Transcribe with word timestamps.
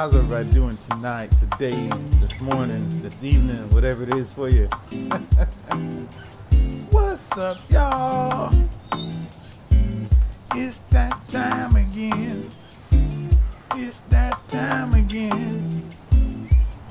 How's 0.00 0.14
everybody 0.14 0.50
doing 0.50 0.78
tonight, 0.88 1.30
today, 1.38 1.90
this 2.12 2.40
morning, 2.40 2.88
this 3.02 3.22
evening, 3.22 3.68
whatever 3.68 4.04
it 4.04 4.14
is 4.14 4.32
for 4.32 4.48
you? 4.48 4.64
What's 6.88 7.36
up, 7.36 7.58
y'all? 7.68 8.50
It's 10.54 10.78
that 10.88 11.20
time 11.28 11.76
again. 11.76 12.48
It's 13.74 14.00
that 14.08 14.40
time 14.48 14.94
again. 14.94 15.86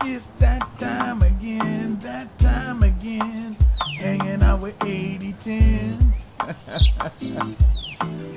It's 0.03 0.29
that 0.37 0.77
time 0.77 1.23
again. 1.23 1.97
That 2.01 2.37
time 2.37 2.83
again. 2.83 3.57
Hanging 3.97 4.43
out 4.43 4.61
with 4.61 4.75
8010. 4.85 6.13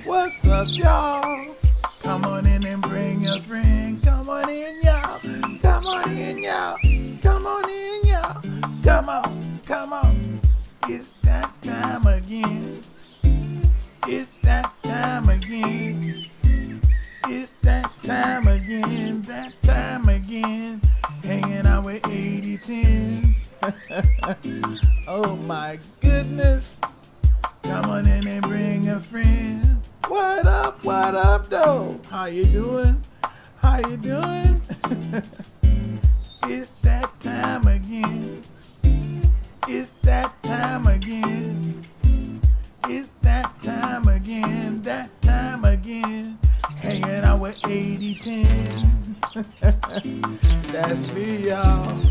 What's 0.07 0.43
up, 0.47 0.69
y'all? 0.71 1.55
Come 2.01 2.25
on 2.25 2.47
in 2.47 2.65
and 2.65 2.81
bring 2.81 3.29
a 3.29 3.39
friend. 3.43 4.02
Oh 25.25 25.37
my 25.37 25.79
goodness. 26.01 26.79
Come 27.63 27.91
on 27.91 28.07
in 28.07 28.27
and 28.27 28.43
bring 28.43 28.89
a 28.89 28.99
friend. 29.01 29.79
What 30.09 30.47
up? 30.47 30.85
What 30.85 31.15
up, 31.15 31.49
though? 31.49 31.99
How 32.11 32.27
you 32.27 32.45
doing? 32.47 33.01
How 33.57 33.79
you 33.79 33.97
doing? 33.97 34.61
it's 36.45 36.71
that 36.83 37.09
time 37.21 37.67
again. 37.69 38.43
It's 39.69 39.93
that 40.03 40.43
time 40.43 40.87
again. 40.87 41.81
It's 42.89 43.11
that 43.23 43.63
time 43.63 44.09
again. 44.09 44.83
That 44.83 45.23
time 45.23 45.65
again. 45.65 46.39
Hanging 46.77 47.25
out 47.25 47.41
with 47.41 47.59
8010. 47.65 49.17
That's 50.73 51.13
me, 51.13 51.49
y'all. 51.49 52.02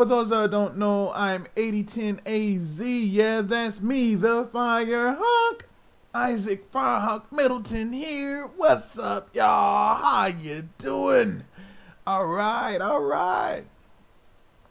For 0.00 0.06
those 0.06 0.30
that 0.30 0.50
don't 0.50 0.78
know, 0.78 1.12
I'm 1.14 1.44
8010AZ. 1.56 2.80
Yeah, 2.80 3.42
that's 3.42 3.82
me, 3.82 4.14
the 4.14 4.48
Fire 4.50 5.18
Hawk. 5.20 5.66
Isaac 6.14 6.72
Firehawk 6.72 7.24
Middleton 7.30 7.92
here. 7.92 8.48
What's 8.56 8.98
up, 8.98 9.28
y'all? 9.36 9.96
How 9.96 10.28
you 10.28 10.70
doing? 10.78 11.44
All 12.06 12.24
right, 12.24 12.80
all 12.80 13.02
right. 13.02 13.64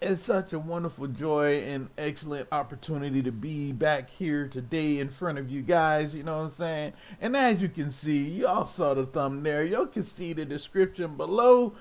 It's 0.02 0.24
such 0.24 0.52
a 0.52 0.58
wonderful 0.58 1.06
joy 1.06 1.60
and 1.60 1.92
excellent 1.96 2.48
opportunity 2.52 3.22
to 3.22 3.32
be 3.32 3.72
back 3.72 4.10
here 4.10 4.48
today 4.48 4.98
in 4.98 5.10
front 5.10 5.38
of 5.38 5.52
you 5.52 5.62
guys, 5.62 6.16
you 6.16 6.24
know 6.24 6.38
what 6.38 6.46
I'm 6.46 6.50
saying? 6.50 6.94
And 7.22 7.36
as 7.36 7.62
you 7.62 7.70
can 7.70 7.92
see, 7.92 8.30
y'all 8.30 8.66
saw 8.66 8.96
the 8.96 9.06
thumbnail, 9.06 9.64
y'all 9.64 9.86
can 9.86 10.02
see 10.02 10.34
the 10.34 10.46
description 10.46 11.18
below. 11.18 11.76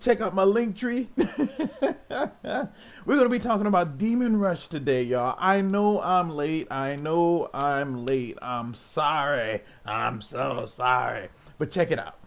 Check 0.00 0.20
out 0.20 0.34
my 0.34 0.44
link 0.44 0.76
tree. 0.76 1.08
We're 1.16 2.68
going 3.06 3.24
to 3.24 3.28
be 3.28 3.38
talking 3.38 3.66
about 3.66 3.98
Demon 3.98 4.38
Rush 4.38 4.66
today, 4.66 5.02
y'all. 5.02 5.36
I 5.38 5.60
know 5.60 6.00
I'm 6.00 6.30
late. 6.30 6.68
I 6.70 6.96
know 6.96 7.50
I'm 7.52 8.04
late. 8.04 8.38
I'm 8.40 8.74
sorry. 8.74 9.60
I'm 9.84 10.22
so 10.22 10.66
sorry. 10.66 11.28
But 11.58 11.70
check 11.70 11.90
it 11.90 11.98
out. 11.98 12.18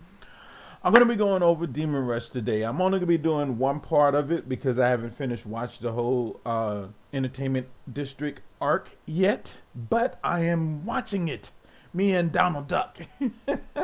I'm 0.84 0.94
going 0.94 1.06
to 1.06 1.12
be 1.12 1.18
going 1.18 1.44
over 1.44 1.68
Demon 1.68 2.06
Rush 2.06 2.30
today. 2.30 2.62
I'm 2.62 2.80
only 2.80 3.00
going 3.00 3.02
to 3.02 3.08
be 3.08 3.18
doing 3.18 3.58
one 3.58 3.80
part 3.80 4.16
of 4.16 4.32
it 4.32 4.48
because 4.48 4.80
I 4.80 4.90
haven't 4.90 5.16
finished 5.16 5.46
watching 5.46 5.86
the 5.86 5.94
whole 5.94 6.40
uh, 6.46 6.86
Entertainment 7.12 7.68
District 7.92 8.42
arc 8.62 8.92
yet. 9.06 9.56
But 9.76 10.20
I 10.24 10.42
am 10.42 10.86
watching 10.86 11.28
it. 11.28 11.52
Me 11.94 12.14
and 12.14 12.32
Donald 12.32 12.68
Duck. 12.68 12.98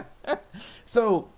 so 0.86 1.30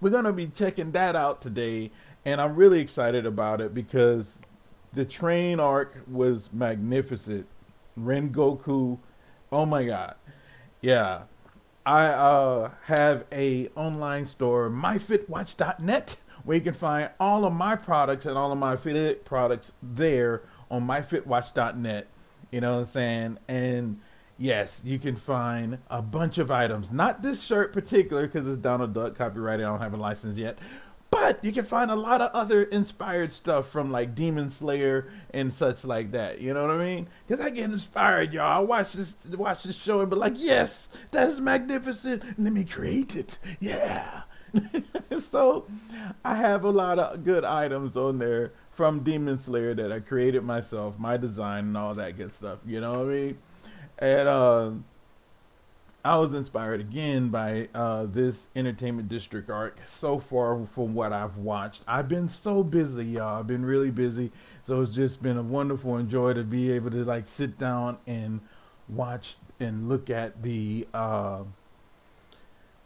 we're 0.00 0.10
going 0.10 0.24
to 0.24 0.32
be 0.32 0.46
checking 0.46 0.92
that 0.92 1.16
out 1.16 1.40
today. 1.40 1.90
And 2.24 2.40
I'm 2.40 2.56
really 2.56 2.80
excited 2.80 3.26
about 3.26 3.60
it 3.60 3.74
because 3.74 4.38
the 4.92 5.04
train 5.04 5.60
arc 5.60 6.00
was 6.06 6.50
magnificent. 6.52 7.46
Rengoku. 7.98 8.98
Oh 9.50 9.66
my 9.66 9.84
God. 9.84 10.14
Yeah. 10.80 11.22
I 11.86 12.06
uh, 12.06 12.70
have 12.84 13.24
a 13.32 13.68
online 13.74 14.26
store, 14.26 14.68
myfitwatch.net, 14.68 16.16
where 16.44 16.56
you 16.56 16.62
can 16.62 16.74
find 16.74 17.10
all 17.18 17.44
of 17.46 17.54
my 17.54 17.76
products 17.76 18.26
and 18.26 18.36
all 18.36 18.52
of 18.52 18.58
my 18.58 18.74
affiliate 18.74 19.24
products 19.24 19.72
there 19.82 20.42
on 20.70 20.86
myfitwatch.net. 20.86 22.06
You 22.50 22.60
know 22.60 22.74
what 22.74 22.80
I'm 22.80 22.86
saying? 22.86 23.38
And 23.48 24.00
yes, 24.38 24.80
you 24.84 24.98
can 24.98 25.16
find 25.16 25.78
a 25.90 26.00
bunch 26.00 26.38
of 26.38 26.50
items. 26.50 26.90
Not 26.90 27.22
this 27.22 27.42
shirt 27.42 27.72
particular 27.72 28.26
because 28.26 28.48
it's 28.48 28.58
Donald 28.58 28.94
Duck 28.94 29.16
copyrighted. 29.16 29.66
I 29.66 29.70
don't 29.70 29.80
have 29.80 29.94
a 29.94 29.98
license 29.98 30.38
yet. 30.38 30.58
But 31.10 31.42
you 31.42 31.52
can 31.52 31.64
find 31.64 31.90
a 31.90 31.96
lot 31.96 32.20
of 32.20 32.30
other 32.32 32.64
inspired 32.64 33.32
stuff 33.32 33.68
from 33.68 33.90
like 33.90 34.14
Demon 34.14 34.50
Slayer 34.50 35.10
and 35.32 35.52
such 35.52 35.84
like 35.84 36.12
that. 36.12 36.40
You 36.40 36.52
know 36.52 36.66
what 36.66 36.76
I 36.76 36.84
mean? 36.84 37.06
Because 37.26 37.44
I 37.44 37.50
get 37.50 37.70
inspired, 37.70 38.34
y'all. 38.34 38.58
I 38.58 38.58
watch 38.58 38.92
this 38.92 39.16
watch 39.30 39.62
this 39.62 39.76
show 39.76 40.00
and 40.00 40.10
be 40.10 40.16
like, 40.16 40.34
yes, 40.36 40.88
that 41.12 41.28
is 41.28 41.40
magnificent. 41.40 42.22
Let 42.38 42.52
me 42.52 42.64
create 42.64 43.16
it. 43.16 43.38
Yeah. 43.58 44.22
so 45.28 45.66
I 46.24 46.36
have 46.36 46.64
a 46.64 46.70
lot 46.70 46.98
of 46.98 47.24
good 47.24 47.44
items 47.44 47.96
on 47.96 48.18
there 48.18 48.52
from 48.70 49.00
Demon 49.00 49.38
Slayer 49.38 49.74
that 49.74 49.90
I 49.90 50.00
created 50.00 50.44
myself, 50.44 50.98
my 50.98 51.16
design 51.16 51.64
and 51.64 51.76
all 51.76 51.94
that 51.94 52.18
good 52.18 52.34
stuff. 52.34 52.58
You 52.66 52.80
know 52.80 52.92
what 52.92 53.08
I 53.08 53.12
mean? 53.12 53.38
And 53.98 54.28
uh 54.28 54.70
I 56.04 56.16
was 56.16 56.32
inspired 56.32 56.80
again 56.80 57.28
by 57.28 57.68
uh, 57.74 58.06
this 58.06 58.46
Entertainment 58.54 59.08
District 59.08 59.50
arc 59.50 59.78
so 59.86 60.18
far 60.18 60.64
from 60.64 60.94
what 60.94 61.12
I've 61.12 61.36
watched. 61.36 61.82
I've 61.88 62.08
been 62.08 62.28
so 62.28 62.62
busy, 62.62 63.04
y'all. 63.04 63.40
I've 63.40 63.46
been 63.48 63.64
really 63.66 63.90
busy. 63.90 64.30
So 64.62 64.80
it's 64.80 64.92
just 64.92 65.22
been 65.22 65.36
a 65.36 65.42
wonderful 65.42 65.96
and 65.96 66.08
joy 66.08 66.34
to 66.34 66.44
be 66.44 66.72
able 66.72 66.90
to 66.92 67.04
like 67.04 67.26
sit 67.26 67.58
down 67.58 67.98
and 68.06 68.40
watch 68.88 69.36
and 69.60 69.88
look 69.88 70.08
at 70.08 70.42
the 70.42 70.86
uh, 70.94 71.42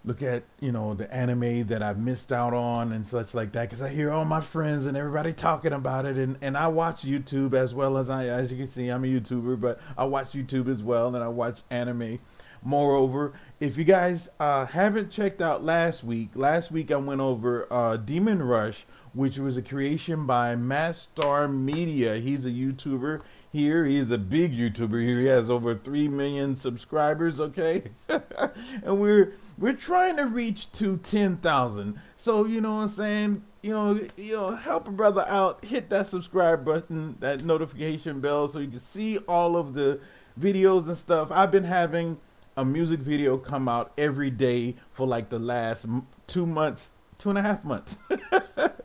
look 0.05 0.23
at 0.23 0.43
you 0.61 0.73
know 0.73 0.95
the 0.95 1.13
anime 1.15 1.67
that 1.69 1.83
I've 1.83 1.99
missed 1.99 2.33
out 2.33 2.53
on 2.55 2.93
and 2.93 3.07
such 3.07 3.35
like 3.35 3.53
that 3.53 3.71
because 3.71 3.83
I 3.83 3.89
hear 3.89 4.11
all 4.11 4.25
my 4.25 4.41
friends 4.41 4.85
and 4.87 4.97
everybody 4.97 5.33
talking 5.33 5.73
about 5.73 6.07
it 6.07 6.17
and, 6.17 6.37
and 6.43 6.57
I 6.57 6.69
watch 6.69 7.03
YouTube 7.03 7.55
as 7.55 7.75
well 7.75 7.97
as 7.97 8.11
I 8.11 8.27
as 8.27 8.51
you 8.51 8.59
can 8.59 8.69
see 8.69 8.89
I'm 8.89 9.05
a 9.05 9.07
YouTuber 9.07 9.61
but 9.61 9.81
I 9.97 10.05
watch 10.05 10.33
YouTube 10.33 10.69
as 10.69 10.83
well 10.83 11.15
and 11.15 11.23
I 11.23 11.29
watch 11.29 11.63
anime. 11.71 12.19
Moreover, 12.65 13.33
if 13.59 13.77
you 13.77 13.83
guys 13.83 14.29
uh, 14.39 14.67
haven't 14.67 15.11
checked 15.11 15.43
out 15.43 15.65
last 15.65 16.05
week, 16.05 16.31
last 16.37 16.71
week 16.71 16.93
I 16.93 16.97
went 16.97 17.21
over 17.21 17.67
uh, 17.73 17.97
Demon 17.97 18.41
Rush, 18.41 18.87
which 19.15 19.37
was 19.37 19.57
a 19.57 19.63
creation 19.63 20.27
by 20.27 20.55
Mass 20.55 20.99
Star 20.99 21.49
Media. 21.49 22.17
He's 22.19 22.47
a 22.47 22.51
YouTuber 22.51 23.21
here. 23.53 23.85
He's 23.85 24.11
a 24.11 24.19
big 24.19 24.57
YouTuber 24.57 25.05
here. 25.05 25.19
He 25.19 25.27
has 25.27 25.51
over 25.51 25.75
three 25.75 26.09
million 26.09 26.57
subscribers. 26.57 27.41
Okay, 27.41 27.85
and 28.09 29.01
we're 29.01 29.35
we're 29.59 29.75
trying 29.75 30.17
to 30.17 30.27
reach 30.27 30.73
to 30.73 30.97
ten 30.99 31.37
thousand. 31.37 32.01
So 32.17 32.47
you 32.47 32.61
know 32.61 32.71
what 32.71 32.83
I'm 32.83 32.89
saying. 32.89 33.45
You 33.63 33.71
know, 33.71 34.01
you 34.17 34.33
know, 34.33 34.51
help 34.51 34.89
a 34.89 34.91
brother 34.91 35.25
out. 35.29 35.65
Hit 35.65 35.91
that 35.91 36.09
subscribe 36.09 36.65
button, 36.65 37.17
that 37.21 37.45
notification 37.45 38.21
bell, 38.21 38.49
so 38.49 38.59
you 38.59 38.69
can 38.69 38.81
see 38.81 39.19
all 39.19 39.57
of 39.57 39.75
the 39.75 40.01
videos 40.41 40.87
and 40.87 40.97
stuff. 40.97 41.31
I've 41.31 41.53
been 41.53 41.65
having 41.65 42.19
a 42.57 42.65
music 42.65 43.01
video 43.01 43.39
come 43.39 43.69
out 43.69 43.93
every 43.97 44.31
day 44.31 44.77
for 44.91 45.07
like 45.07 45.29
the 45.29 45.39
last 45.39 45.87
two 46.27 46.47
months, 46.47 46.91
two 47.19 47.29
and 47.31 47.39
a 47.39 47.43
half 47.43 47.65
months. 47.65 47.97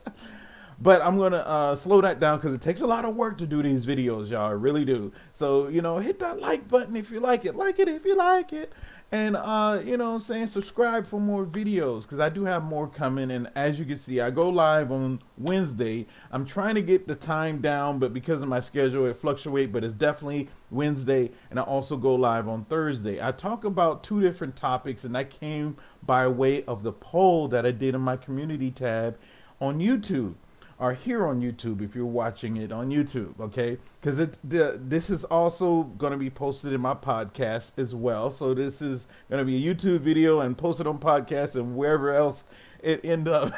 But 0.79 1.01
I'm 1.01 1.17
gonna 1.17 1.37
uh, 1.37 1.75
slow 1.75 2.01
that 2.01 2.19
down 2.19 2.37
because 2.37 2.53
it 2.53 2.61
takes 2.61 2.81
a 2.81 2.87
lot 2.87 3.03
of 3.03 3.15
work 3.15 3.39
to 3.39 3.47
do 3.47 3.63
these 3.63 3.85
videos, 3.85 4.29
y'all. 4.29 4.53
Really 4.53 4.85
do. 4.85 5.11
So 5.33 5.69
you 5.69 5.81
know, 5.81 5.97
hit 5.97 6.19
that 6.19 6.39
like 6.39 6.67
button 6.67 6.95
if 6.95 7.09
you 7.09 7.19
like 7.19 7.45
it. 7.45 7.55
Like 7.55 7.79
it 7.79 7.89
if 7.89 8.05
you 8.05 8.15
like 8.15 8.53
it. 8.53 8.71
And 9.11 9.37
uh, 9.37 9.81
you 9.83 9.97
know 9.97 10.15
I'm 10.15 10.19
saying? 10.19 10.47
Subscribe 10.49 11.07
for 11.07 11.19
more 11.19 11.45
videos 11.45 12.03
because 12.03 12.19
I 12.19 12.29
do 12.29 12.43
have 12.43 12.63
more 12.63 12.87
coming. 12.87 13.31
And 13.31 13.49
as 13.55 13.79
you 13.79 13.85
can 13.85 13.97
see, 13.97 14.21
I 14.21 14.29
go 14.29 14.49
live 14.49 14.91
on 14.91 15.19
Wednesday. 15.37 16.05
I'm 16.31 16.45
trying 16.45 16.75
to 16.75 16.81
get 16.83 17.07
the 17.07 17.15
time 17.15 17.59
down, 17.59 17.97
but 17.97 18.13
because 18.13 18.43
of 18.43 18.49
my 18.49 18.59
schedule, 18.59 19.07
it 19.07 19.15
fluctuates. 19.15 19.71
But 19.71 19.83
it's 19.83 19.95
definitely 19.95 20.49
Wednesday. 20.69 21.31
And 21.49 21.59
I 21.59 21.63
also 21.63 21.97
go 21.97 22.13
live 22.13 22.47
on 22.47 22.65
Thursday. 22.65 23.19
I 23.19 23.31
talk 23.31 23.63
about 23.63 24.03
two 24.03 24.21
different 24.21 24.55
topics, 24.55 25.05
and 25.05 25.15
that 25.15 25.31
came 25.31 25.77
by 26.05 26.27
way 26.27 26.63
of 26.65 26.83
the 26.83 26.91
poll 26.91 27.47
that 27.47 27.65
I 27.65 27.71
did 27.71 27.95
in 27.95 28.01
my 28.01 28.17
community 28.17 28.69
tab 28.69 29.17
on 29.59 29.79
YouTube 29.79 30.35
are 30.79 30.93
here 30.93 31.25
on 31.25 31.41
YouTube 31.41 31.81
if 31.81 31.95
you're 31.95 32.05
watching 32.05 32.57
it 32.57 32.71
on 32.71 32.89
YouTube, 32.89 33.39
okay? 33.39 33.77
Because 33.99 34.37
this 34.43 35.09
is 35.09 35.23
also 35.25 35.83
going 35.83 36.11
to 36.11 36.17
be 36.17 36.29
posted 36.29 36.71
in 36.71 36.81
my 36.81 36.93
podcast 36.93 37.71
as 37.77 37.95
well. 37.95 38.29
So 38.29 38.53
this 38.53 38.81
is 38.81 39.07
going 39.29 39.39
to 39.39 39.45
be 39.45 39.67
a 39.67 39.73
YouTube 39.73 40.01
video 40.01 40.39
and 40.41 40.55
posted 40.57 40.85
on 40.85 40.99
podcast 40.99 41.55
and 41.55 41.75
wherever 41.75 42.13
else 42.13 42.43
it 42.83 43.03
end 43.03 43.27
up. 43.27 43.53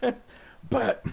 but 0.70 1.06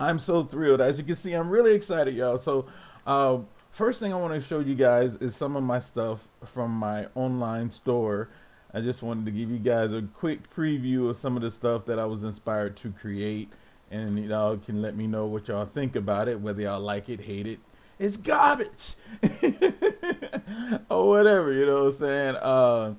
I'm 0.00 0.18
so 0.18 0.42
thrilled. 0.42 0.80
As 0.80 0.98
you 0.98 1.04
can 1.04 1.16
see, 1.16 1.32
I'm 1.32 1.48
really 1.48 1.74
excited, 1.74 2.14
y'all. 2.14 2.38
So 2.38 2.66
uh, 3.06 3.38
first 3.70 4.00
thing 4.00 4.12
I 4.12 4.16
want 4.16 4.34
to 4.34 4.40
show 4.40 4.58
you 4.58 4.74
guys 4.74 5.14
is 5.16 5.36
some 5.36 5.54
of 5.54 5.62
my 5.62 5.78
stuff 5.78 6.26
from 6.44 6.72
my 6.72 7.06
online 7.14 7.70
store. 7.70 8.28
I 8.74 8.80
just 8.80 9.04
wanted 9.04 9.24
to 9.26 9.30
give 9.30 9.50
you 9.50 9.58
guys 9.58 9.92
a 9.92 10.02
quick 10.02 10.52
preview 10.52 11.08
of 11.08 11.16
some 11.16 11.36
of 11.36 11.42
the 11.42 11.50
stuff 11.52 11.84
that 11.86 12.00
I 12.00 12.06
was 12.06 12.24
inspired 12.24 12.76
to 12.78 12.90
create 12.90 13.52
and 13.90 14.18
y'all 14.24 14.56
can 14.56 14.82
let 14.82 14.96
me 14.96 15.06
know 15.06 15.26
what 15.26 15.48
y'all 15.48 15.66
think 15.66 15.96
about 15.96 16.28
it, 16.28 16.40
whether 16.40 16.62
y'all 16.62 16.80
like 16.80 17.08
it, 17.08 17.20
hate 17.20 17.46
it. 17.46 17.60
It's 17.98 18.16
garbage, 18.16 18.94
or 20.90 21.08
whatever. 21.08 21.52
You 21.52 21.66
know 21.66 21.84
what 21.84 21.92
I'm 21.94 21.98
saying? 21.98 22.36
Uh, 22.36 22.94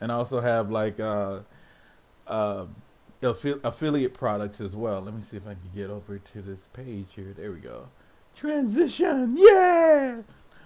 and 0.00 0.12
I 0.12 0.14
also 0.16 0.40
have 0.40 0.70
like 0.70 1.00
uh, 1.00 1.38
uh, 2.26 2.66
affiliate 3.22 4.14
products 4.14 4.60
as 4.60 4.76
well. 4.76 5.00
Let 5.00 5.14
me 5.14 5.22
see 5.22 5.36
if 5.38 5.46
I 5.46 5.54
can 5.54 5.70
get 5.74 5.88
over 5.90 6.18
to 6.18 6.42
this 6.42 6.60
page 6.72 7.06
here. 7.14 7.32
There 7.36 7.52
we 7.52 7.60
go. 7.60 7.88
Transition, 8.36 9.36
yeah. 9.38 10.20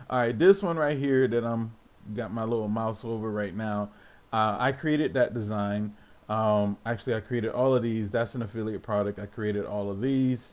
All 0.08 0.18
right, 0.18 0.38
this 0.38 0.62
one 0.62 0.76
right 0.76 0.96
here 0.96 1.28
that 1.28 1.44
I'm 1.44 1.72
got 2.14 2.32
my 2.32 2.44
little 2.44 2.68
mouse 2.68 3.04
over 3.04 3.30
right 3.30 3.54
now. 3.54 3.90
Uh, 4.32 4.56
I 4.58 4.72
created 4.72 5.14
that 5.14 5.34
design. 5.34 5.94
Um, 6.28 6.76
actually, 6.84 7.14
I 7.14 7.20
created 7.20 7.50
all 7.52 7.74
of 7.74 7.82
these. 7.82 8.10
That's 8.10 8.34
an 8.34 8.42
affiliate 8.42 8.82
product. 8.82 9.18
I 9.18 9.26
created 9.26 9.64
all 9.64 9.90
of 9.90 10.00
these. 10.00 10.52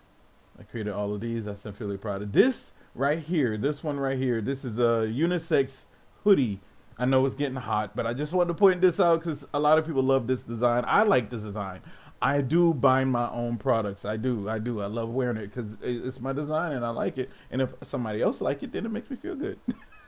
I 0.59 0.63
created 0.63 0.93
all 0.93 1.13
of 1.13 1.21
these. 1.21 1.45
That's 1.45 1.65
an 1.65 1.71
affiliate 1.71 2.01
product. 2.01 2.33
This 2.33 2.71
right 2.95 3.19
here, 3.19 3.57
this 3.57 3.83
one 3.83 3.99
right 3.99 4.17
here, 4.17 4.41
this 4.41 4.63
is 4.63 4.77
a 4.77 5.07
unisex 5.12 5.81
hoodie. 6.23 6.59
I 6.97 7.05
know 7.05 7.25
it's 7.25 7.33
getting 7.33 7.55
hot, 7.55 7.95
but 7.95 8.05
I 8.05 8.13
just 8.13 8.33
wanted 8.33 8.49
to 8.49 8.53
point 8.53 8.81
this 8.81 8.99
out 8.99 9.19
because 9.19 9.47
a 9.53 9.59
lot 9.59 9.79
of 9.79 9.88
people 9.88 10.03
love 10.03 10.27
this 10.27 10.43
design. 10.43 10.83
I 10.86 11.03
like 11.03 11.31
this 11.31 11.41
design. 11.41 11.81
I 12.21 12.41
do 12.41 12.73
buy 12.73 13.03
my 13.03 13.29
own 13.31 13.57
products. 13.57 14.05
I 14.05 14.15
do. 14.15 14.47
I 14.47 14.59
do. 14.59 14.81
I 14.81 14.86
love 14.86 15.09
wearing 15.09 15.38
it 15.38 15.47
because 15.47 15.75
it's 15.81 16.21
my 16.21 16.31
design 16.31 16.71
and 16.71 16.86
I 16.86 16.89
like 16.89 17.17
it. 17.17 17.29
And 17.51 17.62
if 17.62 17.73
somebody 17.83 18.21
else 18.21 18.39
like 18.39 18.63
it, 18.63 18.71
then 18.71 18.86
it 18.86 18.91
makes 18.91 19.09
me 19.09 19.17
feel 19.17 19.36
good. 19.36 19.59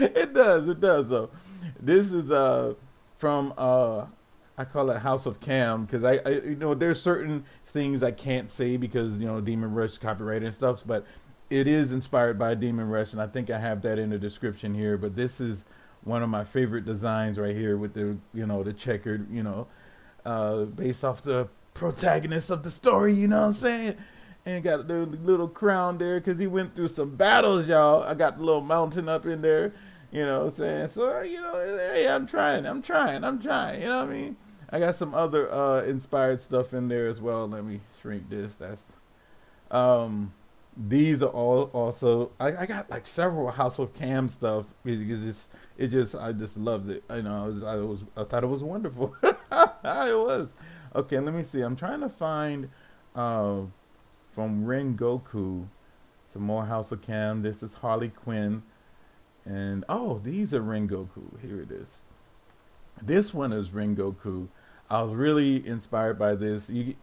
it 0.00 0.34
does. 0.34 0.68
It 0.68 0.80
does. 0.80 1.08
Though. 1.08 1.30
This 1.80 2.12
is 2.12 2.30
uh 2.30 2.74
from 3.24 3.54
uh, 3.56 4.04
I 4.58 4.66
call 4.66 4.90
it 4.90 4.98
House 4.98 5.24
of 5.24 5.40
Cam 5.40 5.86
because 5.86 6.04
I, 6.04 6.16
I, 6.26 6.28
you 6.40 6.56
know 6.56 6.74
there's 6.74 7.00
certain 7.00 7.46
things 7.64 8.02
I 8.02 8.10
can't 8.10 8.50
say 8.50 8.76
because 8.76 9.18
you 9.18 9.26
know 9.26 9.40
Demon 9.40 9.72
Rush 9.72 9.96
copyright 9.96 10.42
and 10.42 10.54
stuff, 10.54 10.82
but 10.84 11.06
it 11.48 11.66
is 11.66 11.90
inspired 11.90 12.38
by 12.38 12.54
Demon 12.54 12.90
Rush, 12.90 13.14
and 13.14 13.22
I 13.22 13.26
think 13.26 13.48
I 13.48 13.58
have 13.58 13.80
that 13.80 13.98
in 13.98 14.10
the 14.10 14.18
description 14.18 14.74
here. 14.74 14.98
But 14.98 15.16
this 15.16 15.40
is 15.40 15.64
one 16.02 16.22
of 16.22 16.28
my 16.28 16.44
favorite 16.44 16.84
designs 16.84 17.38
right 17.38 17.56
here 17.56 17.78
with 17.78 17.94
the 17.94 18.18
you 18.34 18.46
know 18.46 18.62
the 18.62 18.74
checkered 18.74 19.30
you 19.30 19.42
know 19.42 19.68
uh, 20.26 20.64
based 20.64 21.02
off 21.02 21.22
the 21.22 21.48
protagonist 21.72 22.50
of 22.50 22.62
the 22.62 22.70
story. 22.70 23.14
You 23.14 23.26
know 23.26 23.40
what 23.40 23.46
I'm 23.46 23.54
saying? 23.54 23.96
And 24.44 24.62
got 24.62 24.86
the 24.86 25.06
little 25.06 25.48
crown 25.48 25.96
there 25.96 26.20
because 26.20 26.38
he 26.38 26.46
went 26.46 26.76
through 26.76 26.88
some 26.88 27.16
battles, 27.16 27.68
y'all. 27.68 28.02
I 28.02 28.12
got 28.12 28.36
the 28.36 28.44
little 28.44 28.60
mountain 28.60 29.08
up 29.08 29.24
in 29.24 29.40
there 29.40 29.72
you 30.14 30.24
know 30.24 30.44
what 30.44 30.48
I'm 30.50 30.54
saying? 30.54 30.88
So, 30.90 31.22
you 31.22 31.40
know, 31.40 31.58
hey, 31.58 32.08
I'm 32.08 32.26
trying, 32.26 32.66
I'm 32.66 32.80
trying, 32.80 33.24
I'm 33.24 33.42
trying. 33.42 33.82
You 33.82 33.88
know 33.88 34.04
what 34.04 34.10
I 34.10 34.12
mean? 34.12 34.36
I 34.70 34.78
got 34.78 34.94
some 34.94 35.14
other 35.14 35.52
uh, 35.52 35.82
inspired 35.82 36.40
stuff 36.40 36.72
in 36.72 36.88
there 36.88 37.08
as 37.08 37.20
well. 37.20 37.48
Let 37.48 37.64
me 37.64 37.80
shrink 38.00 38.30
this. 38.30 38.54
That's 38.54 38.84
um 39.70 40.32
these 40.76 41.22
are 41.22 41.30
all 41.30 41.64
also 41.72 42.30
I, 42.38 42.56
I 42.56 42.66
got 42.66 42.90
like 42.90 43.06
several 43.06 43.50
House 43.50 43.78
of 43.78 43.94
Cam 43.94 44.28
stuff 44.28 44.66
because 44.84 45.26
it's 45.26 45.48
it 45.76 45.88
just 45.88 46.14
I 46.14 46.32
just 46.32 46.56
loved 46.56 46.90
it. 46.90 47.02
You 47.10 47.22
know, 47.22 47.44
I 47.44 47.46
was 47.46 47.64
I 47.64 47.76
was 47.76 48.04
I 48.16 48.24
thought 48.24 48.44
it 48.44 48.48
was 48.48 48.62
wonderful. 48.62 49.14
it 49.22 49.34
was. 49.52 50.48
Okay, 50.94 51.18
let 51.18 51.34
me 51.34 51.42
see. 51.42 51.60
I'm 51.60 51.76
trying 51.76 52.00
to 52.00 52.08
find 52.08 52.68
uh, 53.16 53.62
from 54.32 54.64
Rengoku 54.64 55.66
some 56.32 56.42
more 56.42 56.66
House 56.66 56.92
of 56.92 57.02
Cam. 57.02 57.42
This 57.42 57.62
is 57.62 57.74
Harley 57.74 58.10
Quinn. 58.10 58.62
And 59.44 59.84
oh, 59.88 60.20
these 60.24 60.54
are 60.54 60.62
Rengoku. 60.62 61.40
Here 61.42 61.60
it 61.60 61.70
is. 61.70 61.98
This 63.02 63.34
one 63.34 63.52
is 63.52 63.68
Rengoku. 63.68 64.48
I 64.90 65.02
was 65.02 65.14
really 65.14 65.66
inspired 65.66 66.18
by 66.18 66.34
this. 66.34 66.70
You, 66.70 66.94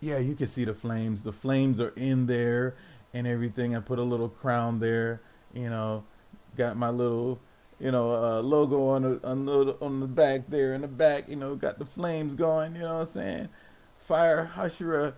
yeah, 0.00 0.18
you 0.18 0.34
can 0.34 0.46
see 0.46 0.64
the 0.64 0.74
flames. 0.74 1.22
The 1.22 1.32
flames 1.32 1.80
are 1.80 1.92
in 1.96 2.26
there 2.26 2.74
and 3.12 3.26
everything. 3.26 3.76
I 3.76 3.80
put 3.80 3.98
a 3.98 4.02
little 4.02 4.28
crown 4.28 4.80
there. 4.80 5.20
You 5.54 5.68
know, 5.68 6.04
got 6.56 6.76
my 6.76 6.88
little, 6.90 7.38
you 7.78 7.90
know, 7.90 8.10
uh, 8.10 8.40
logo 8.40 8.88
on 8.88 9.02
the 9.02 9.20
on 9.28 9.44
the 9.44 9.76
on 9.80 10.00
the 10.00 10.06
back 10.06 10.42
there 10.48 10.74
in 10.74 10.80
the 10.80 10.88
back. 10.88 11.28
You 11.28 11.36
know, 11.36 11.54
got 11.56 11.78
the 11.78 11.84
flames 11.84 12.34
going. 12.34 12.74
You 12.74 12.82
know 12.82 12.98
what 12.98 13.08
I'm 13.08 13.12
saying? 13.12 13.48
Fire 13.98 14.50
Hashira 14.56 15.14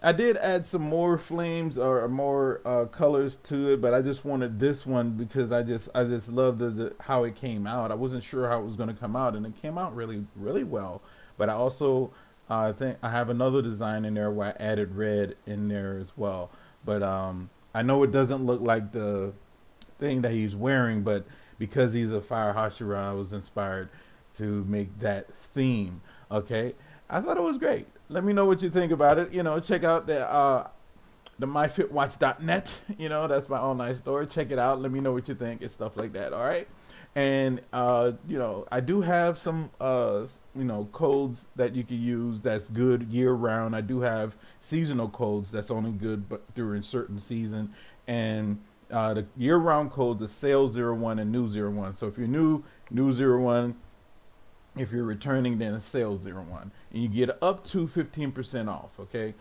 I 0.00 0.12
did 0.12 0.36
add 0.36 0.64
some 0.66 0.82
more 0.82 1.18
flames 1.18 1.76
or 1.76 2.06
more 2.08 2.60
uh, 2.64 2.84
colors 2.86 3.36
to 3.44 3.72
it, 3.72 3.80
but 3.80 3.94
I 3.94 4.00
just 4.00 4.24
wanted 4.24 4.60
this 4.60 4.86
one 4.86 5.10
because 5.10 5.50
I 5.50 5.64
just 5.64 5.88
I 5.94 6.04
just 6.04 6.28
loved 6.28 6.60
the, 6.60 6.70
the, 6.70 6.94
how 7.00 7.24
it 7.24 7.34
came 7.34 7.66
out. 7.66 7.90
I 7.90 7.94
wasn't 7.94 8.22
sure 8.22 8.48
how 8.48 8.60
it 8.60 8.64
was 8.64 8.76
going 8.76 8.88
to 8.88 8.94
come 8.94 9.16
out, 9.16 9.34
and 9.34 9.44
it 9.44 9.60
came 9.60 9.76
out 9.76 9.94
really 9.96 10.24
really 10.36 10.62
well. 10.62 11.02
But 11.36 11.48
I 11.48 11.54
also 11.54 12.12
uh, 12.48 12.68
I 12.68 12.72
think 12.72 12.98
I 13.02 13.10
have 13.10 13.28
another 13.28 13.60
design 13.60 14.04
in 14.04 14.14
there 14.14 14.30
where 14.30 14.48
I 14.48 14.62
added 14.62 14.94
red 14.94 15.36
in 15.46 15.68
there 15.68 15.98
as 15.98 16.12
well. 16.16 16.50
But 16.84 17.02
um, 17.02 17.50
I 17.74 17.82
know 17.82 18.02
it 18.04 18.12
doesn't 18.12 18.46
look 18.46 18.60
like 18.60 18.92
the 18.92 19.32
thing 19.98 20.22
that 20.22 20.32
he's 20.32 20.54
wearing, 20.54 21.02
but 21.02 21.26
because 21.58 21.92
he's 21.92 22.12
a 22.12 22.20
fire 22.20 22.54
Hashira, 22.54 22.98
I 22.98 23.12
was 23.12 23.32
inspired 23.32 23.88
to 24.36 24.64
make 24.64 25.00
that 25.00 25.32
theme. 25.34 26.02
Okay, 26.30 26.74
I 27.10 27.20
thought 27.20 27.36
it 27.36 27.42
was 27.42 27.58
great 27.58 27.86
let 28.08 28.24
me 28.24 28.32
know 28.32 28.46
what 28.46 28.62
you 28.62 28.70
think 28.70 28.92
about 28.92 29.18
it. 29.18 29.32
You 29.32 29.42
know, 29.42 29.60
check 29.60 29.84
out 29.84 30.06
the 30.06 30.28
uh, 30.30 30.68
the 31.38 31.46
myfitwatch.net. 31.46 32.80
You 32.98 33.08
know, 33.08 33.28
that's 33.28 33.48
my 33.48 33.58
online 33.58 33.94
store. 33.94 34.24
Check 34.26 34.50
it 34.50 34.58
out. 34.58 34.80
Let 34.80 34.90
me 34.90 35.00
know 35.00 35.12
what 35.12 35.28
you 35.28 35.34
think 35.34 35.62
and 35.62 35.70
stuff 35.70 35.96
like 35.96 36.12
that. 36.14 36.32
All 36.32 36.44
right. 36.44 36.66
And 37.14 37.60
uh, 37.72 38.12
you 38.26 38.38
know, 38.38 38.66
I 38.70 38.80
do 38.80 39.00
have 39.02 39.38
some 39.38 39.70
uh, 39.80 40.24
you 40.56 40.64
know 40.64 40.88
codes 40.92 41.46
that 41.56 41.74
you 41.74 41.84
can 41.84 42.00
use 42.00 42.40
that's 42.40 42.68
good 42.68 43.04
year 43.04 43.32
round. 43.32 43.76
I 43.76 43.80
do 43.80 44.00
have 44.00 44.34
seasonal 44.62 45.08
codes 45.08 45.50
that's 45.50 45.70
only 45.70 45.92
good 45.92 46.28
but 46.28 46.54
during 46.54 46.82
certain 46.82 47.20
season. 47.20 47.74
And 48.06 48.58
uh, 48.90 49.14
the 49.14 49.26
year 49.36 49.56
round 49.56 49.90
codes 49.90 50.22
are 50.22 50.28
sale 50.28 50.68
zero 50.68 50.94
one 50.94 51.18
and 51.18 51.30
new 51.30 51.48
zero 51.48 51.70
one. 51.70 51.96
So 51.96 52.06
if 52.06 52.16
you're 52.16 52.26
new, 52.26 52.62
new 52.90 53.12
zero 53.12 53.40
one 53.40 53.76
If 54.76 54.92
you're 54.92 55.04
returning, 55.04 55.58
then 55.58 55.74
it's 55.74 55.86
sales 55.86 56.22
zero 56.22 56.42
one, 56.42 56.70
and 56.92 57.02
you 57.02 57.08
get 57.08 57.36
up 57.42 57.64
to 57.68 57.86
fifteen 57.88 58.32
percent 58.32 58.68
off. 58.68 58.90
Okay, 59.00 59.34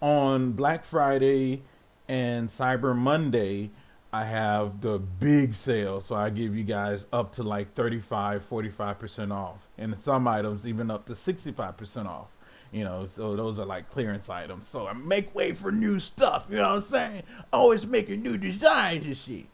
on 0.00 0.52
Black 0.52 0.84
Friday 0.84 1.62
and 2.08 2.48
Cyber 2.48 2.94
Monday, 2.94 3.70
I 4.12 4.24
have 4.26 4.80
the 4.80 4.98
big 4.98 5.54
sale. 5.54 6.00
So 6.00 6.14
I 6.14 6.30
give 6.30 6.54
you 6.54 6.62
guys 6.62 7.06
up 7.12 7.32
to 7.34 7.42
like 7.42 7.72
35, 7.74 8.48
45% 8.48 9.32
off. 9.32 9.66
And 9.76 9.98
some 9.98 10.28
items 10.28 10.66
even 10.68 10.90
up 10.90 11.06
to 11.06 11.14
65% 11.14 12.06
off. 12.06 12.28
You 12.70 12.84
know, 12.84 13.08
so 13.12 13.34
those 13.34 13.58
are 13.58 13.66
like 13.66 13.90
clearance 13.90 14.28
items. 14.28 14.68
So 14.68 14.86
I 14.86 14.92
make 14.92 15.34
way 15.34 15.52
for 15.52 15.72
new 15.72 15.98
stuff. 15.98 16.46
You 16.50 16.56
know 16.56 16.74
what 16.74 16.76
I'm 16.76 16.82
saying? 16.82 17.22
Always 17.52 17.86
making 17.86 18.22
new 18.22 18.36
designs 18.36 19.06
and 19.06 19.16
shit. 19.16 19.46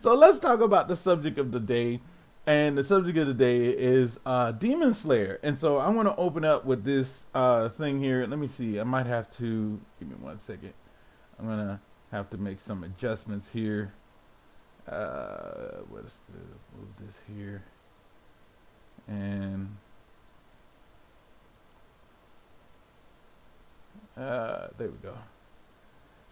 so 0.02 0.14
let's 0.14 0.38
talk 0.38 0.60
about 0.60 0.88
the 0.88 0.96
subject 0.96 1.38
of 1.38 1.52
the 1.52 1.60
day. 1.60 2.00
And 2.46 2.76
the 2.76 2.84
subject 2.84 3.16
of 3.16 3.26
the 3.26 3.34
day 3.34 3.68
is 3.68 4.20
uh, 4.26 4.52
Demon 4.52 4.92
Slayer. 4.92 5.40
And 5.42 5.58
so 5.58 5.78
I 5.78 5.88
want 5.88 6.08
to 6.08 6.16
open 6.16 6.44
up 6.44 6.66
with 6.66 6.84
this 6.84 7.24
uh, 7.34 7.70
thing 7.70 8.00
here. 8.00 8.26
Let 8.26 8.38
me 8.38 8.48
see. 8.48 8.78
I 8.78 8.84
might 8.84 9.06
have 9.06 9.34
to 9.38 9.80
give 9.98 10.08
me 10.08 10.16
one 10.20 10.38
second. 10.40 10.74
I'm 11.38 11.46
gonna 11.46 11.80
have 12.12 12.28
to 12.30 12.36
make 12.36 12.60
some 12.60 12.84
adjustments 12.84 13.52
here. 13.52 13.92
Uh, 14.86 15.80
what's 15.88 16.16
the 16.28 16.38
move 16.76 16.88
this 17.00 17.16
here 17.34 17.62
and 19.08 19.68
Uh, 24.16 24.68
there 24.78 24.88
we 24.88 24.96
go. 25.02 25.12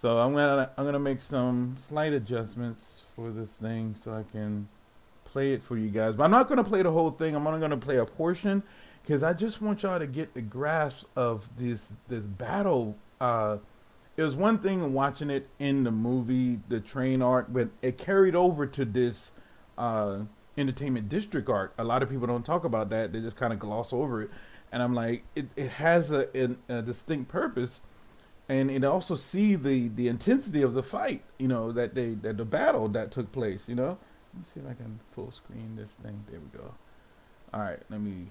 So 0.01 0.18
I'm 0.18 0.35
gonna 0.35 0.70
I'm 0.77 0.85
gonna 0.85 1.01
make 1.01 1.20
some 1.20 1.77
slight 1.81 2.12
adjustments 2.12 3.03
for 3.16 3.31
this 3.31 3.51
thing 3.51 3.96
so 4.03 4.14
I 4.14 4.22
can 4.31 4.68
play 5.33 5.53
it 5.53 5.62
for 5.62 5.77
you 5.77 5.88
guys. 5.88 6.14
But 6.14 6.25
I'm 6.25 6.31
not 6.31 6.49
gonna 6.49 6.64
play 6.64 6.83
the 6.83 6.90
whole 6.90 7.11
thing. 7.11 7.35
I'm 7.35 7.47
only 7.47 7.61
gonna 7.61 7.77
play 7.77 7.99
a 7.99 8.05
portion 8.05 8.62
because 9.03 9.23
I 9.23 9.33
just 9.33 9.61
want 9.61 9.83
y'all 9.83 9.99
to 9.99 10.07
get 10.07 10.35
the 10.35 10.42
grasp 10.42 11.07
of 11.16 11.49
this 11.59 11.87
this 12.09 12.23
battle. 12.23 12.97
Uh, 13.21 13.59
it 14.16 14.23
was 14.23 14.37
one 14.37 14.59
thing 14.59 14.92
watching 14.92 15.31
it 15.31 15.49
in 15.59 15.85
the 15.85 15.90
movie, 15.90 16.59
the 16.68 16.81
train 16.81 17.23
arc, 17.23 17.47
but 17.49 17.68
it 17.81 17.97
carried 17.97 18.37
over 18.37 18.66
to 18.66 18.85
this 18.85 19.33
uh, 19.79 20.21
entertainment 20.59 21.09
district 21.09 21.49
arc. 21.49 21.73
A 21.79 21.85
lot 21.85 22.03
of 22.03 22.11
people 22.11 22.27
don't 22.27 22.45
talk 22.45 22.64
about 22.64 22.90
that; 22.90 23.12
they 23.12 23.21
just 23.21 23.37
kind 23.37 23.53
of 23.53 23.59
gloss 23.59 23.92
over 23.92 24.23
it 24.23 24.31
and 24.73 24.83
I'm 24.83 24.95
like, 24.95 25.23
it, 25.37 25.47
it 25.55 25.68
has 25.73 26.11
a, 26.11 26.27
a, 26.35 26.79
a, 26.79 26.83
distinct 26.83 27.29
purpose, 27.31 27.83
and 28.49 28.71
it 28.71 28.83
also 28.83 29.14
see 29.14 29.55
the 29.55 29.88
the 29.88 30.09
intensity 30.09 30.62
of 30.62 30.73
the 30.73 30.83
fight, 30.83 31.23
you 31.38 31.47
know, 31.47 31.71
that 31.73 31.95
they 31.95 32.14
that 32.14 32.38
the 32.38 32.47
battle 32.47 32.88
that 32.88 33.12
took 33.12 33.31
place, 33.31 33.68
you 33.68 33.75
know. 33.75 33.99
Let 34.33 34.40
me 34.40 34.47
see 34.53 34.61
if 34.61 34.66
I 34.66 34.75
can 34.75 34.99
full 35.14 35.31
screen 35.31 35.77
this 35.77 35.90
thing. 36.03 36.25
There 36.31 36.40
we 36.40 36.59
go. 36.59 36.73
All 37.53 37.61
right, 37.61 37.81
let 37.90 38.01
me 38.01 38.27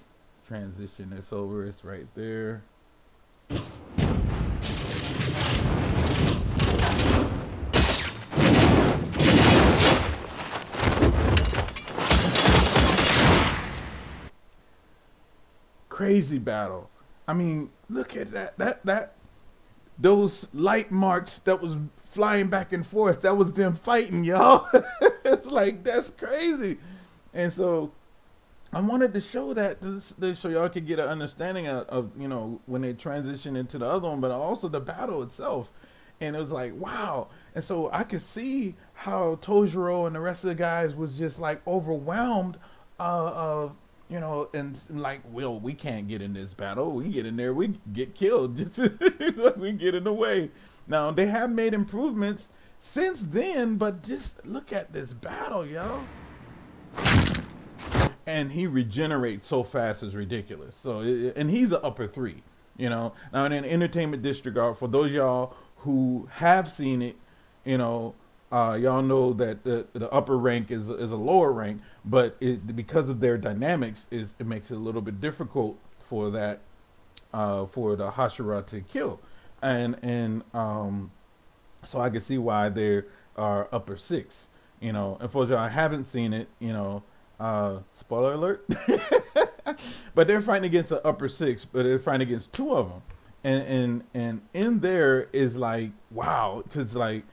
transition 0.46 1.10
this 1.10 1.32
over. 1.32 1.64
It's 1.64 1.84
right 1.84 2.06
there. 2.14 2.62
crazy 16.02 16.38
battle. 16.38 16.90
I 17.28 17.32
mean, 17.32 17.70
look 17.88 18.16
at 18.16 18.32
that. 18.32 18.58
That 18.58 18.84
that 18.84 19.14
those 19.96 20.48
light 20.52 20.90
marks 20.90 21.38
that 21.40 21.62
was 21.62 21.76
flying 22.10 22.48
back 22.48 22.72
and 22.72 22.84
forth. 22.84 23.22
That 23.22 23.36
was 23.36 23.52
them 23.52 23.76
fighting, 23.76 24.24
y'all. 24.24 24.68
it's 25.24 25.46
like 25.50 25.84
that's 25.84 26.10
crazy. 26.10 26.78
And 27.34 27.52
so 27.52 27.92
I 28.72 28.80
wanted 28.80 29.12
to 29.14 29.20
show 29.20 29.52
that 29.54 29.80
to, 29.82 30.34
so 30.34 30.48
y'all 30.48 30.68
could 30.68 30.86
get 30.86 30.98
an 30.98 31.08
understanding 31.08 31.66
of, 31.66 31.86
of, 31.88 32.10
you 32.20 32.28
know 32.28 32.60
when 32.66 32.82
they 32.82 32.92
transition 32.94 33.56
into 33.56 33.78
the 33.78 33.86
other 33.86 34.08
one, 34.08 34.20
but 34.20 34.30
also 34.30 34.68
the 34.68 34.80
battle 34.80 35.22
itself. 35.22 35.70
And 36.20 36.36
it 36.36 36.38
was 36.38 36.52
like 36.52 36.74
wow. 36.74 37.28
And 37.54 37.62
so 37.62 37.90
I 37.92 38.04
could 38.04 38.22
see 38.22 38.74
how 38.94 39.36
Tanjiro 39.36 40.06
and 40.06 40.16
the 40.16 40.20
rest 40.20 40.44
of 40.44 40.48
the 40.48 40.54
guys 40.54 40.94
was 40.94 41.18
just 41.18 41.38
like 41.38 41.66
overwhelmed 41.66 42.56
uh, 42.98 43.32
of 43.34 43.76
you 44.12 44.20
know, 44.20 44.46
and 44.52 44.78
like, 44.90 45.20
well, 45.30 45.58
we 45.58 45.72
can't 45.72 46.06
get 46.06 46.20
in 46.20 46.34
this 46.34 46.52
battle. 46.52 46.92
We 46.92 47.08
get 47.08 47.24
in 47.24 47.36
there, 47.36 47.54
we 47.54 47.74
get 47.94 48.14
killed. 48.14 48.58
we 49.56 49.72
get 49.72 49.94
in 49.94 50.04
the 50.04 50.12
way. 50.12 50.50
Now 50.86 51.10
they 51.10 51.26
have 51.26 51.50
made 51.50 51.72
improvements 51.72 52.48
since 52.82 53.22
then, 53.22 53.76
but 53.76 54.02
just 54.02 54.44
look 54.44 54.72
at 54.72 54.92
this 54.92 55.12
battle, 55.12 55.64
yo. 55.64 56.04
And 58.26 58.50
he 58.52 58.66
regenerates 58.66 59.46
so 59.46 59.62
fast 59.62 60.02
is 60.02 60.16
ridiculous. 60.16 60.74
So, 60.74 61.00
and 61.00 61.48
he's 61.48 61.70
an 61.70 61.78
upper 61.82 62.08
three, 62.08 62.42
you 62.76 62.90
know. 62.90 63.12
Now 63.32 63.44
in 63.44 63.52
an 63.52 63.64
entertainment 63.64 64.22
district 64.22 64.58
arc, 64.58 64.78
for 64.78 64.88
those 64.88 65.12
y'all 65.12 65.54
who 65.78 66.28
have 66.32 66.70
seen 66.70 67.02
it, 67.02 67.16
you 67.64 67.78
know, 67.78 68.14
uh, 68.50 68.76
y'all 68.78 69.02
know 69.02 69.32
that 69.32 69.62
the, 69.62 69.86
the 69.92 70.10
upper 70.12 70.36
rank 70.36 70.70
is 70.70 70.88
is 70.88 71.12
a 71.12 71.16
lower 71.16 71.52
rank, 71.52 71.80
but 72.04 72.36
it, 72.40 72.76
because 72.76 73.08
of 73.08 73.20
their 73.20 73.38
dynamics, 73.38 74.06
is 74.10 74.34
it 74.40 74.46
makes 74.46 74.70
it 74.70 74.74
a 74.74 74.78
little 74.80 75.00
bit 75.00 75.20
difficult 75.20 75.78
for 76.08 76.30
that 76.30 76.58
uh, 77.32 77.64
for 77.64 77.96
the 77.96 78.10
Hashira 78.10 78.66
to 78.66 78.80
kill, 78.80 79.20
and 79.62 79.96
and 80.02 80.42
um, 80.52 81.12
so 81.84 82.00
I 82.00 82.10
can 82.10 82.20
see 82.20 82.38
why 82.38 82.68
they 82.68 83.02
are 83.36 83.68
upper 83.72 83.96
six. 83.96 84.46
You 84.80 84.92
know, 84.92 85.16
unfortunately, 85.20 85.64
I 85.64 85.68
haven't 85.68 86.06
seen 86.06 86.32
it. 86.32 86.48
You 86.58 86.72
know, 86.72 87.02
uh, 87.38 87.78
spoiler 87.98 88.34
alert. 88.34 88.64
but 90.14 90.26
they're 90.26 90.40
fighting 90.40 90.66
against 90.66 90.90
the 90.90 91.04
upper 91.06 91.28
six, 91.28 91.64
but 91.64 91.84
they're 91.84 91.98
fighting 91.98 92.26
against 92.26 92.52
two 92.52 92.74
of 92.74 92.88
them, 92.88 93.02
and 93.44 93.62
and 93.62 94.04
and 94.14 94.40
in 94.54 94.80
there 94.80 95.28
is 95.32 95.56
like 95.56 95.90
wow, 96.10 96.62
because 96.64 96.94
like 96.94 97.24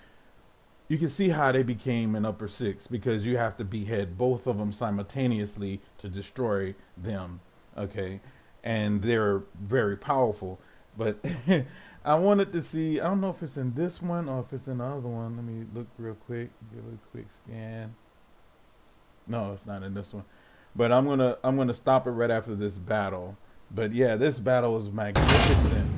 you 0.88 0.98
can 0.98 1.10
see 1.10 1.30
how 1.30 1.52
they 1.52 1.64
became 1.64 2.16
an 2.16 2.26
upper 2.26 2.48
six 2.48 2.88
because 2.88 3.26
you 3.26 3.38
have 3.38 3.56
to 3.58 3.64
behead 3.64 4.18
both 4.18 4.48
of 4.48 4.58
them 4.58 4.74
simultaneously 4.74 5.80
to 6.00 6.10
destroy 6.10 6.74
them. 6.98 7.40
Okay, 7.78 8.20
and 8.64 9.02
they're 9.02 9.42
very 9.60 9.96
powerful. 9.96 10.60
But 10.98 11.24
I 12.04 12.16
wanted 12.16 12.54
to 12.54 12.64
see. 12.64 13.00
I 13.00 13.10
don't 13.10 13.22
know 13.22 13.30
if 13.32 13.44
it's 13.44 13.58
in 13.58 13.74
this 13.74 14.02
one 14.02 14.30
or 14.30 14.42
if 14.42 14.54
it's 14.54 14.68
in 14.68 14.78
the 14.78 14.86
other 14.86 15.08
one. 15.08 15.36
Let 15.36 15.46
me 15.46 15.66
look 15.74 15.88
real 15.98 16.16
quick. 16.16 16.50
Give 16.74 16.84
it 16.86 16.94
a 16.94 17.12
quick 17.12 17.28
scan. 17.44 17.96
No, 19.28 19.54
it's 19.54 19.66
not 19.66 19.84
in 19.84 19.94
this 19.94 20.14
one. 20.14 20.26
But 20.76 20.92
I'm 20.92 21.08
gonna 21.08 21.38
I'm 21.44 21.58
gonna 21.58 21.74
stop 21.74 22.08
it 22.08 22.12
right 22.12 22.32
after 22.32 22.56
this 22.56 22.78
battle. 22.78 23.38
But 23.72 23.92
yeah, 23.92 24.16
this 24.16 24.40
battle 24.40 24.74
was 24.74 24.90
magnificent. 24.92 25.90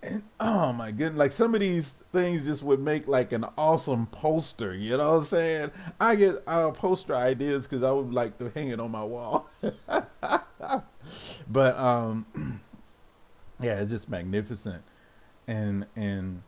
And, 0.00 0.22
oh 0.38 0.72
my 0.72 0.92
goodness, 0.92 1.18
like 1.18 1.32
some 1.32 1.54
of 1.54 1.60
these 1.60 1.90
things 2.12 2.46
just 2.46 2.62
would 2.62 2.80
make 2.80 3.08
like 3.08 3.32
an 3.32 3.44
awesome 3.56 4.06
poster. 4.06 4.72
You 4.74 4.96
know 4.96 5.12
what 5.12 5.18
I'm 5.18 5.24
saying? 5.24 5.70
I 5.98 6.14
get 6.14 6.36
uh, 6.46 6.70
poster 6.70 7.16
ideas 7.16 7.66
because 7.66 7.82
I 7.82 7.90
would 7.90 8.12
like 8.14 8.38
to 8.38 8.50
hang 8.50 8.68
it 8.68 8.78
on 8.78 8.92
my 8.92 9.02
wall. 9.02 9.48
but 11.48 11.76
um, 11.76 12.26
yeah, 13.60 13.80
it's 13.80 13.90
just 13.90 14.08
magnificent, 14.08 14.82
and 15.46 15.86
and 15.96 16.42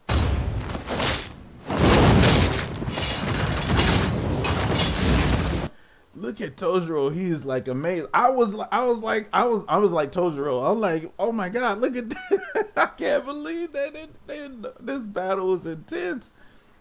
look 6.15 6.41
at 6.41 6.57
Tanjiro. 6.57 7.13
He's 7.13 7.45
like 7.45 7.69
amazing. 7.69 8.09
I 8.15 8.31
was, 8.31 8.59
I 8.71 8.85
was 8.85 8.99
like, 8.99 9.29
I 9.33 9.45
was, 9.47 9.65
I 9.69 9.79
was 9.79 9.91
like 9.91 10.13
Tanjiro. 10.13 10.65
I 10.65 10.71
was 10.71 10.79
like, 10.79 11.13
oh 11.19 11.33
my 11.33 11.49
god, 11.49 11.79
look 11.79 11.97
at 11.97 12.11
that. 12.11 12.69
I 12.77 12.87
can't 12.87 13.25
believe 13.25 13.73
that 13.73 13.95
it, 13.95 14.11
it, 14.29 14.87
this 14.87 15.01
battle 15.01 15.49
was 15.49 15.67
intense. 15.67 16.31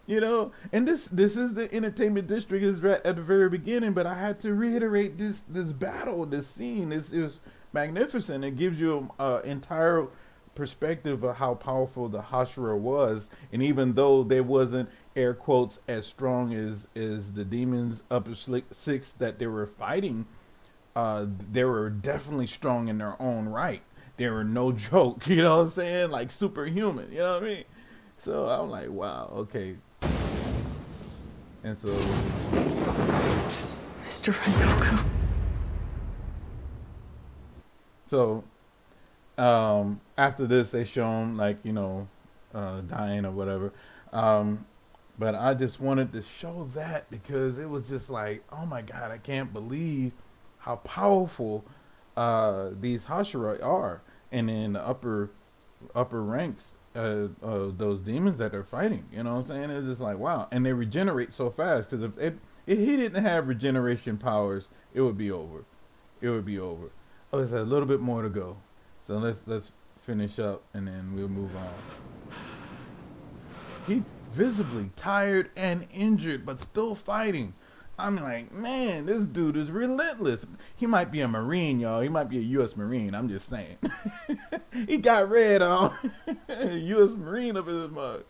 You 0.06 0.20
know, 0.20 0.52
and 0.72 0.88
this 0.88 1.08
this 1.08 1.36
is 1.38 1.54
the 1.54 1.72
entertainment 1.74 2.28
district 2.28 2.64
is 2.64 2.84
at 2.84 3.04
the 3.04 3.14
very 3.22 3.48
beginning, 3.48 3.94
but 3.94 4.08
I 4.08 4.16
had 4.16 4.40
to 4.42 4.54
reiterate 4.54 5.20
this 5.20 5.42
this 5.42 5.72
battle, 5.72 6.26
this 6.26 6.48
scene. 6.48 6.90
This 6.90 7.12
is 7.12 7.40
magnificent. 7.74 8.44
It 8.44 8.58
gives 8.58 8.80
you 8.80 9.12
an 9.20 9.46
entire 9.46 10.08
perspective 10.60 11.24
of 11.24 11.38
how 11.38 11.56
powerful 11.56 12.10
the 12.10 12.20
Hashira 12.20 12.78
was, 12.78 13.30
and 13.54 13.64
even 13.64 13.94
though 13.94 14.24
there 14.24 14.44
wasn't 14.44 14.90
air 15.16 15.34
quotes 15.34 15.80
as 15.88 16.06
strong 16.06 16.54
as 16.54 16.86
as 16.98 17.32
the 17.34 17.46
demons 17.46 18.04
upper 18.12 18.36
six 18.36 19.14
that 19.14 19.40
they 19.40 19.48
were 19.48 19.66
fighting 19.66 20.26
uh 20.96 21.26
they 21.52 21.64
were 21.64 21.90
definitely 21.90 22.46
strong 22.48 22.90
in 22.90 22.98
their 22.98 23.16
own 23.22 23.48
right. 23.48 23.82
They 24.18 24.30
were 24.30 24.44
no 24.44 24.72
joke 24.90 25.28
you 25.28 25.42
know 25.44 25.58
what 25.58 25.64
i'm 25.64 25.70
saying? 25.72 26.12
Like 26.12 26.30
superhuman 26.30 27.10
you 27.12 27.20
know 27.20 27.36
what 27.36 27.44
i 27.44 27.46
mean? 27.46 27.64
So 28.18 28.46
i'm 28.48 28.70
like 28.70 28.90
wow 28.90 29.32
okay. 29.34 29.78
And 31.64 31.78
so 31.78 31.88
mr 34.06 34.34
rengoku 34.34 35.06
so 38.10 38.44
um 39.40 40.02
after 40.18 40.46
this 40.46 40.72
they 40.72 40.84
show 40.84 41.08
him 41.22 41.38
like 41.38 41.58
you 41.64 41.74
know 41.74 42.08
uh 42.54 42.82
dying 42.82 43.26
or 43.26 43.32
whatever 43.32 43.74
um 44.14 44.66
But 45.18 45.36
I 45.36 45.54
just 45.54 45.80
wanted 45.82 46.14
to 46.14 46.22
show 46.22 46.70
that 46.76 47.10
because 47.12 47.60
it 47.60 47.70
was 47.70 47.90
just 47.90 48.10
like, 48.10 48.44
oh 48.52 48.66
my 48.66 48.82
god, 48.82 49.12
I 49.12 49.18
can't 49.18 49.52
believe 49.54 50.14
how 50.60 50.78
powerful 50.78 51.66
uh, 52.18 52.70
these 52.80 53.06
Hashira 53.06 53.62
are, 53.64 54.02
and 54.32 54.50
in 54.50 54.74
the 54.74 54.82
upper 54.88 55.32
upper 55.96 56.24
ranks 56.24 56.72
uh, 56.96 57.28
of 57.42 57.78
those 57.78 58.00
demons 58.02 58.38
that 58.40 58.52
they're 58.52 58.64
fighting. 58.64 59.06
You 59.12 59.24
know 59.24 59.34
what 59.34 59.40
I'm 59.40 59.46
saying? 59.46 59.70
It's 59.72 59.88
just 59.88 60.02
like 60.02 60.18
wow, 60.18 60.48
and 60.52 60.66
they 60.66 60.74
regenerate 60.74 61.34
so 61.34 61.50
fast 61.52 61.90
because 61.90 62.18
if 62.18 62.36
if 62.68 62.80
he 62.80 62.98
didn't 62.98 63.24
have 63.24 63.48
regeneration 63.48 64.18
powers, 64.18 64.70
it 64.94 65.02
would 65.02 65.18
be 65.18 65.32
over. 65.32 65.66
It 66.22 66.30
would 66.30 66.46
be 66.46 66.60
over. 66.60 66.92
Oh, 67.34 67.40
there's 67.40 67.54
a 67.54 67.64
little 67.64 67.88
bit 67.88 68.00
more 68.02 68.22
to 68.24 68.30
go. 68.30 68.58
So 69.10 69.18
let's 69.18 69.42
let's 69.48 69.72
finish 70.06 70.38
up 70.38 70.62
and 70.76 70.88
then 70.88 71.16
we'll 71.16 71.30
move 71.30 71.50
on. 71.56 71.74
He 73.88 74.04
visibly 74.34 74.92
tired 74.96 75.50
and 75.58 75.88
injured, 75.92 76.46
but 76.46 76.60
still 76.60 76.94
fighting. 76.94 77.56
I'm 77.98 78.18
like, 78.18 78.52
man, 78.52 79.08
this 79.08 79.22
dude 79.24 79.58
is 79.58 79.72
relentless. 79.72 80.46
He 80.76 80.86
might 80.86 81.12
be 81.12 81.22
a 81.22 81.28
Marine, 81.28 81.80
y'all. 81.80 82.02
He 82.02 82.08
might 82.08 82.30
be 82.30 82.38
a 82.38 82.42
U.S. 82.42 82.78
Marine. 82.78 83.16
I'm 83.16 83.30
just 83.30 83.50
saying. 83.50 83.78
he 84.88 84.98
got 84.98 85.28
red 85.28 85.64
on 85.64 85.92
U.S. 86.48 87.10
Marine 87.18 87.58
up 87.58 87.68
in 87.68 87.82
his 87.82 87.90
mug. 87.90 88.24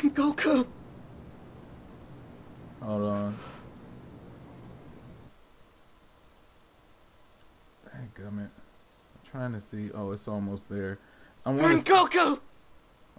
And 0.00 0.14
Goku. 0.14 0.64
Hold 2.80 3.02
on. 3.02 3.36
Thank 8.26 8.38
gummit. 8.38 8.48
I'm 8.48 9.30
trying 9.30 9.52
to 9.52 9.60
see. 9.60 9.90
Oh, 9.92 10.10
it's 10.12 10.26
almost 10.26 10.68
there. 10.68 10.98
I 11.44 11.50
want 11.50 11.86
to. 11.86 11.92
Goku. 11.92 12.40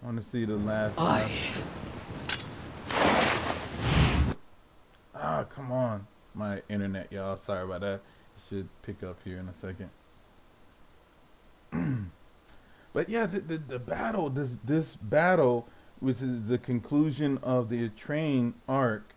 I 0.02 0.06
want 0.06 0.17
to 0.22 0.30
see 0.30 0.46
the 0.46 0.56
last. 0.56 1.00
I. 1.00 1.22
One. 1.22 1.32
Ah, 5.15 5.43
come 5.43 5.72
on. 5.72 6.08
My 6.34 6.62
internet, 6.70 7.12
y'all. 7.12 7.38
Sorry 7.38 7.63
about 7.63 7.82
that. 7.82 7.93
It 7.93 8.02
should 8.50 8.70
pick 8.82 9.02
up 9.02 9.17
here 9.24 9.39
in 9.39 9.48
a 9.48 9.54
second. 9.54 9.89
but 12.93 13.10
yeah, 13.10 13.26
the, 13.26 13.39
the, 13.39 13.58
the 13.58 13.80
battle, 13.80 14.30
this 14.30 14.58
this 14.63 14.96
battle, 14.98 15.67
which 16.00 16.22
is 16.22 16.50
the 16.50 16.58
conclusion 16.58 17.39
of 17.41 17.70
the 17.70 17.89
train 17.89 18.56
arc, 18.67 19.13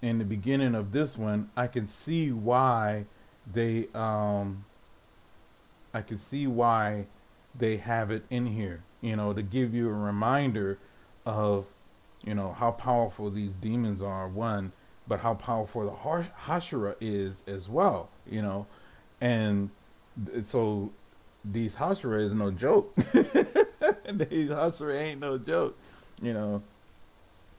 in 0.00 0.18
the 0.18 0.24
beginning 0.24 0.74
of 0.74 0.92
this 0.92 1.18
one, 1.18 1.50
I 1.56 1.66
can 1.66 1.86
see 1.86 2.32
why 2.32 3.04
they 3.46 3.88
um. 3.94 4.64
I 5.98 6.02
can 6.02 6.18
see 6.18 6.46
why 6.46 7.06
they 7.54 7.76
have 7.78 8.10
it 8.10 8.24
in 8.30 8.46
here. 8.46 8.82
You 9.00 9.16
know, 9.16 9.32
to 9.32 9.42
give 9.42 9.74
you 9.74 9.88
a 9.88 9.92
reminder 9.92 10.78
of, 11.26 11.66
you 12.24 12.34
know, 12.34 12.52
how 12.52 12.72
powerful 12.72 13.30
these 13.30 13.52
demons 13.52 14.02
are. 14.02 14.28
One 14.28 14.72
but 15.08 15.20
how 15.20 15.34
powerful 15.34 15.84
the 15.86 16.24
Hashira 16.46 16.94
is 17.00 17.40
as 17.46 17.68
well, 17.68 18.10
you 18.30 18.42
know. 18.42 18.66
And 19.20 19.70
so 20.42 20.92
these 21.44 21.76
Hashira 21.76 22.20
is 22.20 22.34
no 22.34 22.50
joke. 22.50 22.94
these 22.96 24.50
Hashira 24.50 25.00
ain't 25.00 25.20
no 25.20 25.38
joke, 25.38 25.76
you 26.20 26.34
know. 26.34 26.62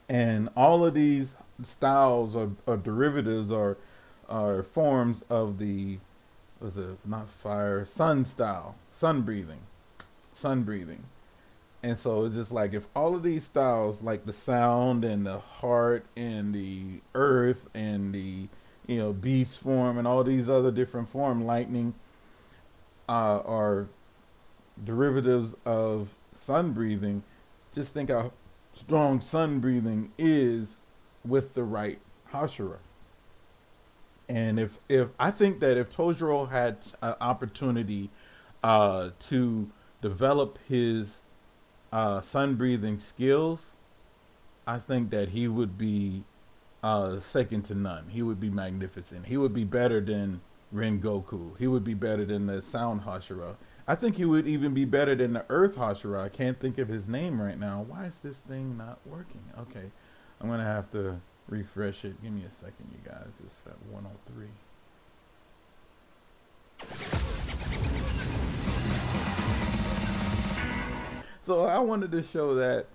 And 0.07 0.49
all 0.55 0.85
of 0.85 0.93
these 0.93 1.33
styles 1.63 2.35
or, 2.35 2.51
or 2.67 2.77
derivatives 2.77 3.51
are 3.51 3.77
are 4.29 4.61
forms 4.61 5.23
of 5.27 5.57
the 5.57 5.97
was 6.59 6.77
it 6.77 6.97
not 7.05 7.27
fire 7.27 7.85
sun 7.85 8.25
style 8.25 8.75
sun 8.91 9.21
breathing 9.21 9.61
sun 10.33 10.63
breathing 10.63 11.03
and 11.81 11.97
so 11.97 12.25
it's 12.25 12.35
just 12.35 12.51
like 12.51 12.73
if 12.73 12.87
all 12.95 13.15
of 13.15 13.23
these 13.23 13.45
styles, 13.45 14.01
like 14.01 14.25
the 14.25 14.33
sound 14.33 15.05
and 15.05 15.25
the 15.25 15.39
heart 15.39 16.05
and 16.17 16.53
the 16.53 16.99
earth 17.15 17.69
and 17.73 18.13
the 18.13 18.49
you 18.85 18.97
know 18.97 19.13
beast 19.13 19.59
form 19.59 19.97
and 19.97 20.05
all 20.07 20.23
these 20.23 20.49
other 20.49 20.71
different 20.71 21.07
form, 21.07 21.45
lightning, 21.45 21.93
uh, 23.07 23.41
are 23.45 23.87
derivatives 24.83 25.55
of 25.65 26.15
sun 26.33 26.73
breathing. 26.73 27.23
Just 27.73 27.93
think 27.93 28.09
how 28.09 28.33
strong 28.73 29.21
sun 29.21 29.59
breathing 29.59 30.11
is 30.17 30.75
with 31.25 31.53
the 31.53 31.63
right 31.63 31.99
Hashira. 32.33 32.79
And 34.29 34.59
if 34.59 34.77
if 34.87 35.09
I 35.19 35.31
think 35.31 35.59
that 35.59 35.75
if 35.75 35.89
Tanjiro 35.89 36.49
had 36.49 36.77
an 37.01 37.15
opportunity 37.19 38.11
uh, 38.63 39.09
to 39.21 39.69
develop 40.01 40.59
his 40.69 41.21
uh, 41.91 42.21
sun 42.21 42.55
breathing 42.55 42.99
skills, 42.99 43.71
I 44.67 44.77
think 44.77 45.09
that 45.09 45.29
he 45.29 45.47
would 45.47 45.79
be 45.79 46.23
uh, 46.83 47.19
second 47.19 47.63
to 47.63 47.75
none. 47.75 48.09
He 48.09 48.21
would 48.21 48.39
be 48.39 48.51
magnificent. 48.51 49.25
He 49.25 49.35
would 49.35 49.53
be 49.53 49.63
better 49.63 49.99
than 49.99 50.41
Rengoku. 50.73 51.57
He 51.57 51.65
would 51.65 51.83
be 51.83 51.95
better 51.95 52.23
than 52.23 52.45
the 52.45 52.61
Sound 52.61 53.01
Hashira. 53.01 53.55
I 53.87 53.95
think 53.95 54.17
he 54.17 54.25
would 54.25 54.47
even 54.47 54.75
be 54.75 54.85
better 54.85 55.15
than 55.15 55.33
the 55.33 55.43
Earth 55.49 55.75
Hashira. 55.75 56.21
I 56.21 56.29
can't 56.29 56.59
think 56.59 56.77
of 56.77 56.87
his 56.87 57.07
name 57.07 57.41
right 57.41 57.57
now. 57.57 57.83
Why 57.87 58.05
is 58.05 58.19
this 58.19 58.37
thing 58.37 58.77
not 58.77 58.99
working? 59.07 59.41
Okay, 59.57 59.89
I'm 60.39 60.47
gonna 60.47 60.63
have 60.63 60.91
to 60.91 61.19
refresh 61.49 62.05
it. 62.05 62.21
Give 62.21 62.31
me 62.31 62.43
a 62.45 62.51
second, 62.51 62.89
you 62.91 62.99
guys. 63.09 63.33
It's 63.45 63.61
at 63.65 63.75
103. 63.91 64.47
So 71.43 71.61
I 71.61 71.79
wanted 71.79 72.11
to 72.11 72.21
show 72.21 72.53
that, 72.55 72.85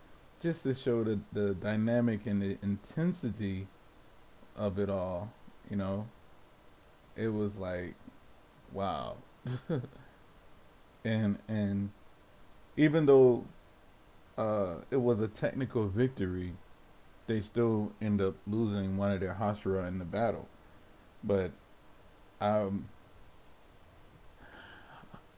just 0.40 0.62
to 0.62 0.74
show 0.74 1.02
the, 1.02 1.18
the 1.32 1.54
dynamic 1.54 2.26
and 2.26 2.40
the 2.40 2.56
intensity 2.62 3.66
of 4.56 4.78
it 4.78 4.88
all. 4.88 5.32
You 5.68 5.76
know, 5.76 6.06
it 7.16 7.28
was 7.28 7.56
like, 7.56 7.94
wow. 8.72 9.16
and 11.04 11.38
and 11.48 11.90
even 12.76 13.06
though 13.06 13.44
uh, 14.38 14.74
it 14.90 15.00
was 15.00 15.20
a 15.20 15.28
technical 15.28 15.88
victory, 15.88 16.52
they 17.26 17.40
still 17.40 17.92
end 18.00 18.20
up 18.20 18.34
losing 18.46 18.96
one 18.96 19.12
of 19.12 19.20
their 19.20 19.34
Hashira 19.34 19.88
in 19.88 19.98
the 19.98 20.04
battle. 20.04 20.48
But 21.22 21.52
um, 22.40 22.86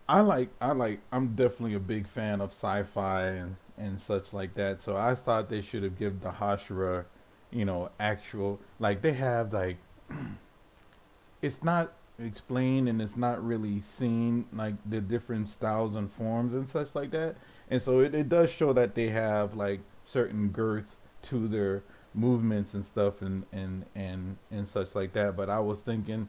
I 0.08 0.20
like 0.20 0.50
I 0.60 0.72
like 0.72 1.00
I'm 1.12 1.34
definitely 1.34 1.74
a 1.74 1.80
big 1.80 2.06
fan 2.06 2.40
of 2.40 2.50
sci-fi 2.50 3.22
and 3.26 3.56
and 3.78 4.00
such 4.00 4.32
like 4.32 4.54
that. 4.54 4.80
So 4.80 4.96
I 4.96 5.14
thought 5.14 5.48
they 5.48 5.60
should 5.62 5.82
have 5.82 5.98
given 5.98 6.20
the 6.20 6.30
Hashira, 6.30 7.04
you 7.50 7.64
know, 7.64 7.90
actual 7.98 8.60
like 8.78 9.02
they 9.02 9.12
have 9.12 9.52
like 9.52 9.76
it's 11.42 11.62
not 11.62 11.92
explained 12.18 12.88
and 12.88 13.02
it's 13.02 13.16
not 13.16 13.44
really 13.44 13.80
seen 13.80 14.46
like 14.52 14.74
the 14.88 15.00
different 15.00 15.48
styles 15.48 15.94
and 15.94 16.10
forms 16.10 16.52
and 16.52 16.68
such 16.68 16.94
like 16.94 17.10
that. 17.10 17.36
And 17.68 17.82
so 17.82 18.00
it, 18.00 18.14
it 18.14 18.28
does 18.28 18.50
show 18.50 18.72
that 18.72 18.94
they 18.94 19.08
have 19.08 19.54
like 19.54 19.80
certain 20.04 20.48
girth 20.48 20.95
to 21.22 21.48
their 21.48 21.82
movements 22.14 22.72
and 22.72 22.84
stuff 22.84 23.20
and 23.20 23.44
and 23.52 23.84
and 23.94 24.36
and 24.50 24.68
such 24.68 24.94
like 24.94 25.12
that. 25.12 25.36
But 25.36 25.50
I 25.50 25.60
was 25.60 25.80
thinking 25.80 26.28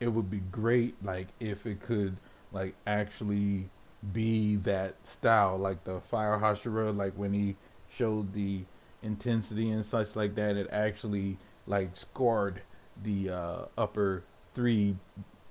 it 0.00 0.08
would 0.08 0.30
be 0.30 0.40
great 0.50 0.94
like 1.04 1.28
if 1.40 1.66
it 1.66 1.80
could 1.80 2.16
like 2.52 2.74
actually 2.86 3.68
be 4.12 4.56
that 4.56 4.94
style, 5.06 5.58
like 5.58 5.84
the 5.84 6.00
Fire 6.00 6.38
Hashira, 6.38 6.96
like 6.96 7.14
when 7.14 7.32
he 7.32 7.56
showed 7.90 8.32
the 8.32 8.60
intensity 9.02 9.70
and 9.70 9.84
such 9.84 10.16
like 10.16 10.34
that, 10.34 10.56
it 10.56 10.68
actually 10.70 11.38
like 11.66 11.96
scored 11.96 12.60
the 13.02 13.30
uh, 13.30 13.58
upper 13.76 14.22
three 14.54 14.96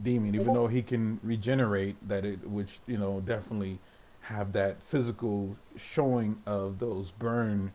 demon, 0.02 0.36
even 0.36 0.54
though 0.54 0.68
he 0.68 0.82
can 0.82 1.20
regenerate, 1.24 1.96
that 2.08 2.26
it 2.26 2.48
which 2.48 2.80
you 2.88 2.98
know 2.98 3.22
definitely 3.22 3.80
have 4.22 4.54
that 4.54 4.82
physical 4.82 5.56
showing 5.78 6.42
of 6.46 6.80
those 6.80 7.12
burn 7.12 7.72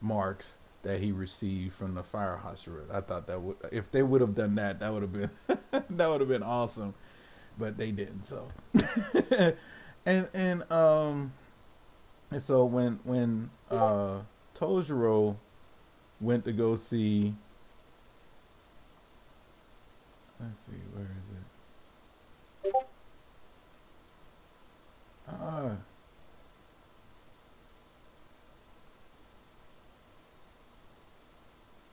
marks 0.00 0.52
that 0.82 1.00
he 1.00 1.12
received 1.12 1.74
from 1.74 1.94
the 1.94 2.02
fire 2.02 2.40
Hashira. 2.44 2.90
I 2.92 3.00
thought 3.00 3.26
that 3.26 3.40
would 3.40 3.56
if 3.70 3.90
they 3.90 4.02
would 4.02 4.20
have 4.20 4.34
done 4.34 4.54
that, 4.56 4.80
that 4.80 4.92
would 4.92 5.02
have 5.02 5.12
been 5.12 5.30
that 5.90 6.08
would 6.08 6.20
have 6.20 6.28
been 6.28 6.42
awesome 6.42 6.94
but 7.60 7.76
they 7.76 7.92
didn't. 7.92 8.24
So, 8.26 8.48
and 10.06 10.28
and 10.34 10.72
um, 10.72 11.32
and 12.30 12.42
so 12.42 12.64
when 12.64 12.98
when 13.04 13.50
uh 13.70 14.20
Tanjiro 14.56 15.36
went 16.20 16.44
to 16.46 16.52
go 16.52 16.74
see, 16.76 17.34
let's 20.40 20.64
see, 20.66 20.80
where 20.94 21.04
is 21.04 22.72
it? 22.72 22.86
Ah. 25.28 25.76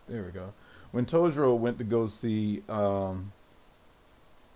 There 0.08 0.24
we 0.24 0.32
go. 0.32 0.54
When 0.91 1.06
Tanjiro 1.06 1.58
went 1.58 1.78
to 1.80 1.84
go 1.84 2.08
see 2.08 2.63
um, 2.70 3.34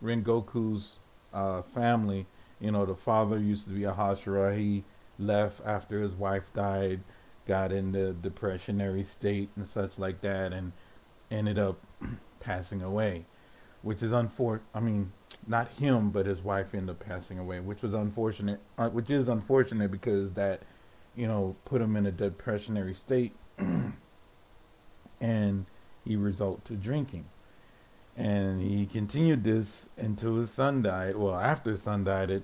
Rengoku's 0.02 0.96
uh, 1.34 1.62
family. 1.62 2.26
You 2.60 2.72
know, 2.72 2.86
the 2.86 2.96
father 2.96 3.40
used 3.40 3.66
to 3.68 3.72
be 3.72 3.84
a 3.84 3.94
Hashira. 3.94 4.58
He 4.58 4.84
left 5.18 5.62
after 5.66 6.02
his 6.02 6.14
wife 6.14 6.52
died, 6.54 7.02
got 7.48 7.72
in 7.72 7.92
the 7.92 8.16
depressionary 8.20 9.06
state 9.06 9.50
and 9.56 9.68
such 9.68 9.98
like 9.98 10.22
that, 10.22 10.54
and 10.54 10.74
ended 11.30 11.58
up 11.58 11.80
passing 12.40 12.82
away, 12.82 13.26
which 13.82 14.04
is 14.04 14.12
unfortunate. 14.12 14.66
I 14.74 14.80
mean, 14.80 15.12
not 15.48 15.70
him, 15.70 16.12
but 16.12 16.26
his 16.26 16.42
wife 16.42 16.74
ended 16.74 16.92
up 16.92 17.06
passing 17.06 17.40
away, 17.40 17.60
which 17.60 17.82
was 17.82 17.94
unfortunate. 17.94 18.60
Uh, 18.78 18.90
which 18.90 19.10
is 19.10 19.28
unfortunate 19.28 19.92
because 19.92 20.34
that, 20.34 20.62
you 21.16 21.28
know, 21.28 21.56
put 21.66 21.82
him 21.82 21.96
in 21.96 22.06
a 22.06 22.12
depressionary 22.12 22.96
state, 22.96 23.34
and 25.22 25.66
he 26.04 26.16
resort 26.16 26.66
to 26.66 26.74
drinking. 26.74 27.26
And 28.18 28.62
he 28.62 28.86
continued 28.86 29.46
this 29.46 29.88
until 29.96 30.36
his 30.36 30.52
son 30.52 30.82
died. 30.82 31.16
Well, 31.16 31.36
after 31.36 31.72
his 31.72 31.84
son 31.84 32.04
died, 32.04 32.30
it 32.30 32.44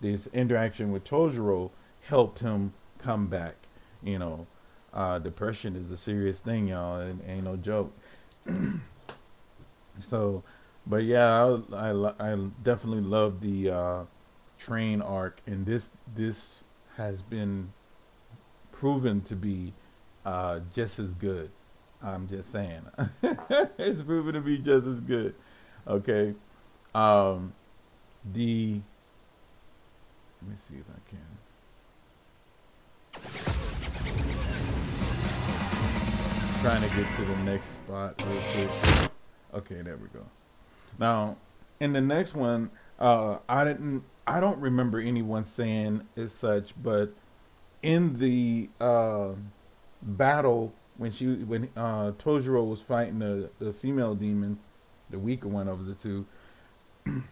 this 0.00 0.26
interaction 0.32 0.90
with 0.90 1.04
Tanjiro 1.04 1.70
helped 2.02 2.40
him 2.40 2.74
come 2.98 3.28
back. 3.28 3.54
You 4.02 4.18
know, 4.18 4.46
uh, 4.92 5.18
depression 5.18 5.76
is 5.76 5.90
a 5.90 5.96
serious 5.96 6.40
thing, 6.40 6.68
y'all. 6.68 7.00
It 7.00 7.16
ain't 7.26 7.44
no 7.44 7.56
joke. 7.56 7.96
so, 10.00 10.42
but 10.86 11.04
yeah, 11.04 11.58
I, 11.72 11.90
I, 11.90 12.32
I 12.32 12.36
definitely 12.62 13.02
love 13.02 13.40
the 13.40 13.70
uh, 13.70 14.02
train 14.58 15.00
arc, 15.00 15.40
and 15.46 15.66
this 15.66 15.90
this 16.14 16.62
has 16.96 17.22
been 17.22 17.72
proven 18.72 19.20
to 19.22 19.36
be 19.36 19.72
uh, 20.24 20.60
just 20.74 20.98
as 20.98 21.10
good. 21.12 21.50
I'm 22.02 22.28
just 22.28 22.50
saying, 22.50 22.82
it's 23.78 24.02
proven 24.02 24.34
to 24.34 24.40
be 24.40 24.58
just 24.58 24.86
as 24.86 25.00
good. 25.00 25.34
Okay, 25.86 26.34
um, 26.94 27.52
the 28.32 28.80
let 30.42 30.50
me 30.50 30.56
see 30.56 30.76
if 30.76 30.86
I 30.88 31.00
can. 31.10 31.18
Trying 36.62 36.82
to 36.82 36.96
get 36.96 37.06
to 37.16 37.24
the 37.24 37.36
next 37.44 37.68
spot. 37.72 38.22
Okay, 39.54 39.82
there 39.82 39.96
we 39.96 40.08
go. 40.08 40.24
Now, 40.98 41.36
in 41.80 41.92
the 41.92 42.00
next 42.00 42.34
one, 42.34 42.70
uh, 42.98 43.38
I 43.48 43.64
didn't. 43.64 44.04
I 44.26 44.40
don't 44.40 44.58
remember 44.58 44.98
anyone 44.98 45.44
saying 45.44 46.06
as 46.16 46.32
such, 46.32 46.72
but 46.82 47.10
in 47.82 48.18
the 48.18 48.70
uh, 48.80 49.32
battle 50.02 50.72
when 51.00 51.10
she 51.10 51.26
when 51.28 51.70
uh, 51.78 52.12
Tanjiro 52.12 52.68
was 52.68 52.82
fighting 52.82 53.20
the 53.20 53.48
the 53.58 53.72
female 53.72 54.14
demon, 54.14 54.58
the 55.08 55.18
weaker 55.18 55.48
one 55.48 55.66
of 55.66 55.86
the 55.86 55.94
two. 55.94 56.26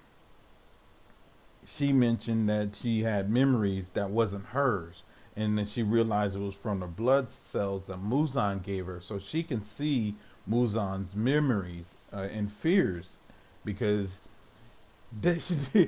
she 1.66 1.92
mentioned 1.92 2.48
that 2.48 2.70
she 2.74 3.02
had 3.02 3.31
memories 3.31 3.90
that 3.90 4.09
wasn't 4.09 4.46
hers. 4.46 5.02
And 5.37 5.59
then 5.59 5.66
she 5.66 5.83
realized 5.83 6.35
it 6.35 6.38
was 6.40 6.54
from 6.54 6.81
the 6.81 6.87
blood 6.87 7.31
cells 7.31 7.85
that 7.85 7.98
Muzan 8.02 8.64
gave 8.64 8.87
her. 8.87 9.00
So 9.02 9.18
she 9.18 9.42
can 9.42 9.62
see 9.62 10.14
Muzan's 10.50 11.14
memories 11.14 11.94
uh, 12.11 12.26
and 12.33 12.50
fears 12.50 13.18
because 13.66 14.18
she's 15.22 15.78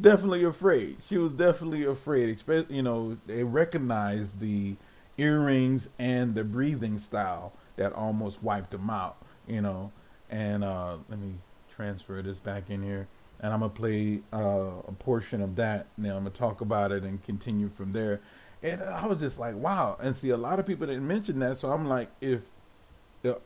definitely 0.00 0.44
afraid. 0.44 0.96
She 1.06 1.18
was 1.18 1.32
definitely 1.32 1.84
afraid. 1.84 2.34
Especially 2.34 2.76
you 2.76 2.82
know 2.82 3.18
they 3.26 3.44
recognized 3.44 4.40
the 4.40 4.76
earrings 5.18 5.88
and 5.98 6.34
the 6.34 6.44
breathing 6.44 6.98
style 6.98 7.52
that 7.76 7.92
almost 7.92 8.42
wiped 8.42 8.70
them 8.70 8.88
out 8.88 9.16
you 9.46 9.60
know 9.60 9.92
and 10.30 10.64
uh, 10.64 10.96
let 11.08 11.18
me 11.18 11.34
transfer 11.74 12.22
this 12.22 12.38
back 12.38 12.70
in 12.70 12.82
here 12.82 13.06
and 13.40 13.52
I'm 13.52 13.60
gonna 13.60 13.70
play 13.70 14.20
uh, 14.32 14.82
a 14.86 14.92
portion 14.98 15.40
of 15.40 15.56
that. 15.56 15.86
Now 15.96 16.16
I'm 16.16 16.24
gonna 16.24 16.30
talk 16.30 16.60
about 16.60 16.92
it 16.92 17.02
and 17.02 17.22
continue 17.22 17.68
from 17.68 17.92
there. 17.92 18.20
And 18.62 18.82
I 18.82 19.06
was 19.06 19.20
just 19.20 19.38
like, 19.38 19.54
wow. 19.54 19.96
And 20.00 20.16
see, 20.16 20.30
a 20.30 20.36
lot 20.36 20.58
of 20.58 20.66
people 20.66 20.86
didn't 20.86 21.06
mention 21.06 21.38
that, 21.40 21.58
so 21.58 21.70
I'm 21.70 21.88
like, 21.88 22.08
if 22.20 22.40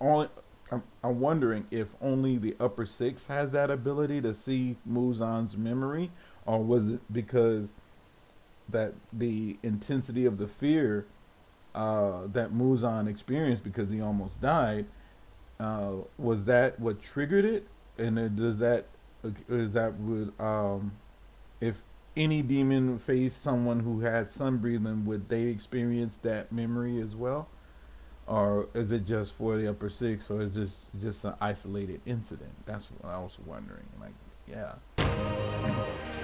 only, 0.00 0.28
I'm, 0.70 0.82
I'm 1.04 1.20
wondering 1.20 1.66
if 1.70 1.88
only 2.00 2.38
the 2.38 2.56
upper 2.58 2.86
six 2.86 3.26
has 3.26 3.50
that 3.50 3.70
ability 3.70 4.22
to 4.22 4.34
see 4.34 4.76
Muzan's 4.88 5.56
memory, 5.56 6.10
or 6.46 6.62
was 6.64 6.92
it 6.92 7.00
because 7.12 7.68
that 8.70 8.94
the 9.12 9.58
intensity 9.62 10.24
of 10.24 10.38
the 10.38 10.46
fear 10.46 11.04
uh, 11.74 12.26
that 12.32 12.52
Muzan 12.52 13.08
experienced 13.08 13.64
because 13.64 13.90
he 13.90 14.00
almost 14.00 14.40
died, 14.40 14.86
uh, 15.58 15.92
was 16.18 16.44
that 16.46 16.78
what 16.80 17.02
triggered 17.02 17.44
it? 17.44 17.66
And 17.98 18.36
does 18.36 18.58
that 18.58 18.86
is 19.48 19.72
that 19.72 19.94
would 19.94 20.32
um, 20.40 20.92
if 21.60 21.82
any 22.16 22.42
demon 22.42 22.98
faced 22.98 23.42
someone 23.42 23.80
who 23.80 24.00
had 24.00 24.28
sun 24.28 24.58
breathing, 24.58 25.06
would 25.06 25.28
they 25.28 25.44
experience 25.44 26.16
that 26.22 26.52
memory 26.52 27.00
as 27.00 27.14
well? 27.14 27.48
Or 28.26 28.68
is 28.74 28.92
it 28.92 29.06
just 29.06 29.34
for 29.34 29.56
the 29.56 29.68
upper 29.68 29.88
six, 29.88 30.30
or 30.30 30.42
is 30.42 30.54
this 30.54 30.86
just 31.00 31.24
an 31.24 31.34
isolated 31.40 32.00
incident? 32.06 32.52
That's 32.66 32.88
what 32.90 33.12
I 33.12 33.18
was 33.18 33.36
wondering. 33.46 33.84
Like, 34.00 34.12
yeah. 34.48 34.74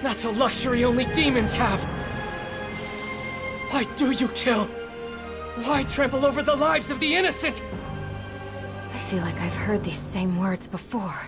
That's 0.03 0.25
a 0.25 0.31
luxury 0.31 0.85
only 0.85 1.07
demons 1.07 1.55
have! 1.57 1.83
Why 3.71 3.85
do 3.97 4.13
you 4.13 4.29
kill? 4.29 4.69
Why 5.65 5.83
trample 5.83 6.25
over 6.25 6.43
the 6.43 6.55
lives 6.55 6.91
of 6.91 7.01
the 7.01 7.15
innocent? 7.15 7.61
I 8.95 8.99
feel 8.99 9.21
like 9.21 9.41
I've 9.41 9.57
heard 9.57 9.83
these 9.83 9.99
same 9.99 10.39
words 10.39 10.69
before. 10.69 11.27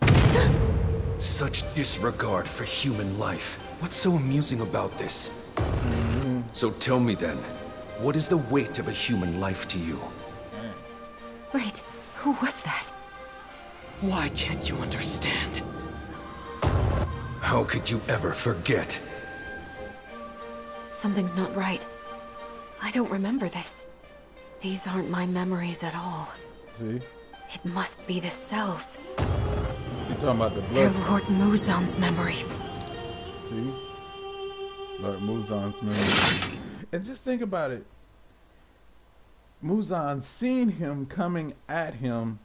Such 1.18 1.74
disregard 1.74 2.48
for 2.48 2.64
human 2.64 3.18
life. 3.18 3.58
What's 3.80 3.96
so 3.96 4.12
amusing 4.12 4.62
about 4.62 4.96
this? 4.96 5.30
Mm-hmm. 5.56 6.40
So 6.54 6.70
tell 6.70 6.98
me 6.98 7.14
then, 7.14 7.36
what 7.98 8.16
is 8.16 8.26
the 8.26 8.38
weight 8.38 8.78
of 8.78 8.88
a 8.88 8.92
human 8.92 9.38
life 9.38 9.68
to 9.68 9.78
you? 9.78 10.00
Wait, 11.52 11.82
who 12.14 12.32
was 12.40 12.62
that? 12.62 12.88
Why 14.00 14.30
can't 14.30 14.66
you 14.68 14.76
understand? 14.76 15.60
How 17.40 17.64
could 17.64 17.90
you 17.90 18.00
ever 18.08 18.32
forget? 18.32 18.98
Something's 20.90 21.36
not 21.36 21.54
right. 21.54 21.86
I 22.82 22.90
don't 22.90 23.10
remember 23.10 23.48
this. 23.48 23.86
These 24.60 24.88
aren't 24.88 25.08
my 25.08 25.24
memories 25.24 25.84
at 25.84 25.94
all. 25.94 26.28
See? 26.78 27.00
It 27.54 27.64
must 27.64 28.06
be 28.08 28.18
the 28.18 28.28
cells. 28.28 28.98
You 29.18 30.14
talking 30.16 30.30
about 30.30 30.54
the 30.54 30.62
blood? 30.62 30.74
They're 30.74 31.08
Lord 31.08 31.22
Muzan's 31.24 31.96
memories. 31.96 32.58
See? 33.48 33.72
Lord 34.98 35.20
Muzan's 35.20 35.80
memories. 35.80 36.58
And 36.90 37.04
just 37.04 37.22
think 37.22 37.40
about 37.40 37.70
it. 37.70 37.86
Muzan 39.64 40.22
seen 40.22 40.68
him 40.68 41.06
coming 41.06 41.54
at 41.68 41.94
him 41.94 42.40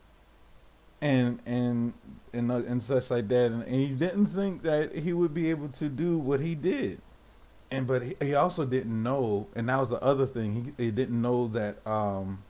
and 1.01 1.39
and 1.45 1.93
and 2.31 2.51
uh, 2.51 2.55
and 2.67 2.81
such 2.81 3.09
like 3.09 3.27
that 3.27 3.51
and, 3.51 3.63
and, 3.63 3.75
he 3.75 3.87
didn't 3.89 4.27
think 4.27 4.63
that 4.63 4.93
he 4.95 5.13
would 5.13 5.33
be 5.33 5.49
able 5.49 5.69
to 5.69 5.89
do 5.89 6.17
what 6.17 6.39
he 6.39 6.55
did 6.55 6.99
and 7.69 7.87
but 7.87 8.03
he, 8.03 8.15
he 8.21 8.33
also 8.33 8.65
didn't 8.65 9.01
know 9.03 9.47
and 9.55 9.69
that 9.69 9.79
was 9.79 9.89
the 9.89 10.01
other 10.01 10.25
thing 10.25 10.73
he, 10.77 10.85
he 10.85 10.91
didn't 10.91 11.21
know 11.21 11.47
that 11.47 11.85
um 11.85 12.43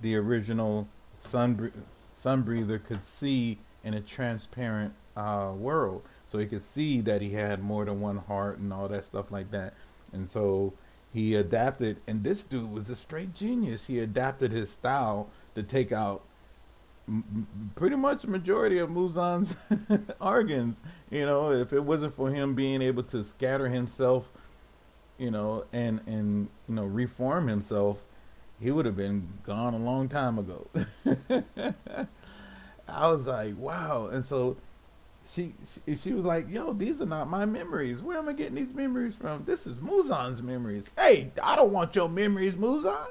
the 0.00 0.16
original 0.16 0.88
sun 1.20 1.72
sun 2.14 2.42
breather 2.42 2.78
could 2.78 3.04
see 3.04 3.58
in 3.84 3.94
a 3.94 4.00
transparent 4.00 4.94
uh, 5.16 5.52
world. 5.56 6.02
So 6.30 6.38
he 6.38 6.46
could 6.46 6.62
see 6.62 7.00
that 7.02 7.22
he 7.22 7.30
had 7.30 7.62
more 7.62 7.84
than 7.84 8.00
one 8.00 8.18
heart 8.18 8.58
and 8.58 8.72
all 8.72 8.88
that 8.88 9.04
stuff 9.04 9.30
like 9.30 9.50
that. 9.52 9.74
And 10.12 10.28
so 10.28 10.72
he 11.12 11.34
adapted, 11.34 11.98
and 12.06 12.24
this 12.24 12.42
dude 12.42 12.72
was 12.72 12.90
a 12.90 12.96
straight 12.96 13.32
genius. 13.32 13.86
He 13.86 14.00
adapted 14.00 14.52
his 14.52 14.70
style 14.70 15.30
to 15.54 15.62
take 15.62 15.92
out 15.92 16.22
pretty 17.74 17.96
much 17.96 18.26
majority 18.26 18.78
of 18.78 18.90
Muzan's 18.90 19.56
organs. 20.20 20.76
You 21.10 21.26
know, 21.26 21.52
if 21.52 21.72
it 21.72 21.84
wasn't 21.84 22.14
for 22.14 22.30
him 22.30 22.54
being 22.54 22.82
able 22.82 23.02
to 23.04 23.24
scatter 23.24 23.68
himself, 23.68 24.30
you 25.18 25.30
know, 25.30 25.64
and 25.72 26.00
and 26.06 26.48
you 26.68 26.74
know 26.74 26.84
reform 26.84 27.48
himself, 27.48 28.04
he 28.60 28.70
would 28.70 28.86
have 28.86 28.96
been 28.96 29.28
gone 29.44 29.74
a 29.74 29.78
long 29.78 30.08
time 30.08 30.38
ago. 30.38 30.68
I 32.88 33.10
was 33.10 33.26
like, 33.26 33.56
wow. 33.58 34.06
And 34.06 34.24
so 34.24 34.56
she, 35.28 35.54
she, 35.64 35.96
she 35.96 36.12
was 36.12 36.24
like, 36.24 36.48
yo, 36.48 36.72
these 36.72 37.00
are 37.00 37.06
not 37.06 37.28
my 37.28 37.44
memories. 37.44 38.00
Where 38.00 38.18
am 38.18 38.28
I 38.28 38.32
getting 38.32 38.54
these 38.54 38.74
memories 38.74 39.16
from? 39.16 39.44
This 39.44 39.66
is 39.66 39.76
Muzan's 39.76 40.42
memories. 40.42 40.88
Hey, 40.96 41.32
I 41.42 41.56
don't 41.56 41.72
want 41.72 41.96
your 41.96 42.08
memories, 42.08 42.54
Muzan. 42.54 43.06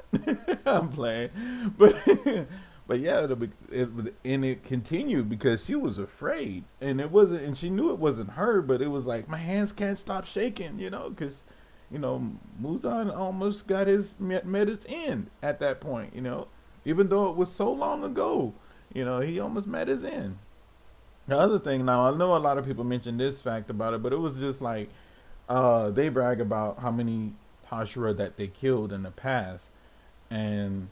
I'm 0.65 0.89
playing, 0.89 1.29
but 1.77 1.93
but 2.87 2.99
yeah, 2.99 3.21
it, 3.21 3.49
it, 3.71 4.15
and 4.23 4.45
it 4.45 4.63
continued 4.63 5.29
because 5.29 5.65
she 5.65 5.75
was 5.75 5.97
afraid, 5.97 6.63
and 6.79 7.01
it 7.01 7.11
wasn't, 7.11 7.41
and 7.41 7.57
she 7.57 7.69
knew 7.69 7.91
it 7.91 7.99
wasn't 7.99 8.31
her, 8.31 8.61
but 8.61 8.81
it 8.81 8.87
was 8.87 9.05
like 9.05 9.27
my 9.27 9.37
hands 9.37 9.71
can't 9.71 9.97
stop 9.97 10.25
shaking, 10.25 10.79
you 10.79 10.89
know, 10.89 11.09
because 11.09 11.43
you 11.89 11.99
know 11.99 12.31
Muzan 12.61 13.15
almost 13.15 13.67
got 13.67 13.87
his 13.87 14.19
met, 14.19 14.45
met 14.45 14.69
its 14.69 14.85
end 14.89 15.29
at 15.41 15.59
that 15.59 15.79
point, 15.81 16.15
you 16.15 16.21
know, 16.21 16.47
even 16.83 17.09
though 17.09 17.29
it 17.29 17.35
was 17.35 17.51
so 17.51 17.71
long 17.71 18.03
ago 18.03 18.53
you 18.95 19.03
know, 19.03 19.19
he 19.19 19.39
almost 19.39 19.67
met 19.67 19.89
his 19.89 20.03
end. 20.03 20.37
The 21.27 21.37
other 21.37 21.59
thing 21.59 21.85
now, 21.85 22.09
I 22.09 22.15
know 22.15 22.35
a 22.35 22.39
lot 22.39 22.57
of 22.57 22.65
people 22.65 22.83
mentioned 22.83 23.19
this 23.19 23.41
fact 23.41 23.69
about 23.69 23.93
it, 23.93 24.01
but 24.01 24.13
it 24.13 24.19
was 24.19 24.37
just 24.37 24.61
like 24.61 24.89
uh, 25.49 25.89
they 25.91 26.09
brag 26.09 26.39
about 26.39 26.79
how 26.79 26.91
many 26.91 27.33
Hashira 27.69 28.15
that 28.17 28.37
they 28.37 28.47
killed 28.47 28.93
in 28.93 29.03
the 29.03 29.11
past, 29.11 29.69
and 30.29 30.89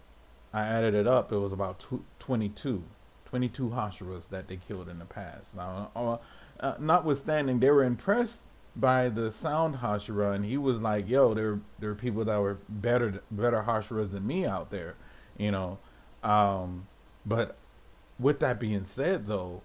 I 0.54 0.66
added 0.68 0.94
it 0.94 1.08
up. 1.08 1.32
It 1.32 1.38
was 1.38 1.52
about 1.52 1.80
tw- 1.80 2.04
22, 2.20 2.84
22 3.26 3.70
Hashiras 3.70 4.30
that 4.30 4.48
they 4.48 4.58
killed 4.58 4.88
in 4.88 5.00
the 5.00 5.06
past. 5.06 5.56
Now, 5.56 5.92
uh, 5.96 6.18
uh, 6.60 6.76
notwithstanding, 6.80 7.60
they 7.60 7.72
were 7.72 7.84
impressed 7.84 8.42
by 8.76 9.10
the 9.10 9.32
sound 9.32 9.78
Hashira, 9.78 10.34
and 10.36 10.46
he 10.46 10.58
was 10.58 10.80
like, 10.80 11.08
"Yo, 11.08 11.34
there 11.34 11.60
there 11.80 11.92
are 11.92 11.96
people 11.96 12.26
that 12.26 12.40
were 12.40 12.58
better 12.70 13.22
better 13.30 13.64
Hashiras 13.64 14.12
than 14.12 14.26
me 14.26 14.46
out 14.46 14.72
there," 14.72 14.96
you 15.38 15.52
know. 15.52 15.80
Um, 16.24 16.88
but 17.26 17.58
with 18.20 18.40
that 18.40 18.60
being 18.60 18.86
said, 18.86 19.26
though, 19.26 19.62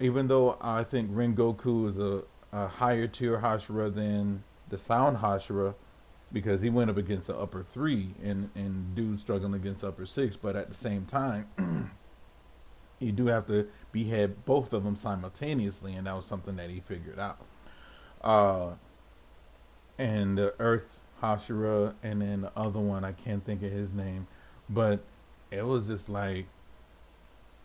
even 0.00 0.28
though 0.28 0.56
I 0.60 0.84
think 0.84 1.10
Rengoku 1.10 1.88
is 1.88 1.98
a, 1.98 2.22
a 2.52 2.68
higher 2.68 3.06
tier 3.06 3.40
Hashira 3.40 3.94
than 3.94 4.44
the 4.68 4.78
sound 4.78 5.18
Hashira, 5.18 5.74
because 6.32 6.62
he 6.62 6.70
went 6.70 6.90
up 6.90 6.96
against 6.96 7.28
the 7.28 7.36
upper 7.36 7.62
three 7.62 8.10
and 8.22 8.50
and 8.54 8.94
dude 8.94 9.20
struggling 9.20 9.54
against 9.54 9.84
upper 9.84 10.06
six, 10.06 10.36
but 10.36 10.56
at 10.56 10.68
the 10.68 10.74
same 10.74 11.04
time. 11.06 11.46
you 13.00 13.12
do 13.12 13.26
have 13.26 13.46
to 13.46 13.68
behead 13.92 14.44
both 14.44 14.72
of 14.72 14.84
them 14.84 14.96
simultaneously, 14.96 15.94
and 15.94 16.06
that 16.06 16.14
was 16.14 16.24
something 16.24 16.56
that 16.56 16.70
he 16.70 16.80
figured 16.80 17.18
out. 17.18 17.38
Uh, 18.22 18.70
and 19.98 20.38
the 20.38 20.54
Earth 20.58 21.00
Hashira, 21.22 21.94
and 22.02 22.22
then 22.22 22.42
the 22.42 22.52
other 22.56 22.80
one 22.80 23.04
I 23.04 23.12
can't 23.12 23.44
think 23.44 23.62
of 23.62 23.70
his 23.70 23.92
name, 23.92 24.26
but 24.68 25.00
it 25.50 25.64
was 25.64 25.88
just 25.88 26.08
like, 26.08 26.46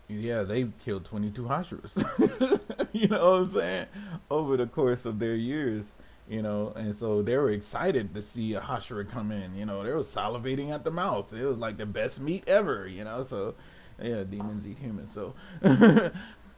yeah, 0.08 0.44
they 0.44 0.68
killed 0.84 1.06
22 1.06 1.44
Hashiras. 1.44 2.60
you 2.94 3.08
know 3.08 3.32
what 3.34 3.42
I'm 3.42 3.52
saying? 3.52 3.86
Over 4.30 4.58
the 4.58 4.66
course 4.66 5.06
of 5.06 5.20
their 5.20 5.36
years, 5.36 5.92
you 6.30 6.42
know, 6.42 6.74
and 6.76 6.96
so 6.96 7.22
they 7.22 7.36
were 7.38 7.50
excited 7.50 8.14
to 8.16 8.22
see 8.22 8.54
a 8.54 8.62
Hashira 8.62 9.10
come 9.10 9.32
in. 9.32 9.56
You 9.56 9.66
know, 9.66 9.84
they 9.84 9.92
were 9.92 10.04
salivating 10.04 10.70
at 10.72 10.84
the 10.84 10.92
mouth. 10.92 11.34
It 11.34 11.44
was 11.44 11.58
like 11.58 11.78
the 11.78 11.86
best 11.86 12.20
meat 12.20 12.44
ever. 12.48 12.88
You 12.88 13.04
know, 13.04 13.24
so 13.24 13.56
yeah, 14.02 14.24
demons 14.24 14.68
eat 14.68 14.78
humans. 14.80 15.14
So, 15.14 15.34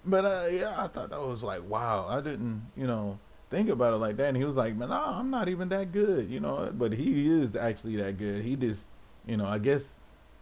but 0.06 0.26
uh, 0.26 0.48
yeah, 0.52 0.76
I 0.78 0.88
thought 0.88 1.10
that 1.10 1.22
was 1.22 1.42
like 1.42 1.64
wow. 1.64 2.08
I 2.10 2.22
didn't, 2.22 2.68
you 2.76 2.88
know 2.88 3.20
think 3.52 3.70
about 3.70 3.94
it 3.94 3.98
like 3.98 4.18
that. 4.18 4.30
And 4.30 4.38
he 4.38 4.46
was 4.46 4.56
like, 4.56 4.76
man, 4.76 4.90
no, 4.90 4.96
I'm 4.96 5.30
not 5.30 5.50
even 5.50 5.70
that 5.70 5.92
good, 5.92 6.32
you 6.32 6.40
know. 6.40 6.72
But 6.74 6.94
he 6.94 7.30
is 7.30 7.56
actually 7.56 7.98
that 7.98 8.18
good. 8.18 8.44
He 8.44 8.56
just, 8.56 8.88
you 9.28 9.38
know, 9.38 9.46
I 9.46 9.60
guess, 9.60 9.94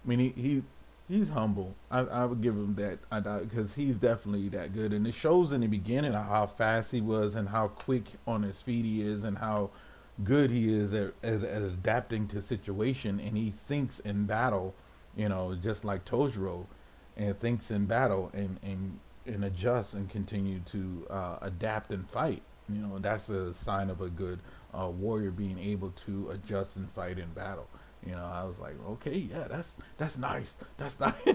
I 0.05 0.07
mean, 0.07 0.19
he, 0.19 0.41
he 0.41 0.63
he's 1.09 1.29
humble. 1.29 1.75
I, 1.91 1.99
I 1.99 2.25
would 2.25 2.41
give 2.41 2.53
him 2.53 2.75
that 2.75 2.99
because 3.41 3.75
he's 3.75 3.95
definitely 3.95 4.47
that 4.49 4.73
good. 4.73 4.93
And 4.93 5.05
it 5.05 5.13
shows 5.13 5.51
in 5.51 5.61
the 5.61 5.67
beginning 5.67 6.13
how 6.13 6.47
fast 6.47 6.91
he 6.91 7.01
was 7.01 7.35
and 7.35 7.49
how 7.49 7.67
quick 7.67 8.05
on 8.25 8.43
his 8.43 8.61
feet 8.61 8.85
he 8.85 9.01
is 9.01 9.23
and 9.23 9.39
how 9.39 9.71
good 10.23 10.51
he 10.51 10.73
is 10.73 10.93
at, 10.93 11.13
at, 11.23 11.43
at 11.43 11.61
adapting 11.61 12.27
to 12.29 12.41
situation. 12.41 13.19
And 13.19 13.35
he 13.35 13.49
thinks 13.49 13.99
in 13.99 14.25
battle, 14.25 14.75
you 15.15 15.27
know, 15.27 15.55
just 15.55 15.83
like 15.83 16.05
Tanjiro, 16.05 16.65
and 17.17 17.37
thinks 17.37 17.69
in 17.69 17.85
battle 17.85 18.31
and 18.33 18.59
and 18.63 18.99
and 19.25 19.43
adjusts 19.43 19.93
and 19.93 20.09
continue 20.09 20.59
to 20.59 21.05
uh, 21.09 21.37
adapt 21.41 21.91
and 21.91 22.09
fight 22.09 22.41
you 22.71 22.81
know, 22.81 22.99
that's 22.99 23.29
a 23.29 23.53
sign 23.53 23.89
of 23.89 24.01
a 24.01 24.09
good 24.09 24.39
uh, 24.73 24.87
warrior 24.87 25.31
being 25.31 25.57
able 25.57 25.91
to 26.05 26.29
adjust 26.29 26.75
and 26.75 26.89
fight 26.91 27.17
in 27.17 27.29
battle. 27.29 27.67
You 28.05 28.13
know, 28.13 28.25
I 28.25 28.43
was 28.45 28.59
like, 28.59 28.75
okay, 28.91 29.17
yeah, 29.17 29.47
that's 29.49 29.73
that's 29.97 30.17
nice. 30.17 30.55
That's 30.77 30.99
nice. 30.99 31.13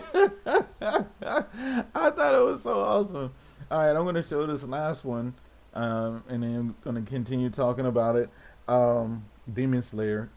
I 0.81 2.11
thought 2.11 2.35
it 2.35 2.45
was 2.45 2.63
so 2.63 2.81
awesome. 2.81 3.33
All 3.71 3.79
right, 3.79 3.95
I'm 3.95 4.05
gonna 4.05 4.23
show 4.23 4.47
this 4.47 4.63
last 4.65 5.05
one, 5.05 5.35
um, 5.75 6.25
and 6.29 6.43
then 6.43 6.57
I'm 6.57 6.75
gonna 6.83 7.03
continue 7.03 7.51
talking 7.51 7.87
about 7.87 8.17
it. 8.17 8.31
Um, 8.67 9.27
Demon 9.53 9.83
Slayer, 9.83 10.31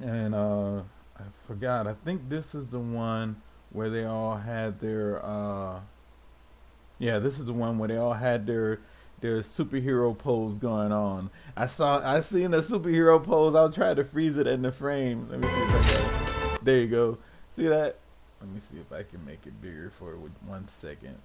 and 0.00 0.34
uh, 0.34 0.78
I 1.18 1.22
forgot. 1.46 1.86
I 1.86 1.94
think 2.04 2.28
this 2.30 2.54
is 2.54 2.68
the 2.68 2.78
one 2.78 3.42
where 3.70 3.90
they 3.90 4.04
all 4.04 4.36
had 4.36 4.80
their. 4.80 5.24
Uh, 5.24 5.80
yeah, 6.98 7.18
this 7.18 7.38
is 7.38 7.46
the 7.46 7.52
one 7.52 7.78
where 7.78 7.88
they 7.88 7.96
all 7.96 8.14
had 8.14 8.46
their 8.46 8.80
there's 9.20 9.46
superhero 9.46 10.16
pose 10.16 10.58
going 10.58 10.92
on. 10.92 11.30
I 11.56 11.66
saw 11.66 12.00
I 12.04 12.20
seen 12.20 12.50
the 12.50 12.60
superhero 12.60 13.22
pose. 13.22 13.54
I'll 13.54 13.70
try 13.70 13.94
to 13.94 14.04
freeze 14.04 14.38
it 14.38 14.46
in 14.46 14.62
the 14.62 14.72
frame. 14.72 15.28
Let 15.30 15.40
me 15.40 15.48
see 15.48 15.54
if 15.54 15.74
I 15.74 15.88
can. 15.88 16.58
There 16.64 16.78
you 16.78 16.88
go. 16.88 17.18
See 17.54 17.68
that? 17.68 17.98
Let 18.40 18.50
me 18.50 18.60
see 18.60 18.78
if 18.78 18.92
I 18.92 19.02
can 19.02 19.24
make 19.24 19.46
it 19.46 19.60
bigger 19.60 19.90
for 19.90 20.14
one 20.46 20.68
second. 20.68 21.18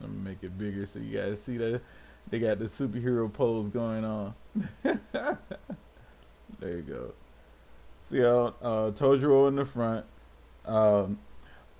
Let 0.00 0.10
me 0.10 0.18
make 0.18 0.42
it 0.42 0.58
bigger 0.58 0.84
so 0.86 0.98
you 0.98 1.18
guys 1.18 1.40
see 1.40 1.56
that 1.58 1.80
they 2.28 2.40
got 2.40 2.58
the 2.58 2.64
superhero 2.64 3.32
pose 3.32 3.68
going 3.68 4.04
on. 4.04 4.34
there 4.82 5.38
you 6.62 6.82
go. 6.82 7.12
See 8.10 8.20
how 8.20 8.54
uh, 8.60 8.90
Tanjiro 8.90 9.48
in 9.48 9.56
the 9.56 9.64
front. 9.64 10.04
Um, 10.64 11.18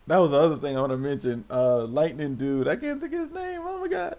that 0.07 0.19
was 0.19 0.31
the 0.31 0.39
other 0.39 0.57
thing 0.57 0.77
I 0.77 0.81
want 0.81 0.93
to 0.93 0.97
mention. 0.97 1.45
Uh, 1.51 1.85
Lightning 1.85 2.37
dude, 2.37 2.69
I 2.69 2.77
can't 2.77 3.01
think 3.01 3.13
of 3.13 3.21
his 3.21 3.31
name. 3.33 3.61
Oh 3.65 3.81
my 3.81 3.89
god 3.89 4.17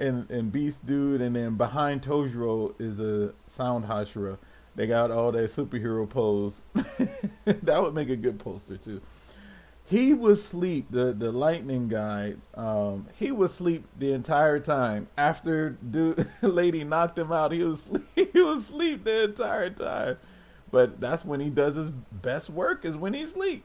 and 0.00 0.30
and 0.30 0.50
Beast 0.50 0.84
Dude, 0.86 1.20
and 1.20 1.36
then 1.36 1.56
behind 1.56 2.02
Tanjiro 2.02 2.74
is 2.80 2.98
a 2.98 3.32
Sound 3.48 3.84
Hashira. 3.84 4.38
They 4.74 4.86
got 4.86 5.10
all 5.10 5.32
that 5.32 5.50
superhero 5.50 6.08
pose. 6.08 6.56
that 7.44 7.82
would 7.82 7.94
make 7.94 8.08
a 8.08 8.16
good 8.16 8.38
poster 8.38 8.76
too. 8.76 9.00
He 9.84 10.14
was 10.14 10.44
sleep 10.44 10.86
The 10.90 11.12
the 11.12 11.32
lightning 11.32 11.88
guy. 11.88 12.34
Um, 12.54 13.08
he 13.18 13.32
was 13.32 13.52
sleep 13.52 13.84
the 13.98 14.12
entire 14.12 14.60
time. 14.60 15.08
After 15.18 15.70
dude 15.70 16.28
lady 16.42 16.84
knocked 16.84 17.18
him 17.18 17.32
out, 17.32 17.52
he 17.52 17.62
was 17.62 17.80
sleep, 18.14 18.32
he 18.32 18.40
was 18.40 18.64
asleep 18.64 19.04
the 19.04 19.24
entire 19.24 19.70
time. 19.70 20.16
But 20.70 21.00
that's 21.00 21.24
when 21.24 21.40
he 21.40 21.50
does 21.50 21.74
his 21.74 21.90
best 21.90 22.48
work 22.48 22.84
is 22.84 22.94
when 22.94 23.12
he 23.12 23.26
sleep. 23.26 23.64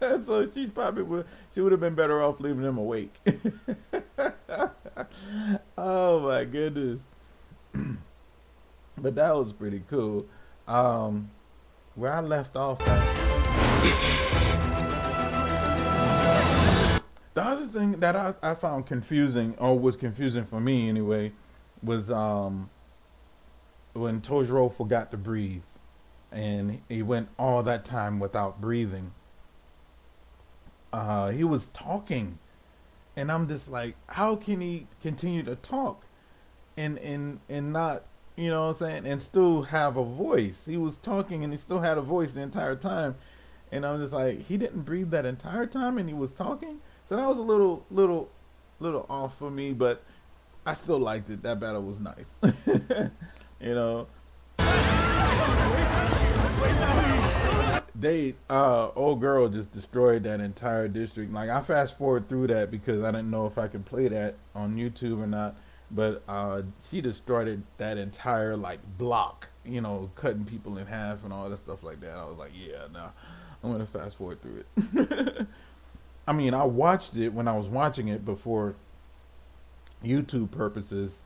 so 0.00 0.50
she 0.54 0.66
probably 0.68 1.02
would 1.02 1.26
she 1.54 1.60
would 1.60 1.72
have 1.72 1.80
been 1.82 1.94
better 1.94 2.22
off 2.22 2.40
leaving 2.40 2.64
him 2.64 2.78
awake. 2.78 3.14
Oh 5.76 6.20
my 6.20 6.44
goodness. 6.44 7.00
but 8.96 9.14
that 9.14 9.34
was 9.34 9.52
pretty 9.52 9.82
cool. 9.88 10.26
Um, 10.66 11.30
where 11.94 12.12
I 12.12 12.20
left 12.20 12.56
off 12.56 12.78
The 17.34 17.44
other 17.44 17.66
thing 17.66 18.00
that 18.00 18.16
I, 18.16 18.34
I 18.42 18.54
found 18.54 18.86
confusing, 18.86 19.54
or 19.58 19.78
was 19.78 19.96
confusing 19.96 20.44
for 20.44 20.58
me 20.60 20.88
anyway, 20.88 21.30
was 21.82 22.10
um, 22.10 22.68
when 23.92 24.20
Tanjiro 24.20 24.74
forgot 24.74 25.12
to 25.12 25.16
breathe. 25.16 25.62
And 26.32 26.82
he 26.88 27.02
went 27.02 27.28
all 27.38 27.62
that 27.62 27.84
time 27.84 28.18
without 28.18 28.60
breathing. 28.60 29.12
Uh, 30.92 31.30
he 31.30 31.44
was 31.44 31.68
talking 31.68 32.38
and 33.18 33.32
I'm 33.32 33.48
just 33.48 33.68
like, 33.68 33.96
how 34.06 34.36
can 34.36 34.60
he 34.60 34.86
continue 35.02 35.42
to 35.42 35.56
talk 35.56 36.04
and 36.76 36.98
and 36.98 37.40
and 37.48 37.72
not, 37.72 38.04
you 38.36 38.48
know 38.48 38.68
what 38.68 38.80
I'm 38.80 38.88
saying, 38.88 39.06
and 39.06 39.20
still 39.20 39.62
have 39.62 39.96
a 39.96 40.04
voice? 40.04 40.66
He 40.66 40.76
was 40.76 40.98
talking 40.98 41.42
and 41.42 41.52
he 41.52 41.58
still 41.58 41.80
had 41.80 41.98
a 41.98 42.00
voice 42.00 42.32
the 42.32 42.42
entire 42.42 42.76
time, 42.76 43.16
and 43.72 43.84
I'm 43.84 44.00
just 44.00 44.12
like, 44.12 44.46
he 44.46 44.56
didn't 44.56 44.82
breathe 44.82 45.10
that 45.10 45.26
entire 45.26 45.66
time, 45.66 45.98
and 45.98 46.08
he 46.08 46.14
was 46.14 46.32
talking. 46.32 46.78
So 47.08 47.16
that 47.16 47.26
was 47.26 47.38
a 47.38 47.42
little 47.42 47.84
little 47.90 48.30
little 48.78 49.04
off 49.10 49.36
for 49.36 49.50
me, 49.50 49.72
but 49.72 50.04
I 50.64 50.74
still 50.74 51.00
liked 51.00 51.28
it. 51.28 51.42
That 51.42 51.58
battle 51.58 51.82
was 51.82 51.98
nice, 51.98 52.36
you 53.60 53.74
know 53.74 54.06
they 57.98 58.34
uh 58.48 58.90
old 58.94 59.20
girl 59.20 59.48
just 59.48 59.72
destroyed 59.72 60.22
that 60.22 60.40
entire 60.40 60.88
district. 60.88 61.32
Like 61.32 61.50
I 61.50 61.60
fast 61.60 61.98
forward 61.98 62.28
through 62.28 62.46
that 62.48 62.70
because 62.70 63.02
I 63.02 63.10
didn't 63.10 63.30
know 63.30 63.46
if 63.46 63.58
I 63.58 63.66
could 63.66 63.84
play 63.84 64.08
that 64.08 64.36
on 64.54 64.76
YouTube 64.76 65.22
or 65.22 65.26
not. 65.26 65.56
But 65.90 66.22
uh 66.28 66.62
she 66.88 67.00
destroyed 67.00 67.62
that 67.78 67.98
entire 67.98 68.56
like 68.56 68.78
block, 68.96 69.48
you 69.64 69.80
know, 69.80 70.10
cutting 70.14 70.44
people 70.44 70.78
in 70.78 70.86
half 70.86 71.24
and 71.24 71.32
all 71.32 71.50
that 71.50 71.58
stuff 71.58 71.82
like 71.82 72.00
that. 72.00 72.16
I 72.16 72.24
was 72.24 72.38
like, 72.38 72.52
yeah, 72.54 72.86
no, 72.92 73.00
nah, 73.00 73.08
I'm 73.64 73.72
gonna 73.72 73.86
fast 73.86 74.18
forward 74.18 74.40
through 74.42 74.64
it. 74.76 75.46
I 76.28 76.32
mean, 76.32 76.54
I 76.54 76.64
watched 76.64 77.16
it 77.16 77.30
when 77.32 77.48
I 77.48 77.56
was 77.56 77.68
watching 77.68 78.08
it 78.08 78.24
before 78.24 78.74
YouTube 80.04 80.50
purposes. 80.52 81.18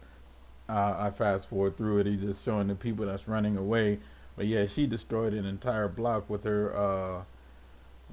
Uh, 0.69 0.95
I 0.97 1.11
fast 1.11 1.51
forward 1.51 1.77
through 1.77 1.99
it. 1.99 2.07
He's 2.07 2.21
just 2.21 2.45
showing 2.45 2.69
the 2.69 2.77
people 2.77 3.05
that's 3.05 3.29
running 3.29 3.59
away 3.59 3.99
but 4.37 4.47
yeah, 4.47 4.67
she 4.67 4.87
destroyed 4.87 5.35
an 5.35 5.45
entire 5.45 5.89
block 5.89 6.29
with 6.31 6.45
her, 6.45 6.77
uh, 6.77 7.23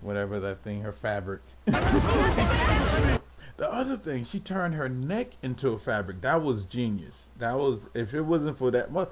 whatever 0.01 0.39
that 0.39 0.63
thing, 0.63 0.81
her 0.81 0.91
fabric. 0.91 1.41
the 1.65 3.21
other 3.59 3.97
thing, 3.97 4.25
she 4.25 4.39
turned 4.39 4.75
her 4.75 4.89
neck 4.89 5.37
into 5.41 5.69
a 5.69 5.79
fabric. 5.79 6.21
That 6.21 6.41
was 6.41 6.65
genius. 6.65 7.27
That 7.37 7.57
was, 7.57 7.87
if 7.93 8.13
it 8.13 8.21
wasn't 8.21 8.57
for 8.57 8.71
that, 8.71 8.91
well, 8.91 9.09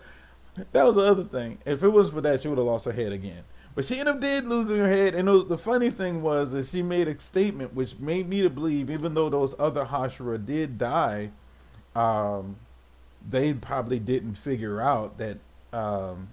that 0.72 0.86
was 0.86 0.96
the 0.96 1.04
other 1.04 1.24
thing. 1.24 1.60
If 1.66 1.84
it 1.84 1.90
was 1.90 2.10
for 2.10 2.22
that, 2.22 2.42
she 2.42 2.48
would 2.48 2.58
have 2.58 2.68
lost 2.68 2.86
her 2.86 2.92
head 2.92 3.12
again. 3.12 3.44
But 3.76 3.86
she 3.86 4.00
ended 4.00 4.16
up 4.16 4.22
did 4.22 4.46
losing 4.46 4.78
her 4.78 4.90
head, 4.90 5.14
and 5.14 5.30
was, 5.30 5.46
the 5.46 5.58
funny 5.58 5.92
thing 5.92 6.24
was 6.24 6.52
that 6.52 6.66
she 6.66 6.82
made 6.82 7.08
a 7.08 7.20
statement 7.20 7.76
which 7.76 8.00
made 8.00 8.28
me 8.28 8.42
to 8.42 8.50
believe, 8.50 8.90
even 8.90 9.14
though 9.14 9.30
those 9.30 9.54
other 9.60 9.86
Hashira 9.86 10.44
did 10.44 10.80
die, 10.80 11.30
um, 11.96 12.56
they 13.30 13.54
probably 13.54 14.00
didn't 14.00 14.34
figure 14.34 14.82
out 14.82 15.20
that 15.20 15.38
um, 15.72 16.30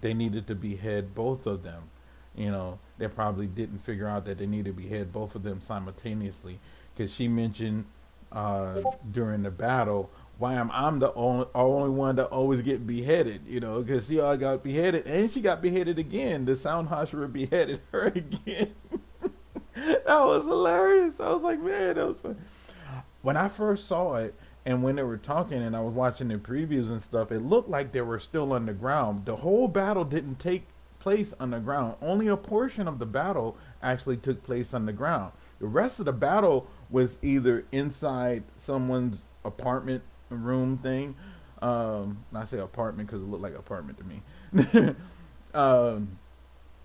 they 0.00 0.14
needed 0.14 0.46
to 0.46 0.54
behead 0.54 1.14
both 1.14 1.46
of 1.46 1.62
them. 1.62 1.84
You 2.36 2.50
know, 2.50 2.78
they 2.98 3.08
probably 3.08 3.46
didn't 3.46 3.78
figure 3.78 4.06
out 4.06 4.24
that 4.26 4.38
they 4.38 4.46
needed 4.46 4.76
to 4.76 4.82
behead 4.82 5.12
both 5.12 5.34
of 5.34 5.42
them 5.42 5.60
simultaneously 5.60 6.58
because 6.96 7.12
she 7.12 7.28
mentioned 7.28 7.84
uh, 8.30 8.80
during 9.10 9.42
the 9.42 9.50
battle 9.50 10.10
why 10.38 10.54
am 10.54 10.70
I'm 10.72 11.00
the 11.00 11.12
only 11.14 11.46
only 11.54 11.90
one 11.90 12.16
that 12.16 12.26
always 12.26 12.62
get 12.62 12.86
beheaded, 12.86 13.42
you 13.48 13.58
know, 13.58 13.82
because 13.82 14.06
she 14.06 14.20
all 14.20 14.36
got 14.36 14.62
beheaded 14.62 15.04
and 15.06 15.30
she 15.30 15.40
got 15.40 15.60
beheaded 15.60 15.98
again. 15.98 16.44
The 16.44 16.54
Sound 16.54 16.88
Hashira 16.88 17.30
beheaded 17.32 17.80
her 17.90 18.06
again. 18.14 18.72
that 19.74 20.06
was 20.06 20.44
hilarious. 20.44 21.18
I 21.18 21.32
was 21.32 21.42
like, 21.42 21.60
man, 21.60 21.96
that 21.96 22.06
was 22.06 22.18
fun. 22.18 22.36
When 23.22 23.36
I 23.36 23.48
first 23.48 23.88
saw 23.88 24.14
it 24.14 24.32
and 24.68 24.82
when 24.82 24.96
they 24.96 25.02
were 25.02 25.16
talking 25.16 25.62
and 25.62 25.74
I 25.74 25.80
was 25.80 25.94
watching 25.94 26.28
the 26.28 26.34
previews 26.34 26.90
and 26.90 27.02
stuff, 27.02 27.32
it 27.32 27.40
looked 27.40 27.70
like 27.70 27.92
they 27.92 28.02
were 28.02 28.18
still 28.18 28.52
underground. 28.52 29.24
The 29.24 29.36
whole 29.36 29.66
battle 29.66 30.04
didn't 30.04 30.40
take 30.40 30.64
place 30.98 31.32
underground. 31.40 31.94
Only 32.02 32.28
a 32.28 32.36
portion 32.36 32.86
of 32.86 32.98
the 32.98 33.06
battle 33.06 33.56
actually 33.82 34.18
took 34.18 34.42
place 34.42 34.74
underground. 34.74 35.32
The 35.58 35.68
rest 35.68 36.00
of 36.00 36.04
the 36.04 36.12
battle 36.12 36.66
was 36.90 37.16
either 37.22 37.64
inside 37.72 38.42
someone's 38.58 39.22
apartment 39.42 40.02
room 40.28 40.76
thing. 40.76 41.14
Um, 41.62 42.26
I 42.34 42.44
say 42.44 42.58
apartment 42.58 43.08
because 43.08 43.22
it 43.22 43.26
looked 43.26 43.42
like 43.42 43.54
apartment 43.54 43.96
to 43.96 44.04
me. 44.04 44.94
um, 45.54 46.18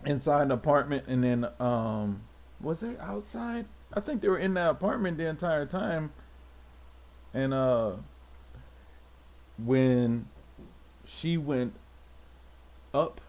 inside 0.05 0.43
an 0.43 0.51
apartment, 0.51 1.03
and 1.07 1.21
then 1.21 1.47
um, 1.59 2.21
was 2.61 2.81
it 2.81 2.97
outside? 3.01 3.65
I 3.93 3.99
think 3.99 4.21
they 4.21 4.29
were 4.29 4.37
in 4.37 4.53
that 4.53 4.69
apartment 4.69 5.17
the 5.17 5.27
entire 5.27 5.65
time. 5.65 6.11
And 7.33 7.53
uh, 7.53 7.93
when 9.57 10.27
she 11.05 11.37
went 11.37 11.73
up, 12.93 13.21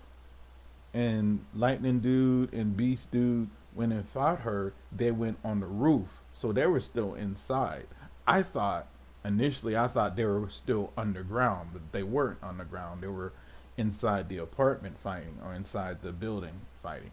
and 0.92 1.44
Lightning 1.54 2.00
Dude 2.00 2.52
and 2.52 2.76
Beast 2.76 3.10
Dude 3.10 3.48
went 3.74 3.92
and 3.92 4.08
fought 4.08 4.40
her, 4.40 4.72
they 4.92 5.10
went 5.10 5.38
on 5.44 5.60
the 5.60 5.66
roof, 5.66 6.20
so 6.34 6.52
they 6.52 6.66
were 6.66 6.80
still 6.80 7.14
inside. 7.14 7.86
I 8.26 8.42
thought 8.42 8.86
initially 9.24 9.76
I 9.76 9.88
thought 9.88 10.16
they 10.16 10.24
were 10.24 10.48
still 10.50 10.92
underground, 10.96 11.70
but 11.72 11.92
they 11.92 12.02
weren't 12.02 12.38
underground. 12.42 13.02
They 13.02 13.08
were 13.08 13.32
inside 13.76 14.28
the 14.28 14.38
apartment 14.38 14.98
fighting 14.98 15.38
or 15.44 15.52
inside 15.52 16.02
the 16.02 16.12
building 16.12 16.60
fighting. 16.82 17.10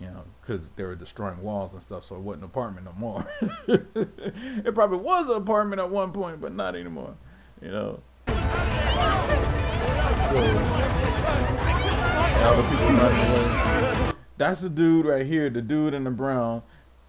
You 0.00 0.06
know, 0.06 0.24
because 0.40 0.66
they 0.76 0.84
were 0.84 0.94
destroying 0.94 1.42
walls 1.42 1.74
and 1.74 1.82
stuff, 1.82 2.06
so 2.06 2.16
it 2.16 2.22
wasn't 2.22 2.44
an 2.44 2.50
apartment 2.50 2.86
no 2.86 2.94
more. 2.96 3.26
it 3.68 4.74
probably 4.74 4.98
was 4.98 5.28
an 5.28 5.36
apartment 5.36 5.80
at 5.80 5.90
one 5.90 6.12
point, 6.12 6.40
but 6.40 6.54
not 6.54 6.74
anymore. 6.74 7.14
You 7.60 7.70
know. 7.70 8.00
That's 14.38 14.62
the 14.62 14.70
dude 14.70 15.04
right 15.04 15.26
here. 15.26 15.50
The 15.50 15.60
dude 15.60 15.92
in 15.92 16.04
the 16.04 16.10
brown 16.10 16.62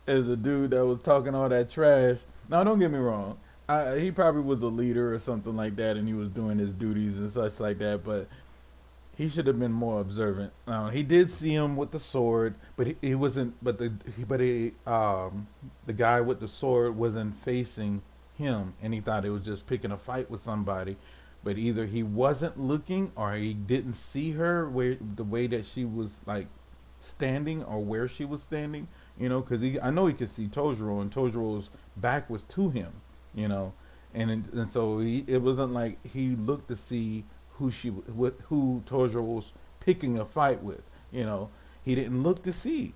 is 0.06 0.28
the 0.28 0.36
dude 0.36 0.72
that 0.72 0.86
was 0.86 1.00
talking 1.02 1.34
all 1.34 1.48
that 1.48 1.72
trash. 1.72 2.18
Now, 2.50 2.66
don't 2.66 2.80
get 2.80 2.92
me 2.92 3.00
wrong. 3.00 3.38
I, 3.70 4.00
he 4.00 4.12
probably 4.12 4.42
was 4.42 4.62
a 4.64 4.68
leader 4.68 5.14
or 5.14 5.20
something 5.20 5.56
like 5.56 5.78
that, 5.78 5.96
and 5.96 6.08
he 6.08 6.14
was 6.14 6.28
doing 6.28 6.60
his 6.60 6.74
duties 6.74 7.18
and 7.20 7.32
such 7.32 7.62
like 7.62 7.78
that. 7.78 8.04
But 8.04 8.28
he 9.22 9.30
should 9.30 9.48
have 9.48 9.60
been 9.60 9.72
more 9.72 10.02
observant. 10.02 10.52
Uh, 10.68 10.90
he 10.90 11.04
did 11.04 11.30
see 11.30 11.54
him 11.54 11.76
with 11.76 11.92
the 11.92 12.00
sword, 12.00 12.56
but 12.76 12.88
he, 12.88 12.96
he 13.02 13.16
wasn't. 13.16 13.56
But 13.64 13.78
the 13.78 13.94
but 14.28 14.40
he 14.40 14.74
um 14.88 15.48
the 15.86 15.94
guy 15.94 16.22
with 16.22 16.40
the 16.40 16.48
sword 16.48 16.96
wasn't 16.98 17.38
facing 17.38 18.02
him, 18.38 18.74
and 18.82 18.94
he 18.94 19.00
thought 19.00 19.26
it 19.26 19.30
was 19.30 19.44
just 19.44 19.68
picking 19.68 19.92
a 19.92 19.98
fight 19.98 20.30
with 20.32 20.42
somebody. 20.42 20.98
But 21.44 21.58
either 21.58 21.86
he 21.86 22.04
wasn't 22.04 22.60
looking, 22.60 23.12
or 23.16 23.34
he 23.34 23.54
didn't 23.54 23.94
see 23.94 24.32
her 24.32 24.68
where 24.68 24.98
the 25.00 25.24
way 25.24 25.48
that 25.48 25.66
she 25.66 25.86
was 25.86 26.22
like 26.26 26.48
standing, 27.02 27.64
or 27.64 27.80
where 27.80 28.08
she 28.08 28.26
was 28.26 28.42
standing. 28.42 28.88
You 29.20 29.30
know, 29.30 29.42
because 29.42 29.62
he 29.62 29.80
I 29.80 29.92
know 29.92 30.08
he 30.08 30.14
could 30.14 30.30
see 30.30 30.48
Tanjiro, 30.48 31.02
and 31.02 31.12
Tanjiro's 31.12 31.70
back 31.96 32.30
was 32.30 32.44
to 32.44 32.70
him 32.70 32.92
you 33.34 33.48
know, 33.48 33.74
and 34.14 34.30
and 34.30 34.70
so 34.70 35.00
he, 35.00 35.24
it 35.28 35.42
wasn't 35.42 35.74
like 35.74 36.04
he 36.06 36.30
looked 36.36 36.68
to 36.68 36.76
see 36.76 37.24
who 37.62 37.72
she 37.72 37.90
who 37.90 38.84
Tanjiro 38.88 39.24
was 39.24 39.54
picking 39.80 40.18
a 40.18 40.26
fight 40.26 40.64
with, 40.64 40.82
you 41.12 41.24
know. 41.24 41.50
He 41.86 41.96
didn't 41.96 42.22
look 42.22 42.44
to 42.44 42.52
see, 42.52 42.94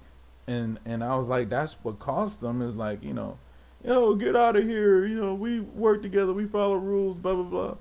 and 0.47 0.80
and 0.86 1.03
I 1.03 1.16
was 1.16 1.28
like, 1.28 1.49
that's 1.49 1.74
what 1.84 1.99
cost 1.99 2.41
them 2.41 2.61
is 2.61 2.76
like, 2.76 3.03
you 3.03 3.13
know, 3.13 3.38
yo, 3.84 4.16
get 4.16 4.36
out 4.36 4.55
of 4.55 4.63
here, 4.63 5.05
you 5.05 5.16
know, 5.22 5.34
we 5.36 5.59
work 5.59 6.01
together, 6.01 6.34
we 6.34 6.45
follow 6.45 6.76
rules, 6.76 7.18
blah 7.18 7.36
blah 7.36 7.43
blah, 7.43 7.76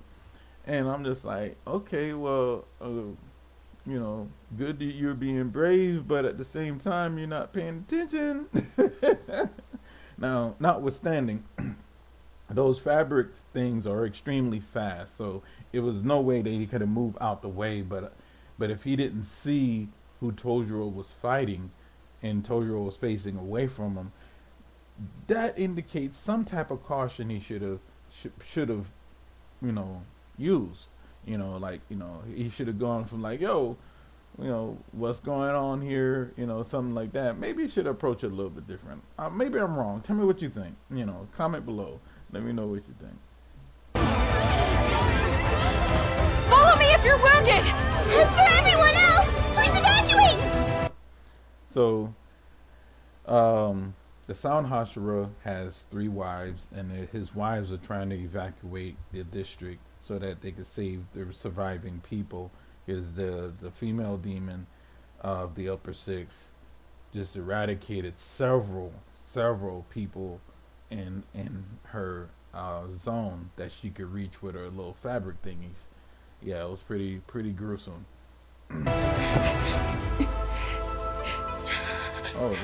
and 0.67 0.89
I'm 0.89 1.05
just 1.05 1.25
like, 1.25 1.57
okay, 1.67 2.13
well. 2.13 2.67
Uh, 2.81 3.17
you 3.87 4.01
know, 4.01 4.31
good 4.57 4.79
that 4.79 4.85
you're 4.85 5.13
being 5.13 5.49
brave, 5.49 6.09
but 6.09 6.25
at 6.25 6.39
the 6.39 6.45
same 6.45 6.79
time, 6.79 7.19
you're 7.19 7.27
not 7.27 7.53
paying 7.53 7.85
attention. 7.87 8.49
now, 10.19 10.55
notwithstanding, 10.59 11.45
those 12.51 12.79
fabric 12.79 13.37
things 13.53 13.87
are 13.87 14.07
extremely 14.07 14.59
fast. 14.59 15.19
So 15.19 15.43
it 15.75 15.81
was 15.81 16.03
no 16.03 16.21
way 16.21 16.41
that 16.41 16.51
he 16.51 16.67
could 16.67 16.81
have 16.81 16.91
moved 16.91 17.19
out 17.21 17.43
the 17.43 17.49
way. 17.49 17.83
But 17.83 18.13
but 18.59 18.71
if 18.71 18.85
he 18.85 18.97
didn't 18.97 19.25
see 19.25 19.89
who 20.21 20.33
Tanjiro 20.33 20.93
was 20.93 21.11
fighting, 21.11 21.71
and 22.23 22.45
Tanjiro 22.45 22.85
was 22.85 22.97
facing 22.97 23.37
away 23.37 23.67
from 23.67 23.97
him, 23.97 24.13
that 25.27 25.59
indicates 25.59 26.17
some 26.17 26.45
type 26.45 26.71
of 26.71 26.85
caution 26.85 27.29
he 27.29 27.41
should 27.41 27.63
have 27.63 27.81
should 28.45 28.69
have, 28.69 28.87
you 29.61 29.73
know, 29.73 30.03
used. 30.39 30.87
You 31.27 31.39
know, 31.39 31.57
like 31.57 31.81
you 31.89 31.97
know, 31.97 32.23
he 32.35 32.49
should 32.49 32.69
have 32.69 32.79
gone 32.79 33.07
from 33.07 33.23
like, 33.23 33.41
yo, 33.41 33.77
you 34.39 34.49
know, 34.49 34.79
what's 34.93 35.21
going 35.21 35.55
on 35.55 35.81
here, 35.81 36.33
you 36.37 36.47
know, 36.47 36.63
something 36.63 36.95
like 36.95 37.13
that. 37.13 37.39
Maybe 37.39 37.63
he 37.63 37.69
should 37.69 37.87
approach 37.87 38.23
it 38.25 38.31
a 38.33 38.35
little 38.35 38.51
bit 38.51 38.69
different. 38.69 39.03
Uh, 39.19 39.31
maybe 39.31 39.59
I'm 39.59 39.77
wrong. 39.77 40.01
Tell 40.03 40.17
me 40.17 40.25
what 40.25 40.43
you 40.43 40.51
think. 40.51 40.77
You 40.91 41.07
know, 41.07 41.27
comment 41.37 41.65
below. 41.65 42.01
Let 42.31 42.43
me 42.43 42.53
know 42.53 42.67
what 42.67 42.83
you 42.87 42.95
think. 43.01 43.17
Follow 47.05 47.17
me 47.17 47.51
if 47.53 47.53
you're 47.53 47.59
wounded! 47.59 47.65
As 48.17 48.35
for 48.35 48.41
everyone 48.41 48.95
else, 48.95 49.29
please 49.53 49.79
evacuate! 49.79 50.93
So, 51.71 52.15
um, 53.27 53.95
the 54.27 54.35
Sound 54.35 54.69
Hashira 54.69 55.29
has 55.43 55.85
three 55.91 56.09
wives, 56.09 56.67
and 56.75 56.91
his 57.09 57.35
wives 57.35 57.73
are 57.73 57.79
trying 57.79 58.11
to 58.11 58.17
evacuate 58.17 58.97
the 59.13 59.25
district 59.25 59.81
so 60.03 60.19
that 60.19 60.41
they 60.41 60.53
could 60.53 60.67
save 60.67 61.03
the 61.13 61.33
surviving 61.33 62.01
people. 62.09 62.51
Is 62.87 63.15
the 63.15 63.53
the 63.63 63.71
female 63.71 64.19
demon 64.19 64.67
of 65.23 65.55
the 65.55 65.71
upper 65.71 65.95
six 65.95 66.49
just 67.15 67.35
eradicated 67.35 68.19
several 68.19 68.93
several 69.27 69.87
people 69.89 70.43
in 70.91 71.23
in 71.35 71.65
her 71.85 72.29
uh, 72.53 72.83
zone 72.99 73.51
that 73.57 73.73
she 73.73 73.89
could 73.89 74.13
reach 74.13 74.43
with 74.43 74.55
her 74.55 74.69
little 74.69 74.93
fabric 74.93 75.41
thingies. 75.41 75.89
Yeah, 76.45 76.65
it 76.65 76.71
was 76.71 76.83
pretty 76.83 77.21
pretty 77.27 77.53
gruesome. 77.53 78.05
oh, 78.71 78.85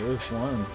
there's 0.00 0.30
one. 0.30 0.66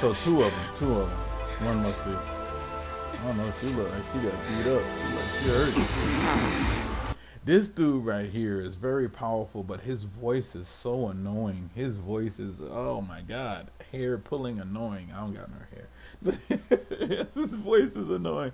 So 0.00 0.12
two 0.12 0.42
of 0.42 0.50
them, 0.50 0.64
two 0.78 0.92
of 0.92 1.08
them. 1.08 1.18
One 1.66 1.82
must 1.84 2.04
be. 2.04 2.10
I 2.10 3.26
don't 3.26 3.36
know. 3.36 3.52
She 3.60 3.66
look 3.68 3.90
like 3.92 4.02
she 4.12 4.18
got 4.18 4.32
beat 4.48 4.66
up. 4.72 4.82
She, 4.82 5.14
like 5.14 5.30
she 5.40 5.48
hurt. 5.48 7.16
this 7.44 7.68
dude 7.68 8.04
right 8.04 8.28
here 8.28 8.60
is 8.60 8.76
very 8.76 9.08
powerful, 9.08 9.62
but 9.62 9.80
his 9.80 10.02
voice 10.02 10.56
is 10.56 10.66
so 10.66 11.08
annoying. 11.08 11.70
His 11.76 11.94
voice 11.94 12.40
is 12.40 12.60
oh 12.60 13.00
my 13.00 13.20
god, 13.20 13.68
hair 13.92 14.18
pulling 14.18 14.58
annoying. 14.58 15.12
I 15.14 15.20
don't 15.20 15.34
got 15.34 15.48
no 15.48 15.56
hair. 15.70 15.88
But 16.20 16.34
his 17.34 17.50
voice 17.50 17.94
is 17.94 18.10
annoying. 18.10 18.52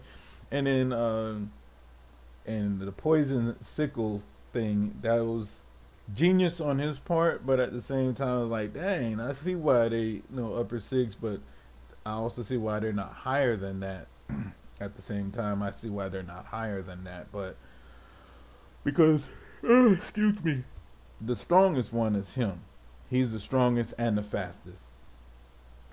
And 0.51 0.67
then 0.67 0.93
um, 0.93 1.51
and 2.47 2.81
the 2.81 2.93
poison 2.93 3.57
sickle 3.65 4.23
thing 4.53 4.95
that 5.03 5.25
was 5.25 5.61
genius 6.13 6.61
on 6.61 6.79
his 6.79 6.99
part, 6.99 7.47
but 7.47 7.61
at 7.61 7.73
the 7.73 7.81
same 7.81 8.15
time, 8.15 8.51
like, 8.51 8.75
dang, 8.75 9.21
I 9.21 9.33
see 9.33 9.55
why 9.55 9.89
they 9.89 10.03
you 10.03 10.23
know 10.31 10.55
upper 10.55 10.81
six, 10.81 11.15
but 11.15 11.41
I 12.05 12.13
also 12.13 12.43
see 12.43 12.57
why 12.57 12.81
they're 12.81 12.93
not 12.93 13.13
higher 13.13 13.57
than 13.57 13.81
that. 13.81 14.07
at 14.81 14.97
the 14.97 15.03
same 15.03 15.31
time, 15.31 15.63
I 15.63 15.71
see 15.71 15.89
why 15.89 16.09
they're 16.09 16.23
not 16.23 16.47
higher 16.47 16.83
than 16.83 17.05
that, 17.05 17.33
but 17.33 17.57
because 18.83 19.29
excuse 19.63 20.43
me, 20.45 20.65
the 21.21 21.37
strongest 21.37 21.93
one 21.93 22.15
is 22.15 22.35
him. 22.35 22.61
He's 23.09 23.33
the 23.33 23.41
strongest 23.41 23.95
and 23.99 24.19
the 24.19 24.23
fastest, 24.23 24.85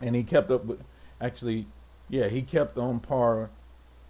and 0.02 0.16
he 0.16 0.24
kept 0.24 0.52
up 0.52 0.66
with 0.66 0.82
actually, 1.20 1.68
yeah, 2.10 2.28
he 2.28 2.42
kept 2.42 2.78
on 2.78 3.00
par, 3.00 3.50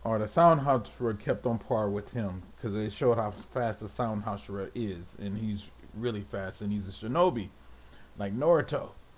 or 0.03 0.19
the 0.19 0.27
Sound 0.27 0.61
Hashira 0.61 1.19
kept 1.19 1.45
on 1.45 1.57
par 1.59 1.89
with 1.89 2.13
him 2.13 2.43
because 2.55 2.75
it 2.75 2.91
showed 2.91 3.17
how 3.17 3.31
fast 3.31 3.79
the 3.79 3.89
Sound 3.89 4.23
Hashira 4.25 4.69
is, 4.73 5.15
and 5.19 5.37
he's 5.37 5.67
really 5.95 6.21
fast, 6.21 6.61
and 6.61 6.71
he's 6.71 6.87
a 6.87 6.91
shinobi, 6.91 7.49
like 8.17 8.33
Naruto. 8.33 8.89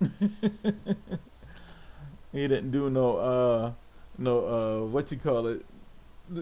he 2.32 2.48
didn't 2.48 2.72
do 2.72 2.90
no 2.90 3.16
uh 3.16 3.72
no 4.18 4.46
uh 4.46 4.84
what 4.86 5.10
you 5.10 5.16
call 5.16 5.46
it 5.46 5.64
all 6.34 6.40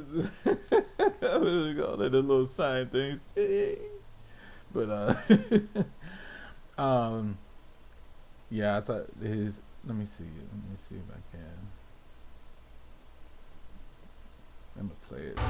the 1.97 2.09
little 2.11 2.47
sign 2.47 2.86
things. 2.88 3.20
but 4.72 4.88
uh, 4.88 5.14
um, 6.80 7.36
yeah, 8.51 8.76
I 8.76 8.80
thought 8.80 9.07
his. 9.20 9.55
Let 9.84 9.97
me 9.97 10.07
see. 10.16 10.24
Let 10.24 10.70
me 10.70 10.76
see 10.88 10.95
if 10.95 11.03
I 11.11 11.20
can. 11.36 11.61
Let 14.82 14.90
me 14.90 14.96
play 15.08 15.20
it. 15.20 15.38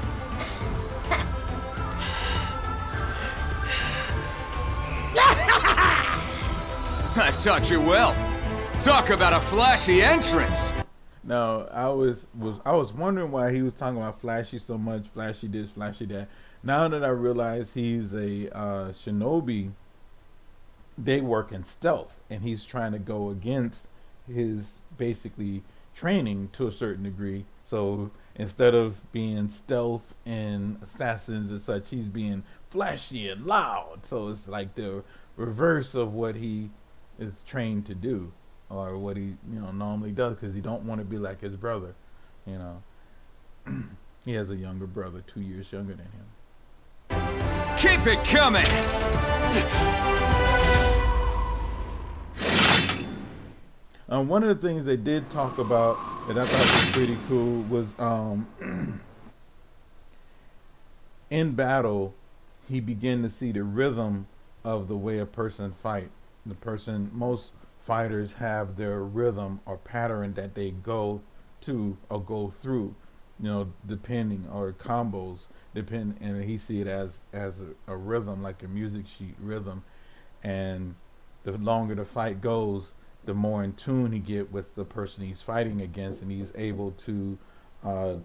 I've 7.15 7.37
taught 7.41 7.71
you 7.71 7.81
well. 7.81 8.15
Talk 8.79 9.09
about 9.09 9.33
a 9.33 9.39
flashy 9.39 10.03
entrance. 10.03 10.71
No, 11.23 11.67
I 11.71 11.89
was 11.89 12.27
was 12.37 12.59
I 12.63 12.73
was 12.73 12.93
wondering 12.93 13.31
why 13.31 13.51
he 13.51 13.63
was 13.63 13.73
talking 13.73 13.97
about 13.97 14.21
flashy 14.21 14.59
so 14.59 14.77
much, 14.77 15.07
flashy 15.07 15.47
this, 15.47 15.71
flashy 15.71 16.05
that. 16.07 16.27
Now 16.61 16.87
that 16.87 17.03
I 17.03 17.09
realize 17.09 17.73
he's 17.73 18.13
a 18.13 18.55
uh, 18.55 18.91
shinobi, 18.91 19.71
they 20.95 21.21
work 21.21 21.51
in 21.51 21.63
stealth, 21.63 22.19
and 22.29 22.43
he's 22.43 22.65
trying 22.65 22.91
to 22.91 22.99
go 22.99 23.29
against 23.29 23.87
his 24.31 24.81
basically 24.95 25.63
training 25.95 26.49
to 26.53 26.67
a 26.67 26.71
certain 26.71 27.03
degree. 27.03 27.45
So 27.65 28.11
instead 28.35 28.75
of 28.75 29.11
being 29.11 29.49
stealth 29.49 30.15
and 30.25 30.77
assassins 30.81 31.51
and 31.51 31.61
such, 31.61 31.89
he's 31.89 32.05
being 32.05 32.43
flashy 32.69 33.29
and 33.29 33.45
loud. 33.45 34.05
So 34.05 34.29
it's 34.29 34.47
like 34.47 34.75
the 34.75 35.03
reverse 35.37 35.95
of 35.95 36.13
what 36.13 36.35
he 36.35 36.69
is 37.19 37.43
trained 37.43 37.85
to 37.85 37.95
do 37.95 38.31
or 38.69 38.97
what 38.97 39.17
he 39.17 39.23
you 39.23 39.59
know 39.59 39.71
normally 39.71 40.11
does 40.11 40.35
because 40.35 40.55
he 40.55 40.61
don't 40.61 40.83
want 40.83 40.99
to 40.99 41.05
be 41.05 41.17
like 41.17 41.41
his 41.41 41.55
brother 41.55 41.93
you 42.45 42.57
know. 42.57 42.83
He 44.25 44.35
has 44.35 44.49
a 44.49 44.55
younger 44.55 44.87
brother 44.87 45.21
two 45.33 45.41
years 45.41 45.69
younger 45.69 45.95
than 45.95 46.05
him. 46.05 47.75
Keep 47.77 48.07
it 48.07 48.23
coming! 48.23 48.63
Um, 54.07 54.29
one 54.29 54.43
of 54.43 54.47
the 54.47 54.65
things 54.65 54.85
they 54.85 54.95
did 54.95 55.29
talk 55.29 55.57
about 55.57 55.97
that 56.27 56.37
I 56.37 56.45
thought 56.45 56.59
was 56.61 56.91
pretty 56.93 57.17
cool 57.27 57.63
was 57.63 57.93
um, 57.99 58.47
in 61.29 61.51
battle 61.51 62.13
he 62.69 62.79
began 62.79 63.23
to 63.23 63.29
see 63.29 63.51
the 63.51 63.63
rhythm 63.63 64.27
of 64.63 64.87
the 64.87 64.95
way 64.95 65.19
a 65.19 65.25
person 65.25 65.73
fight. 65.73 66.09
The 66.45 66.55
person 66.55 67.11
most 67.13 67.51
fighters 67.81 68.35
have 68.35 68.77
their 68.77 69.03
rhythm 69.03 69.59
or 69.65 69.75
pattern 69.75 70.33
that 70.35 70.55
they 70.55 70.71
go 70.71 71.21
to 71.61 71.97
or 72.09 72.21
go 72.21 72.49
through 72.49 72.95
you 73.39 73.49
know 73.49 73.73
depending 73.85 74.47
or 74.51 74.71
combos 74.71 75.47
depend 75.73 76.17
and 76.21 76.43
he 76.43 76.57
see 76.57 76.79
it 76.79 76.87
as 76.87 77.19
as 77.33 77.59
a, 77.59 77.91
a 77.91 77.97
rhythm 77.97 78.41
like 78.41 78.63
a 78.63 78.67
music 78.69 79.07
sheet 79.07 79.35
rhythm. 79.41 79.83
And 80.41 80.95
the 81.43 81.51
longer 81.57 81.95
the 81.95 82.05
fight 82.05 82.39
goes 82.39 82.93
the 83.25 83.33
more 83.33 83.63
in 83.63 83.73
tune 83.73 84.11
he 84.11 84.19
get 84.19 84.51
with 84.51 84.75
the 84.75 84.85
person 84.85 85.23
he's 85.25 85.41
fighting 85.41 85.81
against 85.81 86.21
and 86.21 86.31
he's 86.31 86.51
able 86.55 86.91
to 86.91 87.37
uh, 87.83 88.15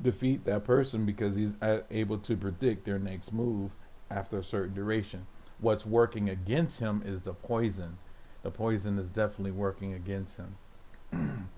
defeat 0.00 0.44
that 0.44 0.64
person 0.64 1.06
because 1.06 1.34
he's 1.34 1.52
able 1.90 2.18
to 2.18 2.36
predict 2.36 2.84
their 2.84 2.98
next 2.98 3.32
move 3.32 3.72
after 4.10 4.38
a 4.38 4.44
certain 4.44 4.74
duration 4.74 5.26
what's 5.60 5.86
working 5.86 6.28
against 6.28 6.80
him 6.80 7.02
is 7.04 7.22
the 7.22 7.32
poison. 7.32 7.98
The 8.42 8.50
poison 8.50 8.98
is 8.98 9.08
definitely 9.08 9.52
working 9.52 9.94
against 9.94 10.36
him. 10.36 11.48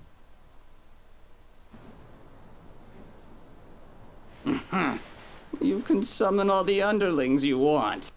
you 5.60 5.80
can 5.80 6.02
summon 6.02 6.48
all 6.48 6.62
the 6.64 6.82
underlings 6.82 7.44
you 7.44 7.58
want. 7.58 8.12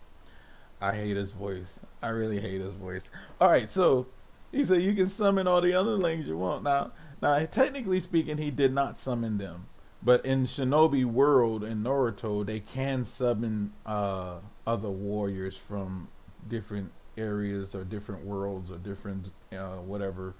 I 0.79 0.93
hate 0.93 1.17
his 1.17 1.31
voice. 1.31 1.79
I 2.01 2.09
really 2.09 2.39
hate 2.39 2.61
his 2.61 2.73
voice. 2.73 3.03
All 3.41 3.49
right, 3.49 3.69
so 3.69 4.07
he 4.51 4.65
said 4.65 4.81
you 4.81 4.93
can 4.93 5.07
summon 5.07 5.47
all 5.47 5.61
the 5.61 5.73
other 5.73 5.93
underlings 5.93 6.27
you 6.27 6.37
want. 6.37 6.63
Now, 6.63 6.91
now 7.21 7.45
technically 7.45 7.99
speaking, 7.99 8.37
he 8.37 8.51
did 8.51 8.73
not 8.73 8.97
summon 8.97 9.37
them. 9.37 9.65
But 10.01 10.25
in 10.25 10.45
Shinobi 10.45 11.03
World 11.03 11.63
in 11.63 11.83
Naruto, 11.83 12.45
they 12.45 12.61
can 12.61 13.03
summon 13.03 13.73
uh, 13.85 14.37
other 14.65 14.89
warriors 14.89 15.57
from 15.57 16.07
different 16.47 16.91
areas 17.17 17.75
or 17.75 17.83
different 17.83 18.23
worlds 18.23 18.71
or 18.71 18.77
different 18.77 19.31
uh, 19.51 19.75
whatever 19.75 20.35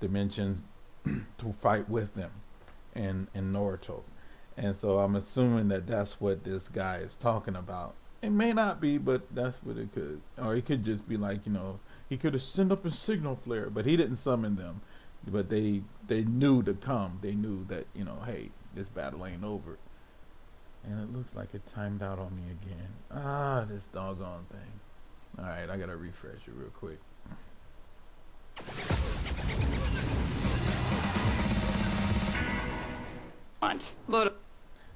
dimensions 0.00 0.64
to 1.04 1.52
fight 1.54 1.88
with 1.88 2.14
them 2.14 2.30
in 2.94 3.28
in 3.34 3.52
Naruto. 3.52 4.02
And 4.56 4.76
so 4.76 4.98
I'm 4.98 5.16
assuming 5.16 5.68
that 5.68 5.86
that's 5.86 6.20
what 6.20 6.44
this 6.44 6.68
guy 6.68 6.98
is 6.98 7.16
talking 7.16 7.56
about. 7.56 7.94
It 8.22 8.30
may 8.30 8.52
not 8.52 8.80
be, 8.80 8.98
but 8.98 9.34
that's 9.34 9.58
what 9.62 9.78
it 9.78 9.92
could. 9.94 10.20
Or 10.36 10.54
it 10.54 10.66
could 10.66 10.84
just 10.84 11.08
be 11.08 11.16
like, 11.16 11.46
you 11.46 11.52
know, 11.52 11.80
he 12.08 12.16
could 12.16 12.34
have 12.34 12.42
sent 12.42 12.70
up 12.70 12.84
a 12.84 12.90
signal 12.90 13.36
flare, 13.36 13.70
but 13.70 13.86
he 13.86 13.96
didn't 13.96 14.16
summon 14.16 14.56
them. 14.56 14.82
But 15.26 15.48
they 15.48 15.82
they 16.06 16.24
knew 16.24 16.62
to 16.62 16.74
come. 16.74 17.18
They 17.22 17.34
knew 17.34 17.64
that, 17.66 17.86
you 17.94 18.04
know, 18.04 18.22
hey, 18.24 18.50
this 18.74 18.88
battle 18.88 19.26
ain't 19.26 19.44
over. 19.44 19.78
And 20.84 21.02
it 21.02 21.16
looks 21.16 21.34
like 21.34 21.54
it 21.54 21.66
timed 21.66 22.02
out 22.02 22.18
on 22.18 22.34
me 22.36 22.42
again. 22.50 22.88
Ah, 23.10 23.64
this 23.68 23.84
doggone 23.92 24.46
thing. 24.50 24.80
Alright, 25.38 25.68
I 25.68 25.76
gotta 25.76 25.96
refresh 25.96 26.40
it 26.46 26.54
real 26.54 26.70
quick. 26.70 27.00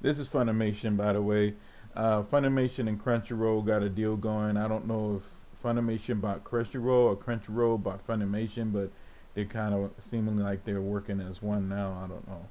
This 0.05 0.19
is 0.19 0.29
Funimation, 0.29 0.99
by 0.99 1.15
the 1.15 1.23
way. 1.23 1.55
Uh, 1.97 2.23
Funimation 2.23 2.89
and 2.89 3.03
Crunchyroll 3.03 3.65
got 3.65 3.83
a 3.83 3.89
deal 3.89 4.17
going. 4.17 4.57
I 4.57 4.67
don't 4.67 4.87
know 4.87 5.21
if 5.23 5.63
Funimation 5.63 6.21
bought 6.21 6.45
Crunchyroll 6.45 6.89
or 6.89 7.17
Crunchyroll 7.17 7.83
bought 7.83 8.07
Funimation, 8.07 8.73
but 8.73 8.91
they're 9.35 9.45
kind 9.45 9.75
of 9.75 9.91
seemingly 10.11 10.43
like 10.43 10.65
they're 10.65 10.81
working 10.81 11.21
as 11.21 11.41
one 11.41 11.69
now. 11.69 12.03
I 12.05 12.09
don't 12.09 12.29
know. 12.29 12.49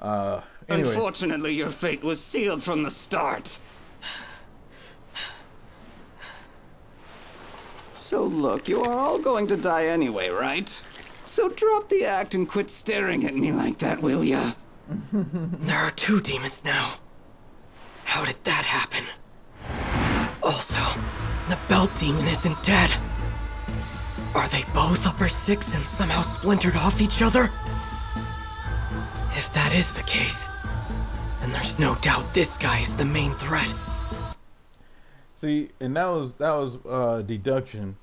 Uh, 0.00 0.40
anyway. 0.68 0.88
Unfortunately, 0.88 1.52
your 1.52 1.68
fate 1.68 2.02
was 2.02 2.22
sealed 2.22 2.62
from 2.62 2.82
the 2.82 2.90
start. 2.90 3.58
So 7.92 8.24
look, 8.24 8.66
you 8.66 8.82
are 8.82 8.98
all 8.98 9.18
going 9.18 9.46
to 9.48 9.56
die 9.56 9.86
anyway, 9.86 10.30
right? 10.30 10.68
So 11.26 11.48
drop 11.48 11.88
the 11.90 12.04
act 12.04 12.34
and 12.34 12.48
quit 12.48 12.68
staring 12.70 13.24
at 13.24 13.36
me 13.36 13.52
like 13.52 13.78
that, 13.78 14.02
will 14.02 14.24
ya? 14.24 14.52
there 15.12 15.78
are 15.78 15.92
two 15.92 16.20
demons 16.20 16.64
now. 16.64 16.94
How 18.10 18.24
did 18.24 18.42
that 18.42 18.64
happen? 18.64 19.04
Also, 20.42 20.82
the 21.48 21.56
belt 21.68 21.94
demon 21.94 22.26
isn't 22.26 22.60
dead. 22.64 22.92
Are 24.34 24.48
they 24.48 24.64
both 24.74 25.06
upper 25.06 25.28
six 25.28 25.76
and 25.76 25.86
somehow 25.86 26.22
splintered 26.22 26.74
off 26.74 27.00
each 27.00 27.22
other? 27.22 27.44
If 29.36 29.52
that 29.52 29.72
is 29.76 29.94
the 29.94 30.02
case, 30.02 30.48
then 31.40 31.52
there's 31.52 31.78
no 31.78 31.94
doubt 32.02 32.34
this 32.34 32.58
guy 32.58 32.80
is 32.80 32.96
the 32.96 33.04
main 33.04 33.32
threat. 33.34 33.72
See, 35.36 35.70
and 35.78 35.96
that 35.96 36.06
was 36.06 36.34
that 36.34 36.52
was 36.52 36.78
uh, 36.84 37.22
deduction. 37.22 37.94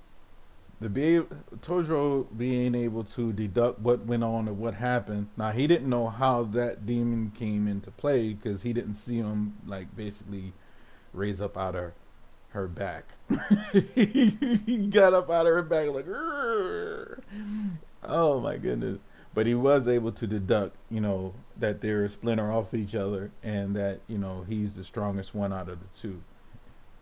The 0.80 0.90
be 0.90 1.22
Tojo 1.62 2.28
being 2.38 2.76
able 2.76 3.04
to 3.04 3.34
deduct 3.34 3.80
what 3.80 4.06
went 4.06 4.24
on 4.24 4.48
and 4.48 4.60
what 4.60 4.76
happened. 4.76 5.28
Now 5.36 5.52
he 5.52 5.66
didn't 5.66 5.90
know 5.90 6.08
how 6.10 6.44
that 6.44 6.86
demon 6.86 7.32
came 7.38 7.68
into 7.68 7.90
play 7.92 8.34
because 8.34 8.62
he 8.62 8.74
didn't 8.74 8.96
see 8.96 9.18
him 9.18 9.54
like 9.66 9.96
basically 9.96 10.54
raise 11.14 11.42
up 11.42 11.58
out 11.58 11.76
of 11.76 11.92
her 12.50 12.68
back. 12.68 13.06
he 13.96 14.88
got 14.92 15.14
up 15.14 15.30
out 15.30 15.48
of 15.48 15.54
her 15.54 15.64
back 15.64 15.90
like, 15.90 16.06
Rrr. 16.06 17.22
oh 18.04 18.40
my 18.40 18.58
goodness 18.58 19.00
but 19.38 19.46
he 19.46 19.54
was 19.54 19.88
able 19.88 20.12
to 20.12 20.26
deduct, 20.26 20.76
you 20.90 21.00
know, 21.00 21.32
that 21.58 21.80
they're 21.80 22.10
splinter 22.10 22.52
off 22.52 22.74
each 22.74 22.96
other 22.96 23.30
and 23.44 23.76
that, 23.76 24.00
you 24.08 24.18
know, 24.18 24.44
he's 24.50 24.76
the 24.76 24.84
strongest 24.84 25.36
one 25.36 25.54
out 25.54 25.70
of 25.70 25.80
the 25.80 25.86
two. 26.02 26.24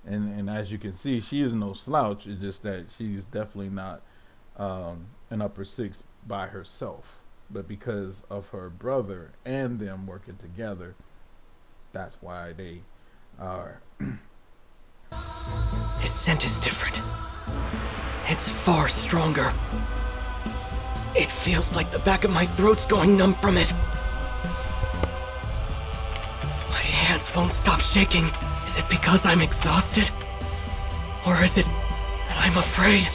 And 0.06 0.40
and 0.40 0.50
as 0.50 0.72
you 0.72 0.78
can 0.78 0.94
see, 0.94 1.20
she 1.20 1.42
is 1.42 1.54
no 1.54 1.74
slouch. 1.74 2.28
It's 2.28 2.42
just 2.42 2.64
that 2.64 2.86
she's 2.98 3.26
definitely 3.26 3.70
not 3.70 4.02
um, 4.58 5.08
an 5.30 5.42
upper 5.42 5.66
six 5.66 6.04
by 6.28 6.48
herself. 6.48 7.20
But 7.50 7.68
because 7.68 8.16
of 8.30 8.50
her 8.50 8.70
brother 8.70 9.32
and 9.46 9.80
them 9.80 10.08
working 10.08 10.38
together, 10.38 10.96
that's 11.92 12.18
why 12.22 12.54
they 12.54 12.80
are. 13.40 13.82
His 16.00 16.12
scent 16.12 16.46
is 16.46 16.60
different. 16.60 17.02
It's 18.28 18.50
far 18.50 18.88
stronger. 18.88 19.54
It 21.16 21.32
feels 21.32 21.76
like 21.76 21.92
the 21.92 22.00
back 22.00 22.26
of 22.26 22.32
my 22.32 22.46
throat's 22.46 22.86
going 22.86 23.16
numb 23.16 23.34
from 23.34 23.58
it. 23.58 23.72
My 26.70 26.82
hands 26.82 27.34
won't 27.36 27.54
stop 27.54 27.80
shaking. 27.80 28.30
Is 28.66 28.80
it 28.80 28.90
because 28.90 29.28
I'm 29.28 29.42
exhausted? 29.42 30.10
Or 31.28 31.42
is 31.44 31.58
it 31.60 31.66
that 31.66 32.38
I'm 32.40 32.58
afraid? 32.58 33.08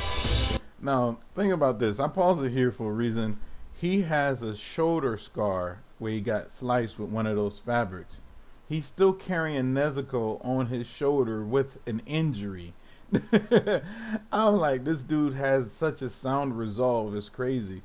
Now, 0.80 1.18
think 1.34 1.52
about 1.52 1.80
this. 1.80 1.98
I 1.98 2.06
paused 2.06 2.44
it 2.44 2.50
here 2.50 2.70
for 2.70 2.90
a 2.90 2.94
reason. 2.94 3.38
He 3.74 4.02
has 4.02 4.42
a 4.42 4.54
shoulder 4.56 5.16
scar 5.16 5.80
where 5.98 6.12
he 6.12 6.20
got 6.20 6.52
sliced 6.52 7.00
with 7.00 7.10
one 7.10 7.26
of 7.26 7.34
those 7.34 7.58
fabrics. 7.58 8.20
he's 8.68 8.86
still 8.86 9.12
carrying 9.12 9.74
Nezuko 9.74 10.42
on 10.44 10.66
his 10.66 10.86
shoulder 10.86 11.44
with 11.44 11.78
an 11.84 12.00
injury. 12.06 12.72
I'm 14.32 14.54
like, 14.54 14.84
this 14.84 15.02
dude 15.02 15.34
has 15.34 15.72
such 15.72 16.00
a 16.00 16.10
sound 16.10 16.56
resolve. 16.58 17.16
It's 17.16 17.28
crazy. 17.28 17.82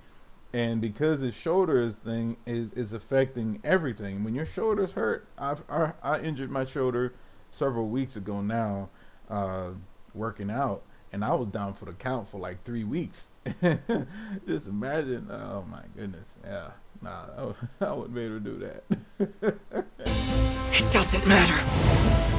And 0.54 0.80
because 0.80 1.22
his 1.22 1.34
shoulders 1.34 1.96
thing 1.96 2.38
is, 2.46 2.72
is 2.74 2.94
affecting 2.94 3.60
everything. 3.64 4.24
When 4.24 4.36
your 4.36 4.46
shoulders 4.46 4.92
hurt, 4.92 5.28
I've, 5.38 5.64
I, 5.68 5.94
I 6.04 6.20
injured 6.20 6.52
my 6.52 6.64
shoulder 6.64 7.14
several 7.56 7.88
weeks 7.88 8.16
ago 8.16 8.42
now, 8.42 8.90
uh, 9.30 9.70
working 10.14 10.50
out, 10.50 10.84
and 11.12 11.24
I 11.24 11.34
was 11.34 11.48
down 11.48 11.74
for 11.74 11.86
the 11.86 11.94
count 11.94 12.28
for 12.30 12.40
like 12.40 12.64
three 12.64 12.84
weeks. 12.84 13.28
Just 14.48 14.68
imagine. 14.68 15.28
Oh 15.32 15.66
my 15.70 15.84
goodness. 15.96 16.34
Yeah. 16.44 16.72
Nah, 17.02 17.26
I, 17.38 17.46
would, 17.46 17.56
I 17.82 17.94
wouldn't 17.94 18.16
be 18.16 18.22
able 18.22 18.40
to 18.40 18.40
do 18.40 18.58
that. 18.60 19.56
It 20.78 20.92
doesn't 20.92 21.26
matter. 21.26 21.56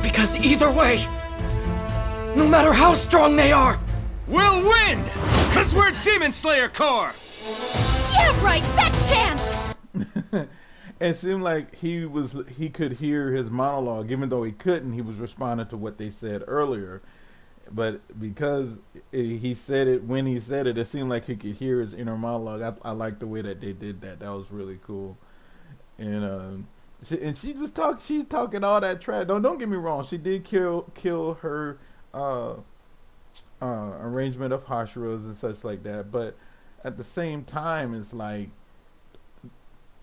Because 0.02 0.36
either 0.36 0.70
way, 0.70 0.98
no 2.36 2.46
matter 2.46 2.70
how 2.70 2.92
strong 2.92 3.34
they 3.34 3.50
are, 3.50 3.80
We'll 4.28 4.60
win! 4.68 5.04
Cause 5.52 5.72
we're 5.72 5.92
Demon 6.02 6.32
Slayer 6.32 6.68
Corps! 6.68 7.14
Yeah, 8.12 8.44
right, 8.44 8.62
that 8.74 8.92
chance! 9.08 9.55
It 10.98 11.14
seemed 11.14 11.42
like 11.42 11.74
he 11.76 12.06
was 12.06 12.36
he 12.56 12.70
could 12.70 12.94
hear 12.94 13.30
his 13.30 13.50
monologue, 13.50 14.10
even 14.10 14.28
though 14.28 14.42
he 14.42 14.52
couldn't. 14.52 14.94
He 14.94 15.02
was 15.02 15.18
responding 15.18 15.66
to 15.68 15.76
what 15.76 15.98
they 15.98 16.10
said 16.10 16.42
earlier, 16.46 17.02
but 17.70 18.00
because 18.18 18.78
he 19.12 19.54
said 19.54 19.88
it 19.88 20.04
when 20.04 20.26
he 20.26 20.40
said 20.40 20.66
it, 20.66 20.78
it 20.78 20.86
seemed 20.86 21.10
like 21.10 21.26
he 21.26 21.36
could 21.36 21.56
hear 21.56 21.80
his 21.80 21.92
inner 21.92 22.16
monologue. 22.16 22.62
I, 22.62 22.88
I 22.88 22.92
like 22.92 23.18
the 23.18 23.26
way 23.26 23.42
that 23.42 23.60
they 23.60 23.72
did 23.72 24.00
that. 24.00 24.20
That 24.20 24.30
was 24.30 24.50
really 24.50 24.78
cool, 24.86 25.18
and 25.98 26.24
um, 26.24 26.66
she, 27.06 27.20
and 27.20 27.36
she 27.36 27.52
was 27.52 27.70
talk 27.70 28.00
she's 28.00 28.24
talking 28.24 28.64
all 28.64 28.80
that 28.80 29.00
trash. 29.00 29.26
Don't 29.26 29.42
don't 29.42 29.58
get 29.58 29.68
me 29.68 29.76
wrong. 29.76 30.06
She 30.06 30.16
did 30.16 30.44
kill 30.44 30.90
kill 30.94 31.34
her 31.34 31.76
uh, 32.14 32.54
uh, 33.60 33.92
arrangement 34.00 34.54
of 34.54 34.64
Hashiras 34.66 35.26
and 35.26 35.36
such 35.36 35.62
like 35.62 35.82
that, 35.82 36.10
but 36.10 36.36
at 36.82 36.96
the 36.96 37.04
same 37.04 37.44
time, 37.44 37.94
it's 37.94 38.14
like 38.14 38.48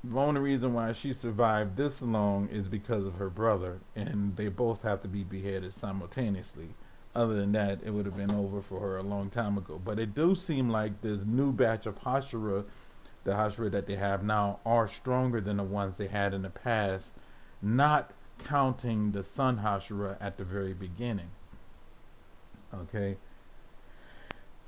the 0.03 0.19
only 0.19 0.41
reason 0.41 0.73
why 0.73 0.91
she 0.91 1.13
survived 1.13 1.77
this 1.77 2.01
long 2.01 2.49
is 2.49 2.67
because 2.67 3.05
of 3.05 3.15
her 3.15 3.29
brother, 3.29 3.79
and 3.95 4.35
they 4.35 4.49
both 4.49 4.81
have 4.81 5.01
to 5.01 5.07
be 5.07 5.23
beheaded 5.23 5.73
simultaneously. 5.73 6.69
Other 7.15 7.35
than 7.35 7.53
that, 7.53 7.79
it 7.85 7.91
would 7.91 8.05
have 8.05 8.17
been 8.17 8.31
over 8.31 8.61
for 8.61 8.79
her 8.81 8.97
a 8.97 9.03
long 9.03 9.29
time 9.29 9.57
ago. 9.57 9.79
But 9.83 9.99
it 9.99 10.13
do 10.13 10.35
seem 10.35 10.69
like 10.69 11.01
this 11.01 11.23
new 11.25 11.53
batch 11.53 11.85
of 11.85 12.01
Hashira, 12.01 12.65
the 13.23 13.31
Hashira 13.31 13.71
that 13.71 13.85
they 13.85 13.95
have 13.95 14.23
now, 14.23 14.59
are 14.65 14.87
stronger 14.87 15.39
than 15.39 15.57
the 15.57 15.63
ones 15.63 15.97
they 15.97 16.07
had 16.07 16.33
in 16.33 16.41
the 16.41 16.49
past, 16.49 17.11
not 17.61 18.11
counting 18.43 19.11
the 19.11 19.23
Sun 19.23 19.59
Hashira 19.59 20.17
at 20.19 20.37
the 20.37 20.43
very 20.43 20.73
beginning. 20.73 21.29
Okay. 22.73 23.15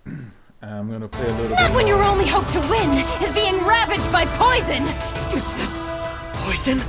I'm 0.67 0.91
gonna 0.91 1.07
play 1.07 1.27
a 1.27 1.31
little 1.33 1.49
Not 1.55 1.67
bit. 1.67 1.75
when 1.75 1.85
more. 1.85 1.95
your 1.95 2.03
only 2.03 2.27
hope 2.27 2.47
to 2.49 2.59
win 2.61 2.91
is 3.23 3.31
being 3.33 3.63
ravaged 3.65 4.11
by 4.11 4.25
poison! 4.25 4.83
poison? 6.43 6.81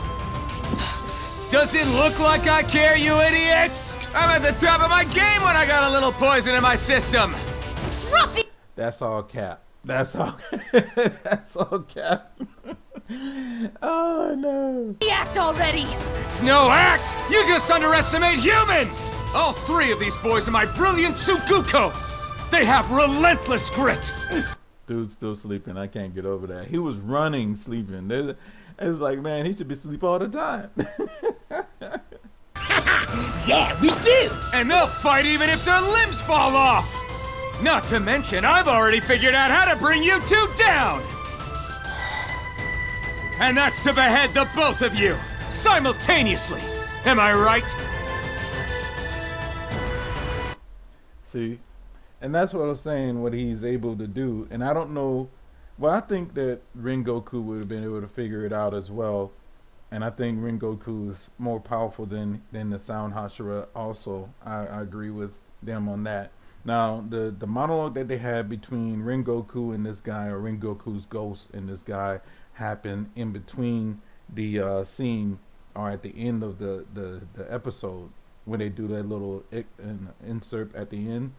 Does 1.51 1.74
it 1.74 1.87
look 1.89 2.18
like 2.18 2.49
I 2.49 2.62
care, 2.62 2.97
you 2.97 3.20
idiots? 3.20 4.12
I'm 4.14 4.31
at 4.31 4.43
the 4.43 4.59
top 4.59 4.83
of 4.83 4.91
my 4.91 5.05
game 5.05 5.43
when 5.43 5.57
I 5.57 5.66
got 5.66 5.85
a 5.85 5.91
little 5.91 6.12
poison 6.12 6.55
in 6.55 6.62
my 6.62 6.74
system! 6.74 7.35
Drop 8.11 8.33
the 8.33 8.45
That's 8.74 9.01
all 9.03 9.22
cap. 9.22 9.62
That's 9.85 10.16
all. 10.16 10.35
That's 10.72 11.57
all 11.57 11.81
cap. 11.81 12.33
oh 13.83 14.35
no. 14.37 14.97
act 15.11 15.37
already! 15.37 15.87
It's 16.24 16.43
no 16.43 16.70
act! 16.70 17.16
You 17.31 17.47
just 17.47 17.70
underestimate 17.70 18.39
humans! 18.39 19.14
All 19.35 19.53
three 19.53 19.93
of 19.93 20.01
these 20.01 20.16
boys 20.16 20.49
are 20.49 20.53
my 20.53 20.64
brilliant 20.64 21.14
Tsuguko! 21.14 22.16
They 22.51 22.65
have 22.65 22.91
relentless 22.91 23.71
grit! 23.71 24.13
Dude's 24.87 25.13
still 25.13 25.35
sleeping. 25.37 25.77
I 25.77 25.87
can't 25.89 26.15
get 26.15 26.25
over 26.25 26.47
that. 26.47 26.69
He 26.69 26.79
was 26.79 26.97
running, 26.97 27.57
sleeping. 27.57 28.09
There's- 28.09 28.37
It's 28.79 28.99
like, 29.01 29.19
man, 29.21 29.47
he 29.47 29.53
should 29.55 29.69
be 29.69 29.75
asleep 29.75 30.05
all 30.05 30.19
the 30.19 30.29
time. 30.29 30.71
Yeah, 33.47 33.81
we 33.81 33.89
do! 34.05 34.31
And 34.53 34.69
they'll 34.69 34.89
fight 34.89 35.25
even 35.25 35.49
if 35.49 35.65
their 35.65 35.81
limbs 35.81 36.21
fall 36.21 36.55
off! 36.57 36.85
Not 37.63 37.85
to 37.87 38.01
mention, 38.01 38.45
I've 38.45 38.67
already 38.67 38.99
figured 38.99 39.35
out 39.35 39.51
how 39.53 39.73
to 39.73 39.79
bring 39.79 40.03
you 40.03 40.21
two 40.23 40.49
down! 40.59 41.01
And 43.41 43.57
that's 43.57 43.79
to 43.85 43.93
behead 43.93 44.31
the 44.35 44.49
both 44.57 44.83
of 44.83 44.97
you, 44.97 45.17
simultaneously! 45.49 46.61
Am 47.05 47.21
I 47.21 47.33
right? 47.35 47.65
See, 51.33 51.59
and 52.27 52.35
that's 52.35 52.53
what 52.53 52.64
I 52.64 52.66
was 52.66 52.81
saying. 52.81 53.22
What 53.22 53.33
he's 53.33 53.62
able 53.62 53.97
to 53.97 54.09
do, 54.09 54.49
and 54.51 54.64
I 54.64 54.74
don't 54.74 54.91
know. 54.91 55.29
Well, 55.79 55.93
I 55.93 56.01
think 56.01 56.35
that 56.35 56.61
Rengoku 56.77 57.41
would 57.41 57.59
have 57.59 57.68
been 57.68 57.85
able 57.85 58.01
to 58.01 58.09
figure 58.09 58.45
it 58.45 58.53
out 58.53 58.74
as 58.74 58.91
well, 58.91 59.31
and 59.93 60.05
I 60.05 60.11
think 60.11 60.41
Rengoku 60.41 61.09
is 61.09 61.31
more 61.39 61.61
powerful 61.61 62.05
than 62.05 62.43
than 62.51 62.70
the 62.70 62.81
Sound 62.81 63.14
Hashira. 63.14 63.68
Also, 63.77 64.31
I, 64.45 64.66
I 64.66 64.83
agree 64.83 65.11
with 65.11 65.39
them 65.62 65.89
on 65.89 66.03
that. 66.03 66.33
Now, 66.64 67.05
the 67.09 67.33
the 67.39 67.47
monologue 67.47 67.95
that 67.95 68.09
they 68.09 68.18
had 68.18 68.49
between 68.49 69.03
Rengoku 69.03 69.72
and 69.72 69.87
this 69.87 70.01
guy, 70.01 70.27
or 70.27 70.41
Rengoku's 70.41 71.07
ghost 71.07 71.55
and 71.55 71.68
this 71.68 71.83
guy, 71.83 72.18
happened 72.55 73.11
in 73.14 73.31
between 73.31 74.01
the 74.29 74.59
uh, 74.59 74.83
scene 74.83 75.39
or 75.77 75.91
at 75.91 76.03
the 76.03 76.12
end 76.16 76.43
of 76.43 76.59
the 76.59 76.87
the, 76.93 77.22
the 77.35 77.55
episode 77.55 78.11
when 78.47 78.59
they 78.59 78.68
do 78.68 78.89
that 78.89 79.09
little 79.09 79.45
insert 80.27 80.74
at 80.74 80.91
the 80.91 81.09
end. 81.09 81.33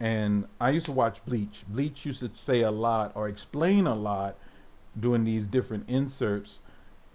And 0.00 0.46
I 0.60 0.70
used 0.70 0.86
to 0.86 0.92
watch 0.92 1.24
Bleach. 1.24 1.64
Bleach 1.68 2.04
used 2.04 2.20
to 2.20 2.30
say 2.34 2.62
a 2.62 2.70
lot 2.70 3.12
or 3.14 3.28
explain 3.28 3.86
a 3.86 3.94
lot 3.94 4.36
doing 4.98 5.24
these 5.24 5.46
different 5.46 5.88
inserts 5.88 6.58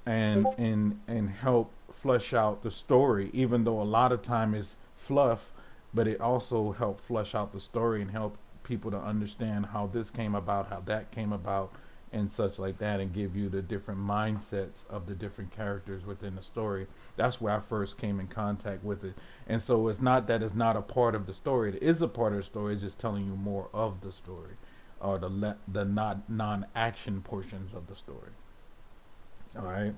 and 0.06 0.48
and 0.58 1.00
and 1.08 1.30
help 1.30 1.72
flush 1.94 2.34
out 2.34 2.64
the 2.64 2.72
story 2.72 3.30
even 3.34 3.64
though 3.64 3.82
a 3.82 3.84
lot 3.84 4.12
of 4.12 4.22
time 4.22 4.54
is 4.54 4.76
fluff 4.96 5.52
but 5.94 6.08
it 6.08 6.20
also 6.20 6.72
helped 6.72 7.02
flush 7.02 7.36
out 7.36 7.52
the 7.54 7.60
story 7.60 8.02
and 8.02 8.12
help 8.12 8.38
people 8.64 8.92
to 8.92 8.98
understand 8.98 9.68
how 9.68 9.88
this 9.88 10.10
came 10.10 10.36
about 10.36 10.70
how 10.70 10.80
that 10.82 11.12
came 11.12 11.34
about 11.34 11.72
and 12.12 12.32
such 12.32 12.57
like 12.57 12.80
that 12.80 12.99
and 12.99 13.14
give 13.14 13.36
you 13.36 13.49
the 13.49 13.62
different 13.62 13.99
mindsets 13.99 14.89
of 14.89 15.05
the 15.05 15.14
different 15.14 15.55
characters 15.55 16.05
within 16.05 16.36
the 16.36 16.41
story. 16.41 16.88
That's 17.16 17.39
where 17.39 17.55
i 17.55 17.60
first 17.60 17.97
came 17.97 18.20
in 18.20 18.28
contact 18.28 18.84
with 18.84 19.03
it. 19.03 19.14
And 19.47 19.62
so 19.62 19.88
it's 19.88 20.01
not 20.01 20.28
that 20.28 20.41
it's 20.41 20.55
not 20.55 20.76
a 20.76 20.82
part 20.82 21.16
of 21.16 21.28
the 21.28 21.34
story. 21.34 21.76
It 21.76 21.84
is 21.84 22.01
a 22.01 22.07
part 22.07 22.34
of 22.34 22.39
the 22.39 22.43
story. 22.45 22.74
It's 22.74 22.84
just 22.84 22.99
telling 22.99 23.26
you 23.26 23.36
more 23.36 23.70
of 23.74 24.01
the 24.01 24.12
story 24.12 24.53
or 25.01 25.18
the 25.18 25.30
le- 25.30 25.57
the 25.68 25.86
not 25.86 26.30
non-action 26.30 27.22
portions 27.22 27.74
of 27.74 27.88
the 27.88 27.95
story. 27.95 28.32
All 29.57 29.66
right. 29.66 29.93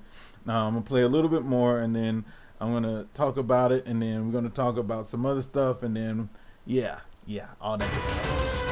Now 0.46 0.66
I'm 0.66 0.74
gonna 0.74 0.84
play 0.84 1.02
a 1.02 1.08
little 1.08 1.30
bit 1.30 1.44
more, 1.44 1.78
and 1.78 1.94
then 1.94 2.24
I'm 2.60 2.72
gonna 2.72 3.06
talk 3.14 3.36
about 3.36 3.72
it, 3.72 3.86
and 3.86 4.00
then 4.00 4.26
we're 4.26 4.32
gonna 4.32 4.50
talk 4.50 4.76
about 4.76 5.08
some 5.08 5.26
other 5.26 5.42
stuff, 5.42 5.82
and 5.82 5.96
then 5.96 6.28
yeah, 6.66 7.00
yeah, 7.26 7.48
all 7.60 7.76
that. 7.76 8.71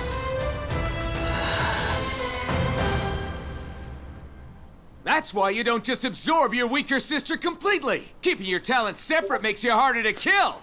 That's 5.20 5.34
why 5.34 5.50
you 5.50 5.62
don't 5.62 5.84
just 5.84 6.02
absorb 6.06 6.54
your 6.54 6.66
weaker 6.66 6.98
sister 6.98 7.36
completely. 7.36 8.08
Keeping 8.22 8.46
your 8.46 8.58
talents 8.58 9.02
separate 9.02 9.42
makes 9.42 9.62
you 9.62 9.70
harder 9.70 10.02
to 10.02 10.14
kill. 10.14 10.62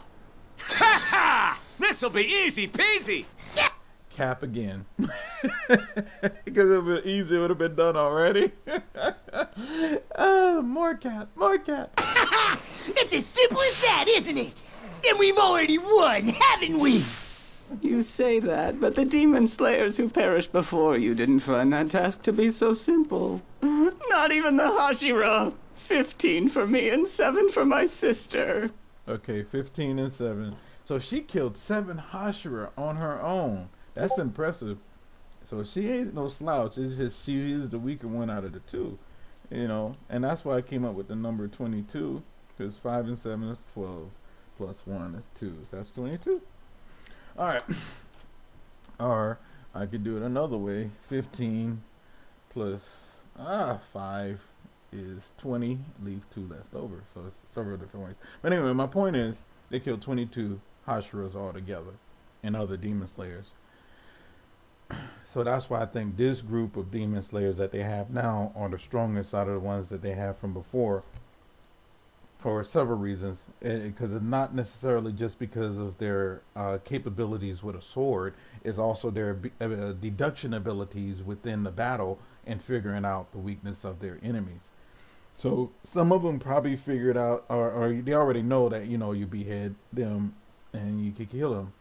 Ha 0.60 1.04
ha! 1.12 1.60
This'll 1.78 2.10
be 2.10 2.24
easy 2.24 2.68
peasy. 2.68 3.26
Cap 4.10 4.42
again, 4.42 4.88
because 6.44 6.72
it 6.72 6.84
would 6.84 7.06
easy. 7.06 7.36
It 7.36 7.40
would 7.40 7.52
have 7.52 7.60
been 7.60 7.76
done 7.76 7.96
already. 7.96 8.50
oh, 10.16 10.64
more 10.64 10.96
cap, 10.96 11.30
more 11.36 11.60
cap. 11.60 11.92
Ha 12.00 12.26
ha! 12.28 12.60
It's 12.88 13.14
as 13.14 13.28
simple 13.28 13.62
as 13.62 13.80
that, 13.82 14.06
isn't 14.08 14.40
it? 14.40 14.64
Then 15.04 15.20
we've 15.20 15.38
already 15.38 15.78
won, 15.78 16.30
haven't 16.30 16.80
we? 16.80 17.04
You 17.84 18.02
say 18.02 18.40
that, 18.40 18.82
but 18.82 18.96
the 18.96 19.06
demon 19.06 19.46
slayers 19.46 19.98
who 19.98 20.10
perished 20.10 20.52
before 20.52 20.98
you 20.98 21.14
didn't 21.14 21.42
find 21.42 21.72
that 21.74 21.92
task 21.92 22.24
to 22.24 22.34
be 22.34 22.50
so 22.50 22.74
simple. 22.74 23.44
Not 24.10 24.32
even 24.32 24.58
the 24.58 24.64
Hashira. 24.64 25.54
Fifteen 25.76 26.50
for 26.50 26.68
me 26.68 26.90
and 26.90 27.08
seven 27.08 27.50
for 27.50 27.64
my 27.66 27.86
sister. 27.86 28.72
Okay, 29.08 29.42
15 29.42 30.00
and 30.00 30.12
7. 30.12 30.56
So 30.84 31.00
she 31.00 31.22
killed 31.22 31.56
seven 31.56 32.04
Hashira 32.12 32.72
on 32.78 32.98
her 32.98 33.22
own. 33.22 33.70
That's 33.94 34.18
impressive. 34.18 34.80
So 35.46 35.64
she 35.64 35.90
ain't 35.90 36.14
no 36.14 36.28
slouch. 36.28 36.78
It's 36.78 36.98
just 36.98 37.26
she 37.26 37.54
is 37.54 37.70
the 37.70 37.80
weaker 37.80 38.08
one 38.08 38.30
out 38.30 38.44
of 38.44 38.52
the 38.52 38.60
two. 38.60 38.98
You 39.50 39.68
know, 39.70 39.94
and 40.10 40.26
that's 40.26 40.44
why 40.44 40.58
I 40.58 40.62
came 40.62 40.84
up 40.84 40.94
with 40.94 41.08
the 41.08 41.16
number 41.16 41.48
22. 41.48 42.22
Because 42.58 42.76
5 42.78 43.08
and 43.08 43.18
7 43.18 43.50
is 43.50 43.60
12. 43.74 44.10
Plus 44.58 44.82
1 44.86 45.16
is 45.16 45.28
2. 45.40 45.56
So 45.72 45.78
that's 45.78 45.92
22. 45.92 46.42
Alright. 47.38 47.64
or 49.00 49.40
I 49.74 49.86
could 49.86 50.04
do 50.04 50.18
it 50.18 50.24
another 50.24 50.58
way. 50.58 50.90
15 51.08 51.82
plus 52.50 52.82
ah 53.40 53.80
5 53.94 54.42
is 54.92 55.32
20, 55.38 55.80
leave 56.04 56.26
two 56.34 56.48
left 56.48 56.74
over. 56.74 57.04
So 57.14 57.24
it's 57.28 57.42
several 57.48 57.78
different 57.78 58.06
ways. 58.08 58.16
But 58.42 58.54
anyway, 58.54 58.74
my 58.74 58.88
point 58.88 59.16
is 59.16 59.38
they 59.70 59.80
killed 59.80 60.02
22 60.02 60.60
Hashiras 60.88 61.36
altogether 61.36 61.94
and 62.44 62.56
other 62.56 62.78
demon 62.78 63.08
slayers. 63.08 63.54
So 65.30 65.44
that's 65.44 65.70
why 65.70 65.82
I 65.82 65.86
think 65.86 66.16
this 66.16 66.42
group 66.42 66.78
of 66.78 66.90
demon 66.90 67.22
slayers 67.22 67.58
that 67.58 67.74
they 67.74 67.84
have 67.84 68.10
now 68.10 68.54
are 68.56 68.70
the 68.70 68.80
strongest 68.80 69.34
out 69.34 69.50
of 69.50 69.56
the 69.56 69.60
ones 69.60 69.90
that 69.90 70.02
they 70.02 70.14
have 70.14 70.38
from 70.38 70.54
before 70.54 71.04
for 72.40 72.64
several 72.64 72.98
reasons. 72.98 73.50
Because 73.60 74.14
it's 74.14 74.24
not 74.24 74.56
necessarily 74.56 75.12
just 75.12 75.38
because 75.38 75.78
of 75.78 75.98
their 75.98 76.42
uh, 76.56 76.78
capabilities 76.86 77.62
with 77.62 77.76
a 77.76 77.82
sword, 77.82 78.36
it's 78.64 78.78
also 78.78 79.12
their 79.12 79.38
uh, 79.60 79.92
deduction 79.92 80.54
abilities 80.54 81.22
within 81.22 81.64
the 81.64 81.72
battle 81.72 82.20
and 82.48 82.62
figuring 82.62 83.06
out 83.06 83.32
the 83.32 83.38
weakness 83.38 83.84
of 83.84 84.00
their 84.00 84.18
enemies. 84.24 84.70
So 85.36 85.72
some 85.84 86.12
of 86.12 86.24
them 86.24 86.40
probably 86.40 86.76
figured 86.76 87.16
out, 87.16 87.46
or, 87.48 87.70
or 87.70 87.94
they 87.94 88.14
already 88.14 88.42
know 88.42 88.70
that 88.70 88.88
you 88.88 88.98
know 88.98 89.12
you 89.12 89.28
behead 89.28 89.76
them 89.94 90.34
and 90.74 91.06
you 91.06 91.12
can 91.12 91.28
kill 91.28 91.54
them, 91.54 91.74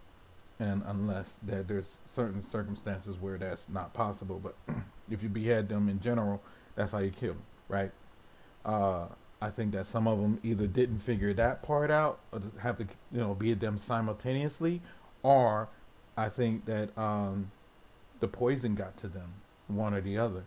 and 0.58 0.82
unless 0.86 1.38
that 1.42 1.66
there's 1.66 1.98
certain 2.06 2.42
circumstances 2.42 3.16
where 3.18 3.38
that's 3.38 3.68
not 3.68 3.94
possible. 3.94 4.40
But 4.42 4.56
if 5.10 5.22
you 5.22 5.30
behead 5.30 5.70
them 5.70 5.88
in 5.88 6.00
general, 6.00 6.42
that's 6.74 6.92
how 6.92 6.98
you 6.98 7.10
kill 7.10 7.32
them, 7.32 7.42
right? 7.68 7.90
Uh, 8.64 9.06
I 9.40 9.48
think 9.50 9.72
that 9.72 9.86
some 9.86 10.06
of 10.06 10.20
them 10.20 10.38
either 10.42 10.66
didn't 10.66 10.98
figure 10.98 11.32
that 11.34 11.62
part 11.62 11.90
out, 11.90 12.18
or 12.32 12.42
have 12.60 12.76
to 12.76 12.84
you 13.10 13.20
know 13.20 13.34
behead 13.34 13.60
them 13.60 13.78
simultaneously, 13.78 14.82
or 15.22 15.68
I 16.14 16.28
think 16.28 16.66
that 16.66 16.96
um, 16.98 17.50
the 18.20 18.28
poison 18.28 18.74
got 18.74 18.98
to 18.98 19.08
them, 19.08 19.32
one 19.66 19.94
or 19.94 20.02
the 20.02 20.18
other, 20.18 20.44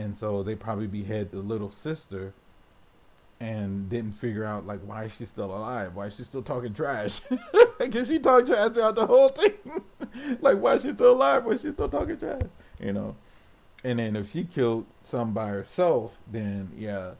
and 0.00 0.16
so 0.16 0.42
they 0.42 0.54
probably 0.54 0.86
behead 0.86 1.30
the 1.30 1.40
little 1.40 1.70
sister 1.70 2.32
and 3.38 3.88
didn't 3.90 4.12
figure 4.12 4.44
out 4.44 4.66
like 4.66 4.80
why 4.80 5.04
is 5.04 5.14
she 5.14 5.26
still 5.26 5.54
alive? 5.54 5.94
Why 5.94 6.06
is 6.06 6.16
she 6.16 6.24
still 6.24 6.42
talking 6.42 6.74
trash? 6.74 7.20
Because 7.78 8.08
she 8.08 8.18
talked 8.18 8.46
trash 8.46 8.72
throughout 8.72 8.94
the 8.94 9.06
whole 9.06 9.30
thing. 9.30 9.54
like 10.42 10.58
why 10.58 10.74
is 10.74 10.82
she 10.82 10.92
still 10.92 11.12
alive? 11.12 11.46
Why 11.46 11.52
is 11.52 11.62
she 11.62 11.70
still 11.70 11.88
talking 11.88 12.18
trash? 12.18 12.42
You 12.78 12.92
know. 12.92 13.16
And 13.82 13.98
then 13.98 14.16
if 14.16 14.32
she 14.32 14.44
killed 14.44 14.84
some 15.02 15.32
by 15.32 15.48
herself, 15.48 16.18
then 16.30 16.72
yeah, 16.76 17.12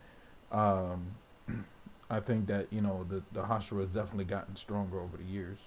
um, 0.53 1.07
I 2.11 2.21
think 2.21 2.47
that 2.49 2.67
you 2.71 2.83
know 2.83 3.07
the 3.09 3.23
the 3.33 3.45
Hashira 3.45 3.81
has 3.81 3.89
definitely 3.89 4.27
gotten 4.27 4.55
stronger 4.55 5.01
over 5.01 5.17
the 5.17 5.25
years. 5.25 5.59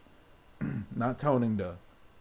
Not 0.96 1.20
counting 1.20 1.58
the 1.58 1.74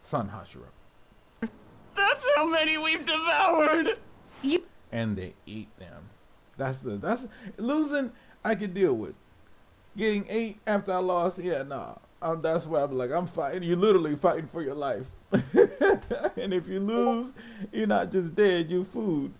Sun 0.03 0.31
Hashira. 0.31 1.51
That's 1.95 2.27
how 2.37 2.47
many 2.47 2.79
we've 2.79 3.05
devoured. 3.05 3.99
You 4.43 4.65
and 4.93 5.17
they 5.17 5.35
eat 5.47 5.69
them. 5.79 6.11
That's 6.57 6.79
the 6.79 6.97
that's 6.97 7.27
losing. 7.57 8.13
I 8.45 8.55
could 8.55 8.75
deal 8.75 8.95
with 8.95 9.15
getting 9.97 10.27
eight 10.29 10.59
after 10.67 10.93
I 10.93 10.99
lost. 10.99 11.39
Yeah, 11.39 11.63
nah. 11.63 11.95
I'm, 12.21 12.41
that's 12.41 12.67
where 12.67 12.85
I'm 12.85 12.93
like 12.93 13.11
I'm 13.11 13.27
fighting. 13.27 13.65
You're 13.65 13.77
literally 13.77 14.15
fighting 14.15 14.47
for 14.47 14.63
your 14.63 14.75
life. 14.75 15.07
and 15.33 16.55
if 16.55 16.69
you 16.69 16.79
lose, 16.79 17.33
you're 17.73 17.87
not 17.87 18.13
just 18.13 18.35
dead. 18.35 18.71
you're 18.71 18.85
food. 18.85 19.33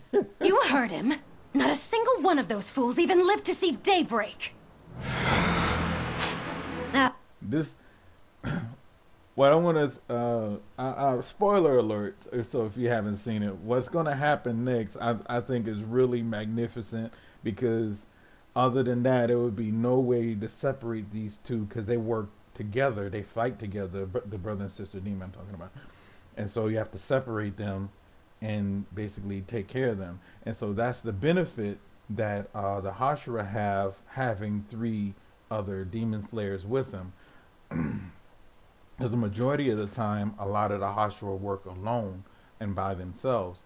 you 0.42 0.60
heard 0.68 0.90
him. 0.90 1.14
Not 1.52 1.70
a 1.70 1.74
single 1.74 2.22
one 2.22 2.38
of 2.38 2.48
those 2.48 2.70
fools 2.70 2.98
even 2.98 3.26
lived 3.26 3.44
to 3.46 3.54
see 3.54 3.72
daybreak. 3.72 4.54
now, 6.92 7.16
this 7.42 7.74
what 9.40 9.52
I 9.52 9.56
want 9.56 9.78
to, 9.78 10.14
uh, 10.14 10.56
uh, 10.78 11.22
spoiler 11.22 11.78
alert. 11.78 12.14
So 12.50 12.66
if 12.66 12.76
you 12.76 12.90
haven't 12.90 13.16
seen 13.16 13.42
it, 13.42 13.56
what's 13.56 13.88
going 13.88 14.04
to 14.04 14.14
happen 14.14 14.66
next, 14.66 14.98
I, 14.98 15.16
I 15.28 15.40
think 15.40 15.66
is 15.66 15.82
really 15.82 16.22
magnificent 16.22 17.10
because 17.42 18.04
other 18.54 18.82
than 18.82 19.02
that, 19.04 19.30
it 19.30 19.36
would 19.36 19.56
be 19.56 19.70
no 19.70 19.98
way 19.98 20.34
to 20.34 20.46
separate 20.46 21.10
these 21.10 21.38
two 21.38 21.60
because 21.60 21.86
they 21.86 21.96
work 21.96 22.28
together. 22.52 23.08
They 23.08 23.22
fight 23.22 23.58
together. 23.58 24.04
The 24.04 24.36
brother 24.36 24.64
and 24.64 24.70
sister 24.70 25.00
demon 25.00 25.22
I'm 25.22 25.30
talking 25.30 25.54
about, 25.54 25.70
and 26.36 26.50
so 26.50 26.66
you 26.66 26.76
have 26.76 26.92
to 26.92 26.98
separate 26.98 27.56
them 27.56 27.88
and 28.42 28.94
basically 28.94 29.40
take 29.40 29.68
care 29.68 29.88
of 29.88 29.96
them. 29.96 30.20
And 30.44 30.54
so 30.54 30.74
that's 30.74 31.00
the 31.00 31.14
benefit 31.14 31.78
that 32.10 32.50
uh, 32.54 32.82
the 32.82 32.90
Hashira 32.90 33.48
have 33.48 33.94
having 34.08 34.66
three 34.68 35.14
other 35.50 35.86
demon 35.86 36.28
slayers 36.28 36.66
with 36.66 36.92
them. 36.92 37.14
Because 39.00 39.12
the 39.12 39.16
majority 39.16 39.70
of 39.70 39.78
the 39.78 39.86
time, 39.86 40.34
a 40.38 40.46
lot 40.46 40.70
of 40.70 40.80
the 40.80 40.88
Hashira 40.88 41.40
work 41.40 41.64
alone 41.64 42.24
and 42.60 42.74
by 42.74 42.92
themselves. 42.92 43.62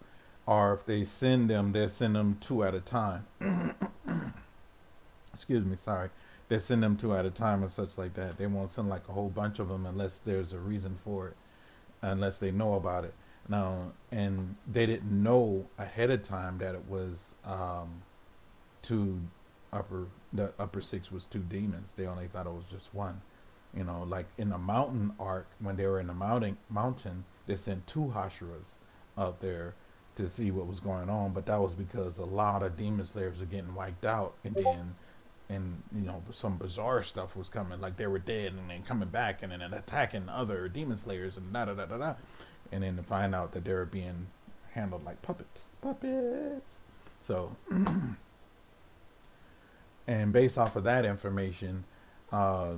Or 0.46 0.72
if 0.74 0.86
they 0.86 1.04
send 1.04 1.50
them, 1.50 1.72
they 1.72 1.88
send 1.88 2.14
them 2.14 2.38
two 2.40 2.62
at 2.62 2.72
a 2.72 2.78
time. 2.78 3.26
Excuse 5.34 5.64
me, 5.64 5.76
sorry. 5.76 6.10
They 6.48 6.60
send 6.60 6.84
them 6.84 6.96
two 6.96 7.16
at 7.16 7.26
a 7.26 7.32
time 7.32 7.64
or 7.64 7.68
such 7.68 7.98
like 7.98 8.14
that. 8.14 8.38
They 8.38 8.46
won't 8.46 8.70
send 8.70 8.88
like 8.88 9.08
a 9.08 9.12
whole 9.12 9.28
bunch 9.28 9.58
of 9.58 9.70
them 9.70 9.86
unless 9.86 10.20
there's 10.20 10.52
a 10.52 10.58
reason 10.58 10.98
for 11.02 11.26
it, 11.26 11.36
unless 12.00 12.38
they 12.38 12.52
know 12.52 12.74
about 12.74 13.02
it. 13.02 13.14
Now, 13.48 13.90
and 14.12 14.54
they 14.72 14.86
didn't 14.86 15.10
know 15.10 15.66
ahead 15.76 16.12
of 16.12 16.22
time 16.22 16.58
that 16.58 16.76
it 16.76 16.84
was 16.88 17.34
um, 17.44 18.02
two 18.82 19.18
upper, 19.72 20.06
the 20.32 20.52
upper 20.60 20.80
six 20.80 21.10
was 21.10 21.24
two 21.26 21.40
demons. 21.40 21.90
They 21.96 22.06
only 22.06 22.28
thought 22.28 22.46
it 22.46 22.52
was 22.52 22.66
just 22.70 22.94
one. 22.94 23.20
You 23.76 23.84
know, 23.84 24.04
like 24.08 24.26
in 24.38 24.50
the 24.50 24.58
mountain 24.58 25.12
arc, 25.18 25.48
when 25.60 25.76
they 25.76 25.86
were 25.86 25.98
in 26.00 26.06
the 26.06 26.14
mountain, 26.14 26.56
mountain, 26.70 27.24
they 27.46 27.56
sent 27.56 27.86
two 27.86 28.12
Hashiras 28.14 28.74
up 29.18 29.40
there 29.40 29.74
to 30.16 30.28
see 30.28 30.50
what 30.50 30.66
was 30.66 30.80
going 30.80 31.08
on. 31.10 31.32
But 31.32 31.46
that 31.46 31.60
was 31.60 31.74
because 31.74 32.18
a 32.18 32.24
lot 32.24 32.62
of 32.62 32.76
demon 32.76 33.06
slayers 33.06 33.40
are 33.40 33.46
getting 33.46 33.74
wiped 33.74 34.04
out, 34.04 34.34
and 34.44 34.54
then, 34.54 34.94
and 35.48 35.82
you 35.94 36.06
know, 36.06 36.22
some 36.32 36.56
bizarre 36.56 37.02
stuff 37.02 37.36
was 37.36 37.48
coming, 37.48 37.80
like 37.80 37.96
they 37.96 38.06
were 38.06 38.18
dead 38.18 38.52
and 38.52 38.70
then 38.70 38.82
coming 38.82 39.08
back 39.08 39.42
and 39.42 39.52
then 39.52 39.60
attacking 39.60 40.28
other 40.28 40.68
demon 40.68 40.98
slayers 40.98 41.36
and 41.36 41.52
da 41.52 41.64
da 41.64 41.74
da 41.74 41.86
da 41.86 41.98
da, 41.98 42.14
and 42.70 42.84
then 42.84 42.96
to 42.96 43.02
find 43.02 43.34
out 43.34 43.52
that 43.52 43.64
they 43.64 43.72
were 43.72 43.84
being 43.84 44.28
handled 44.72 45.04
like 45.04 45.20
puppets, 45.22 45.66
puppets. 45.82 46.76
So, 47.22 47.56
and 50.06 50.32
based 50.32 50.58
off 50.58 50.76
of 50.76 50.84
that 50.84 51.04
information, 51.04 51.84
uh, 52.30 52.74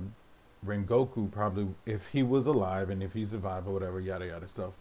Rengoku 0.67 1.31
probably, 1.31 1.67
if 1.85 2.07
he 2.09 2.23
was 2.23 2.45
alive 2.45 2.89
and 2.89 3.01
if 3.01 3.13
he 3.13 3.25
survived 3.25 3.67
or 3.67 3.73
whatever, 3.73 3.99
yada 3.99 4.27
yada 4.27 4.47
stuff, 4.47 4.73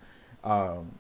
um, 0.45 0.99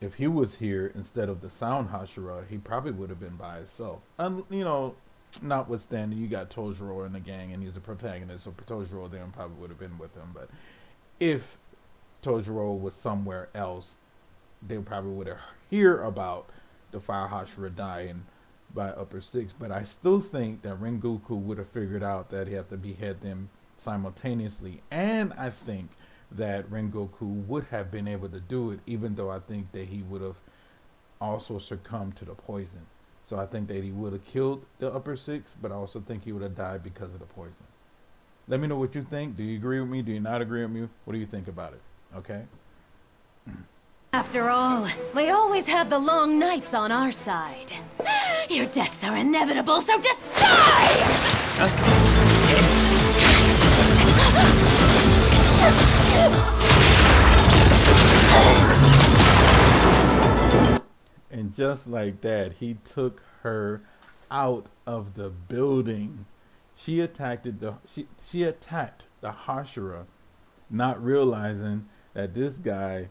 if 0.00 0.14
he 0.14 0.26
was 0.26 0.56
here 0.56 0.92
instead 0.94 1.28
of 1.28 1.40
the 1.40 1.50
Sound 1.50 1.90
Hashira, 1.90 2.46
he 2.48 2.58
probably 2.58 2.92
would 2.92 3.08
have 3.08 3.20
been 3.20 3.36
by 3.36 3.56
himself. 3.56 4.02
And 4.18 4.44
you 4.50 4.64
know, 4.64 4.94
notwithstanding, 5.42 6.18
you 6.18 6.26
got 6.26 6.50
Tanjiro 6.50 7.06
in 7.06 7.12
the 7.12 7.20
gang 7.20 7.52
and 7.52 7.62
he's 7.62 7.76
a 7.76 7.80
protagonist, 7.80 8.44
so 8.44 8.50
Tanjiro 8.50 9.10
then 9.10 9.32
probably 9.32 9.56
would 9.56 9.70
have 9.70 9.78
been 9.78 9.98
with 9.98 10.14
him. 10.14 10.30
But 10.34 10.48
if 11.20 11.56
Tanjiro 12.22 12.78
was 12.78 12.94
somewhere 12.94 13.48
else, 13.54 13.94
they 14.66 14.78
probably 14.78 15.12
would 15.12 15.26
have 15.26 15.40
hear 15.70 16.02
about 16.02 16.46
the 16.90 17.00
Fire 17.00 17.28
Hashira 17.28 17.74
dying 17.74 18.22
by 18.74 18.88
Upper 18.88 19.20
Six. 19.20 19.52
But 19.52 19.70
I 19.70 19.84
still 19.84 20.20
think 20.20 20.62
that 20.62 20.80
Rengoku 20.80 21.30
would 21.30 21.58
have 21.58 21.68
figured 21.68 22.02
out 22.02 22.30
that 22.30 22.48
he 22.48 22.54
had 22.54 22.68
to 22.70 22.76
behead 22.76 23.20
them 23.20 23.48
simultaneously. 23.84 24.80
And 24.90 25.32
I 25.38 25.50
think 25.50 25.90
that 26.32 26.68
Rengoku 26.70 27.46
would 27.46 27.64
have 27.70 27.92
been 27.92 28.08
able 28.08 28.28
to 28.30 28.40
do 28.40 28.72
it, 28.72 28.80
even 28.86 29.14
though 29.14 29.30
I 29.30 29.38
think 29.38 29.70
that 29.72 29.86
he 29.88 30.02
would 30.02 30.22
have 30.22 30.36
also 31.20 31.58
succumbed 31.58 32.16
to 32.16 32.24
the 32.24 32.34
poison. 32.34 32.86
So 33.26 33.38
I 33.38 33.46
think 33.46 33.68
that 33.68 33.82
he 33.82 33.90
would 33.90 34.12
have 34.12 34.24
killed 34.26 34.64
the 34.78 34.92
upper 34.92 35.16
six, 35.16 35.54
but 35.60 35.70
I 35.70 35.74
also 35.76 36.00
think 36.00 36.24
he 36.24 36.32
would 36.32 36.42
have 36.42 36.56
died 36.56 36.82
because 36.82 37.14
of 37.14 37.20
the 37.20 37.26
poison. 37.26 37.54
Let 38.48 38.60
me 38.60 38.66
know 38.68 38.76
what 38.76 38.94
you 38.94 39.02
think. 39.02 39.36
Do 39.36 39.42
you 39.42 39.56
agree 39.56 39.80
with 39.80 39.88
me? 39.88 40.02
Do 40.02 40.12
you 40.12 40.20
not 40.20 40.42
agree 40.42 40.62
with 40.62 40.72
me? 40.72 40.88
What 41.04 41.14
do 41.14 41.18
you 41.18 41.26
think 41.26 41.48
about 41.48 41.72
it? 41.72 41.80
Okay? 42.16 42.42
After 44.12 44.50
all, 44.50 44.86
we 45.14 45.30
always 45.30 45.66
have 45.68 45.88
the 45.90 45.98
long 45.98 46.38
nights 46.38 46.74
on 46.74 46.92
our 46.92 47.10
side. 47.10 47.72
Your 48.50 48.66
deaths 48.66 49.02
are 49.04 49.16
inevitable, 49.16 49.80
so 49.80 49.98
just 50.00 50.24
die! 50.36 51.00
Just 61.54 61.86
like 61.86 62.20
that, 62.22 62.54
he 62.54 62.76
took 62.84 63.22
her 63.42 63.80
out 64.30 64.66
of 64.86 65.14
the 65.14 65.30
building. 65.30 66.26
She 66.76 67.00
attacked 67.00 67.44
the 67.44 67.74
she 67.92 68.06
she 68.26 68.42
attacked 68.42 69.04
the 69.20 69.30
Hashira, 69.30 70.04
not 70.68 71.02
realizing 71.02 71.86
that 72.14 72.34
this 72.34 72.54
guy 72.54 73.08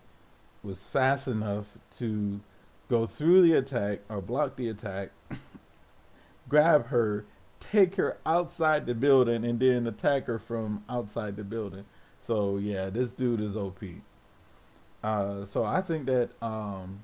was 0.64 0.80
fast 0.80 1.28
enough 1.28 1.66
to 1.98 2.40
go 2.90 3.06
through 3.06 3.42
the 3.42 3.54
attack 3.54 4.00
or 4.10 4.22
block 4.22 4.56
the 4.56 4.70
attack, 4.70 5.10
grab 6.50 6.88
her, 6.88 7.26
take 7.60 7.96
her 7.96 8.18
outside 8.26 8.86
the 8.86 8.94
building, 8.94 9.46
and 9.46 9.60
then 9.60 9.88
attack 9.88 10.26
her 10.26 10.40
from 10.40 10.84
outside 10.90 11.36
the 11.36 11.44
building. 11.44 11.86
So 12.26 12.58
yeah, 12.58 12.90
this 12.90 13.12
dude 13.12 13.42
is 13.42 13.56
OP. 13.56 13.80
Uh, 15.04 15.46
so 15.46 15.64
I 15.64 15.82
think 15.82 16.06
that 16.06 16.30
um, 16.42 17.02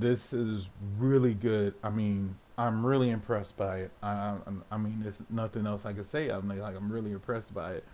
this 0.00 0.32
is 0.32 0.68
really 0.98 1.34
good. 1.34 1.74
I 1.82 1.90
mean, 1.90 2.36
I'm 2.56 2.84
really 2.84 3.10
impressed 3.10 3.56
by 3.56 3.78
it. 3.78 3.90
I, 4.02 4.12
I, 4.12 4.36
I 4.72 4.78
mean, 4.78 5.00
there's 5.02 5.20
nothing 5.30 5.66
else 5.66 5.84
I 5.84 5.92
can 5.92 6.04
say. 6.04 6.28
I'm 6.28 6.48
like, 6.48 6.60
like 6.60 6.76
I'm 6.76 6.92
really 6.92 7.12
impressed 7.12 7.54
by 7.54 7.72
it. 7.72 7.84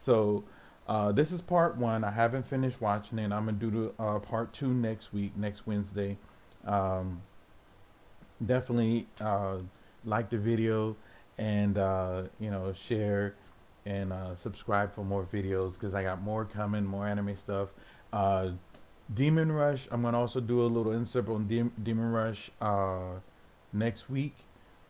So, 0.00 0.44
uh, 0.88 1.12
this 1.12 1.32
is 1.32 1.40
part 1.40 1.76
one. 1.76 2.02
I 2.02 2.10
haven't 2.10 2.46
finished 2.46 2.80
watching 2.80 3.18
it. 3.18 3.24
I'm 3.24 3.44
gonna 3.44 3.52
do 3.52 3.70
the 3.70 4.02
uh, 4.02 4.18
part 4.18 4.52
two 4.52 4.72
next 4.72 5.12
week, 5.12 5.36
next 5.36 5.66
Wednesday. 5.66 6.16
Um, 6.64 7.22
definitely 8.44 9.06
uh, 9.20 9.58
like 10.04 10.30
the 10.30 10.38
video 10.38 10.96
and 11.36 11.76
uh, 11.76 12.22
you 12.40 12.50
know 12.50 12.72
share 12.72 13.34
and 13.86 14.12
uh, 14.12 14.34
subscribe 14.34 14.94
for 14.94 15.04
more 15.04 15.26
videos 15.32 15.74
because 15.74 15.94
I 15.94 16.02
got 16.02 16.22
more 16.22 16.44
coming, 16.44 16.84
more 16.84 17.06
anime 17.06 17.36
stuff. 17.36 17.68
Demon 19.12 19.50
Rush. 19.52 19.88
I'm 19.90 20.02
gonna 20.02 20.18
also 20.18 20.40
do 20.40 20.60
a 20.62 20.66
little 20.66 20.92
insert 20.92 21.28
on 21.28 21.46
Dem- 21.48 21.72
Demon 21.82 22.12
Rush 22.12 22.50
uh, 22.60 23.20
next 23.72 24.10
week. 24.10 24.36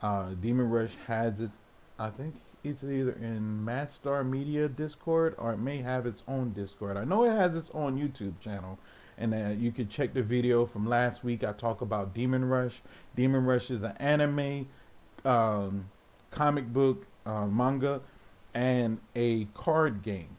Uh, 0.02 0.30
Demon 0.40 0.70
Rush 0.70 0.94
has 1.06 1.40
its, 1.40 1.56
I 1.98 2.10
think 2.10 2.34
it's 2.64 2.82
either 2.82 3.12
in 3.12 3.64
Mad 3.64 3.90
Star 3.90 4.24
Media 4.24 4.68
Discord 4.68 5.34
or 5.38 5.52
it 5.52 5.58
may 5.58 5.78
have 5.78 6.06
its 6.06 6.22
own 6.26 6.50
Discord. 6.50 6.96
I 6.96 7.04
know 7.04 7.24
it 7.24 7.30
has 7.30 7.56
its 7.56 7.70
own 7.72 7.98
YouTube 7.98 8.40
channel, 8.40 8.78
and 9.16 9.34
uh, 9.34 9.50
you 9.56 9.70
can 9.70 9.88
check 9.88 10.14
the 10.14 10.22
video 10.22 10.66
from 10.66 10.86
last 10.86 11.22
week. 11.22 11.44
I 11.44 11.52
talk 11.52 11.80
about 11.80 12.14
Demon 12.14 12.48
Rush. 12.48 12.80
Demon 13.14 13.44
Rush 13.44 13.70
is 13.70 13.82
an 13.82 13.94
anime, 13.98 14.66
um, 15.24 15.84
comic 16.30 16.66
book, 16.72 17.06
uh, 17.24 17.46
manga, 17.46 18.00
and 18.54 18.98
a 19.14 19.44
card 19.54 20.02
game 20.02 20.37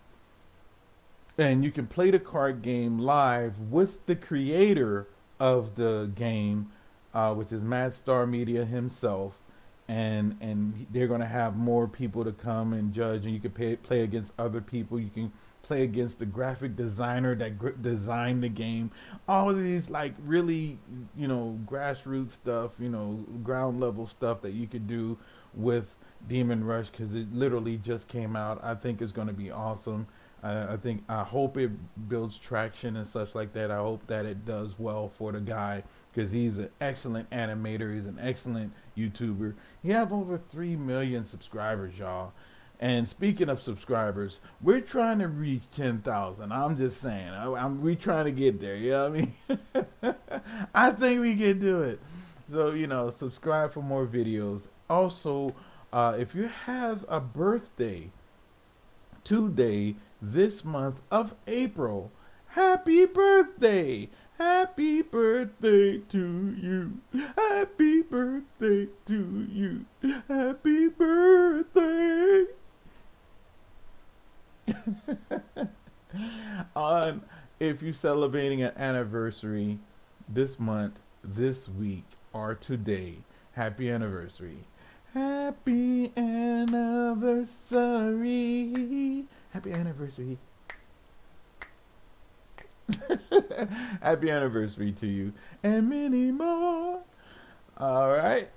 and 1.39 1.63
you 1.63 1.71
can 1.71 1.87
play 1.87 2.11
the 2.11 2.19
card 2.19 2.61
game 2.61 2.99
live 2.99 3.59
with 3.59 4.05
the 4.05 4.15
creator 4.15 5.07
of 5.39 5.75
the 5.75 6.11
game, 6.13 6.71
uh, 7.13 7.33
which 7.33 7.51
is 7.51 7.61
Mad 7.63 7.93
Star 7.95 8.27
Media 8.27 8.65
himself, 8.65 9.39
and 9.87 10.37
and 10.41 10.85
they're 10.91 11.07
going 11.07 11.21
to 11.21 11.25
have 11.25 11.55
more 11.55 11.87
people 11.87 12.23
to 12.25 12.31
come 12.31 12.73
and 12.73 12.93
judge, 12.93 13.25
and 13.25 13.33
you 13.33 13.39
can 13.39 13.51
pay, 13.51 13.75
play 13.77 14.01
against 14.01 14.33
other 14.37 14.61
people. 14.61 14.99
You 14.99 15.09
can 15.09 15.31
play 15.63 15.83
against 15.83 16.19
the 16.19 16.25
graphic 16.25 16.75
designer 16.75 17.35
that 17.35 17.57
gr- 17.57 17.69
designed 17.69 18.43
the 18.43 18.49
game. 18.49 18.91
All 19.27 19.49
of 19.49 19.61
these 19.61 19.89
like 19.89 20.13
really, 20.25 20.77
you 21.15 21.27
know, 21.27 21.57
grassroots 21.65 22.31
stuff, 22.31 22.73
you 22.79 22.89
know, 22.89 23.25
ground 23.43 23.79
level 23.79 24.07
stuff 24.07 24.41
that 24.41 24.51
you 24.51 24.67
could 24.67 24.87
do 24.87 25.17
with 25.53 25.95
Demon 26.27 26.65
Rush 26.65 26.89
because 26.89 27.13
it 27.15 27.33
literally 27.33 27.77
just 27.77 28.07
came 28.07 28.35
out. 28.35 28.59
I 28.63 28.75
think 28.75 29.01
it's 29.01 29.11
going 29.11 29.27
to 29.27 29.33
be 29.33 29.51
awesome. 29.51 30.07
I, 30.43 30.73
I 30.73 30.77
think 30.77 31.03
I 31.09 31.23
hope 31.23 31.57
it 31.57 31.71
builds 32.07 32.37
traction 32.37 32.95
and 32.95 33.07
such 33.07 33.35
like 33.35 33.53
that. 33.53 33.71
I 33.71 33.77
hope 33.77 34.05
that 34.07 34.25
it 34.25 34.45
does 34.45 34.77
well 34.77 35.09
for 35.09 35.31
the 35.31 35.39
guy 35.39 35.83
because 36.13 36.31
he's 36.31 36.57
an 36.57 36.69
excellent 36.79 37.29
animator. 37.29 37.93
He's 37.93 38.07
an 38.07 38.19
excellent 38.21 38.73
YouTuber. 38.97 39.53
He 39.81 39.89
have 39.89 40.11
over 40.11 40.37
three 40.37 40.75
million 40.75 41.25
subscribers, 41.25 41.97
y'all. 41.97 42.33
And 42.79 43.09
speaking 43.09 43.49
of 43.49 43.61
subscribers, 43.61 44.39
we're 44.61 44.81
trying 44.81 45.19
to 45.19 45.27
reach 45.27 45.63
ten 45.75 45.99
thousand. 45.99 46.53
I'm 46.53 46.77
just 46.77 47.01
saying, 47.01 47.29
I, 47.29 47.65
am 47.65 47.81
we 47.81 47.95
trying 47.95 48.25
to 48.25 48.31
get 48.31 48.61
there. 48.61 48.75
You 48.75 48.91
know 48.91 49.09
what 49.09 49.19
I 49.19 50.05
mean? 50.05 50.15
I 50.73 50.91
think 50.91 51.21
we 51.21 51.35
can 51.35 51.59
do 51.59 51.81
it. 51.81 51.99
So 52.49 52.71
you 52.71 52.87
know, 52.87 53.11
subscribe 53.11 53.73
for 53.73 53.83
more 53.83 54.05
videos. 54.05 54.61
Also, 54.89 55.53
uh, 55.91 56.15
if 56.17 56.33
you 56.33 56.49
have 56.65 57.05
a 57.09 57.19
birthday 57.19 58.09
today 59.23 59.95
this 60.21 60.63
month 60.63 61.01
of 61.11 61.35
April. 61.47 62.11
Happy 62.49 63.05
birthday! 63.05 64.09
Happy 64.39 65.01
birthday 65.01 65.97
to 65.97 66.55
you. 66.57 66.99
Happy 67.35 68.01
birthday 68.01 68.87
to 69.05 69.47
you. 69.51 69.85
Happy 70.29 70.87
birthday. 70.87 72.45
On 76.73 77.03
um, 77.09 77.21
if 77.59 77.81
you're 77.81 77.93
celebrating 77.93 78.63
an 78.63 78.71
anniversary 78.77 79.79
this 80.29 80.57
month, 80.57 80.97
this 81.21 81.67
week, 81.67 82.05
or 82.31 82.55
today, 82.55 83.15
happy 83.55 83.89
anniversary. 83.89 84.59
Happy 85.13 86.13
anniversary. 86.15 87.49
Happy 89.51 89.71
anniversary. 89.71 90.37
Happy 94.01 94.31
anniversary 94.31 94.91
to 94.93 95.07
you 95.07 95.33
and 95.63 95.89
many 95.89 96.31
more. 96.31 97.01
All 97.77 98.11
right. 98.11 98.49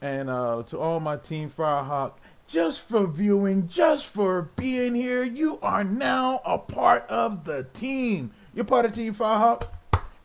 And 0.00 0.28
uh, 0.28 0.64
to 0.64 0.78
all 0.78 0.98
my 0.98 1.16
Team 1.16 1.48
Firehawk, 1.50 2.12
just 2.48 2.80
for 2.80 3.06
viewing, 3.06 3.68
just 3.68 4.06
for 4.06 4.50
being 4.56 4.94
here, 4.94 5.22
you 5.22 5.58
are 5.62 5.84
now 5.84 6.40
a 6.44 6.58
part 6.58 7.06
of 7.08 7.44
the 7.44 7.64
team. 7.72 8.32
You're 8.52 8.64
part 8.64 8.84
of 8.84 8.92
Team 8.92 9.14
Firehawk, 9.14 9.68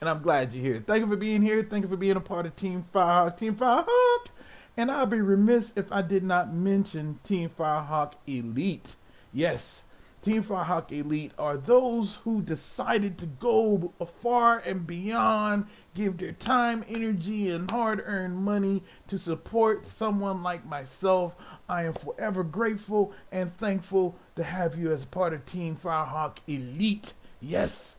and 0.01 0.09
I'm 0.09 0.21
glad 0.21 0.51
you're 0.51 0.63
here. 0.63 0.83
Thank 0.85 1.01
you 1.01 1.07
for 1.07 1.15
being 1.15 1.41
here. 1.41 1.63
Thank 1.63 1.83
you 1.83 1.89
for 1.89 1.95
being 1.95 2.17
a 2.17 2.21
part 2.21 2.45
of 2.45 2.55
Team 2.55 2.83
Firehawk. 2.93 3.37
Team 3.37 3.55
Firehawk. 3.55 4.27
And 4.75 4.91
I'll 4.91 5.05
be 5.05 5.21
remiss 5.21 5.71
if 5.75 5.91
I 5.91 6.01
did 6.01 6.23
not 6.23 6.53
mention 6.53 7.19
Team 7.23 7.49
Firehawk 7.49 8.13
Elite. 8.27 8.95
Yes, 9.31 9.83
Team 10.27 10.43
Firehawk 10.43 10.91
Elite 10.91 11.31
are 11.39 11.55
those 11.55 12.15
who 12.25 12.41
decided 12.41 13.17
to 13.17 13.25
go 13.25 13.93
far 14.05 14.61
and 14.65 14.85
beyond, 14.85 15.67
give 15.95 16.17
their 16.17 16.33
time, 16.33 16.83
energy, 16.89 17.49
and 17.49 17.71
hard 17.71 18.03
earned 18.05 18.35
money 18.35 18.83
to 19.07 19.17
support 19.17 19.85
someone 19.85 20.43
like 20.43 20.65
myself. 20.65 21.33
I 21.69 21.83
am 21.83 21.93
forever 21.93 22.43
grateful 22.43 23.13
and 23.31 23.55
thankful 23.55 24.17
to 24.35 24.43
have 24.43 24.77
you 24.77 24.91
as 24.91 25.05
part 25.05 25.31
of 25.31 25.45
Team 25.45 25.77
Firehawk 25.77 26.39
Elite. 26.45 27.13
Yes. 27.41 27.95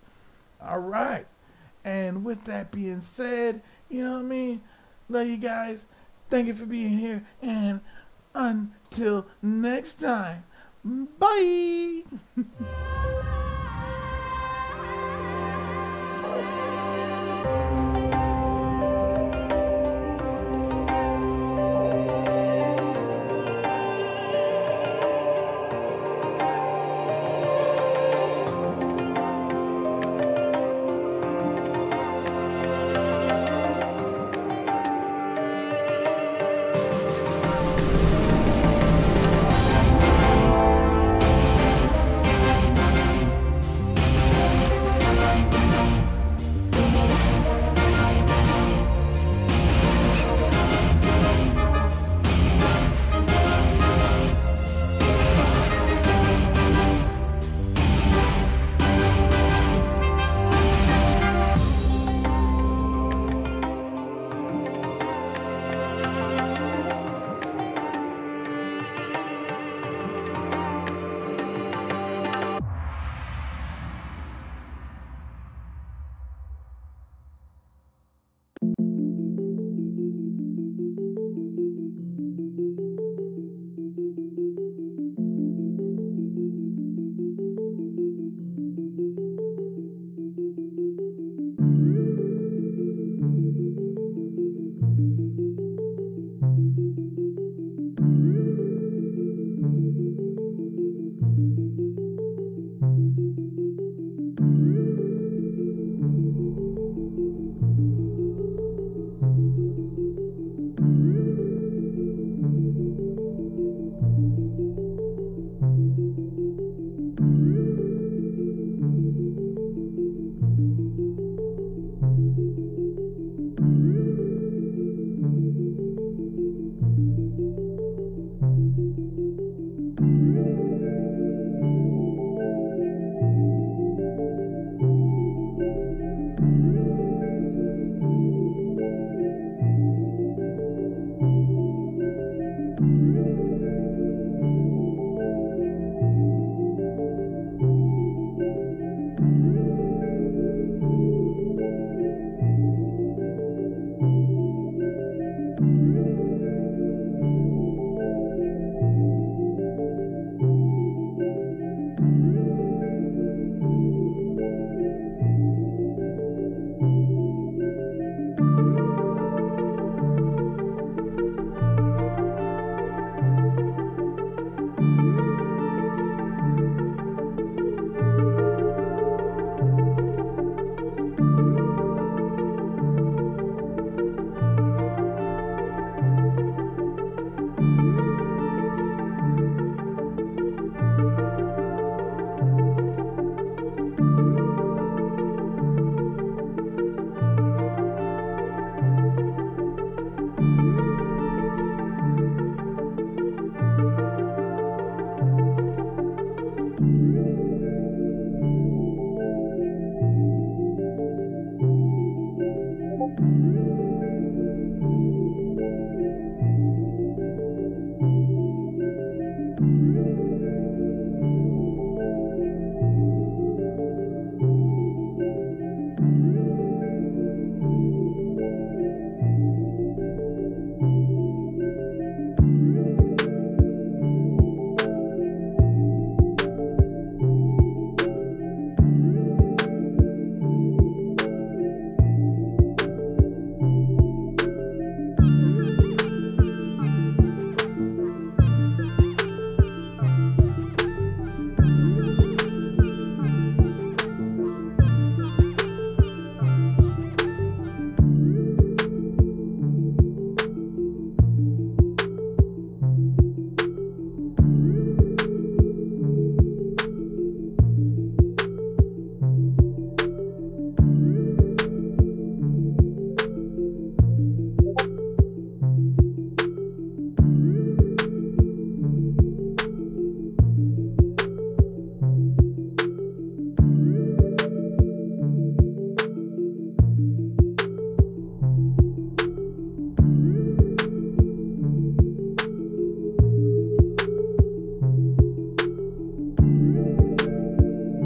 All 0.60 0.80
right. 0.80 1.24
And 1.82 2.26
with 2.26 2.44
that 2.44 2.70
being 2.70 3.00
said, 3.00 3.62
you 3.88 4.04
know 4.04 4.12
what 4.12 4.18
I 4.18 4.24
mean? 4.24 4.60
Love 5.08 5.28
you 5.28 5.38
guys. 5.38 5.82
Thank 6.28 6.48
you 6.48 6.54
for 6.54 6.66
being 6.66 6.98
here. 6.98 7.22
And 7.40 7.80
until 8.34 9.24
next 9.40 9.94
time. 9.94 10.44
Bye. 10.84 12.02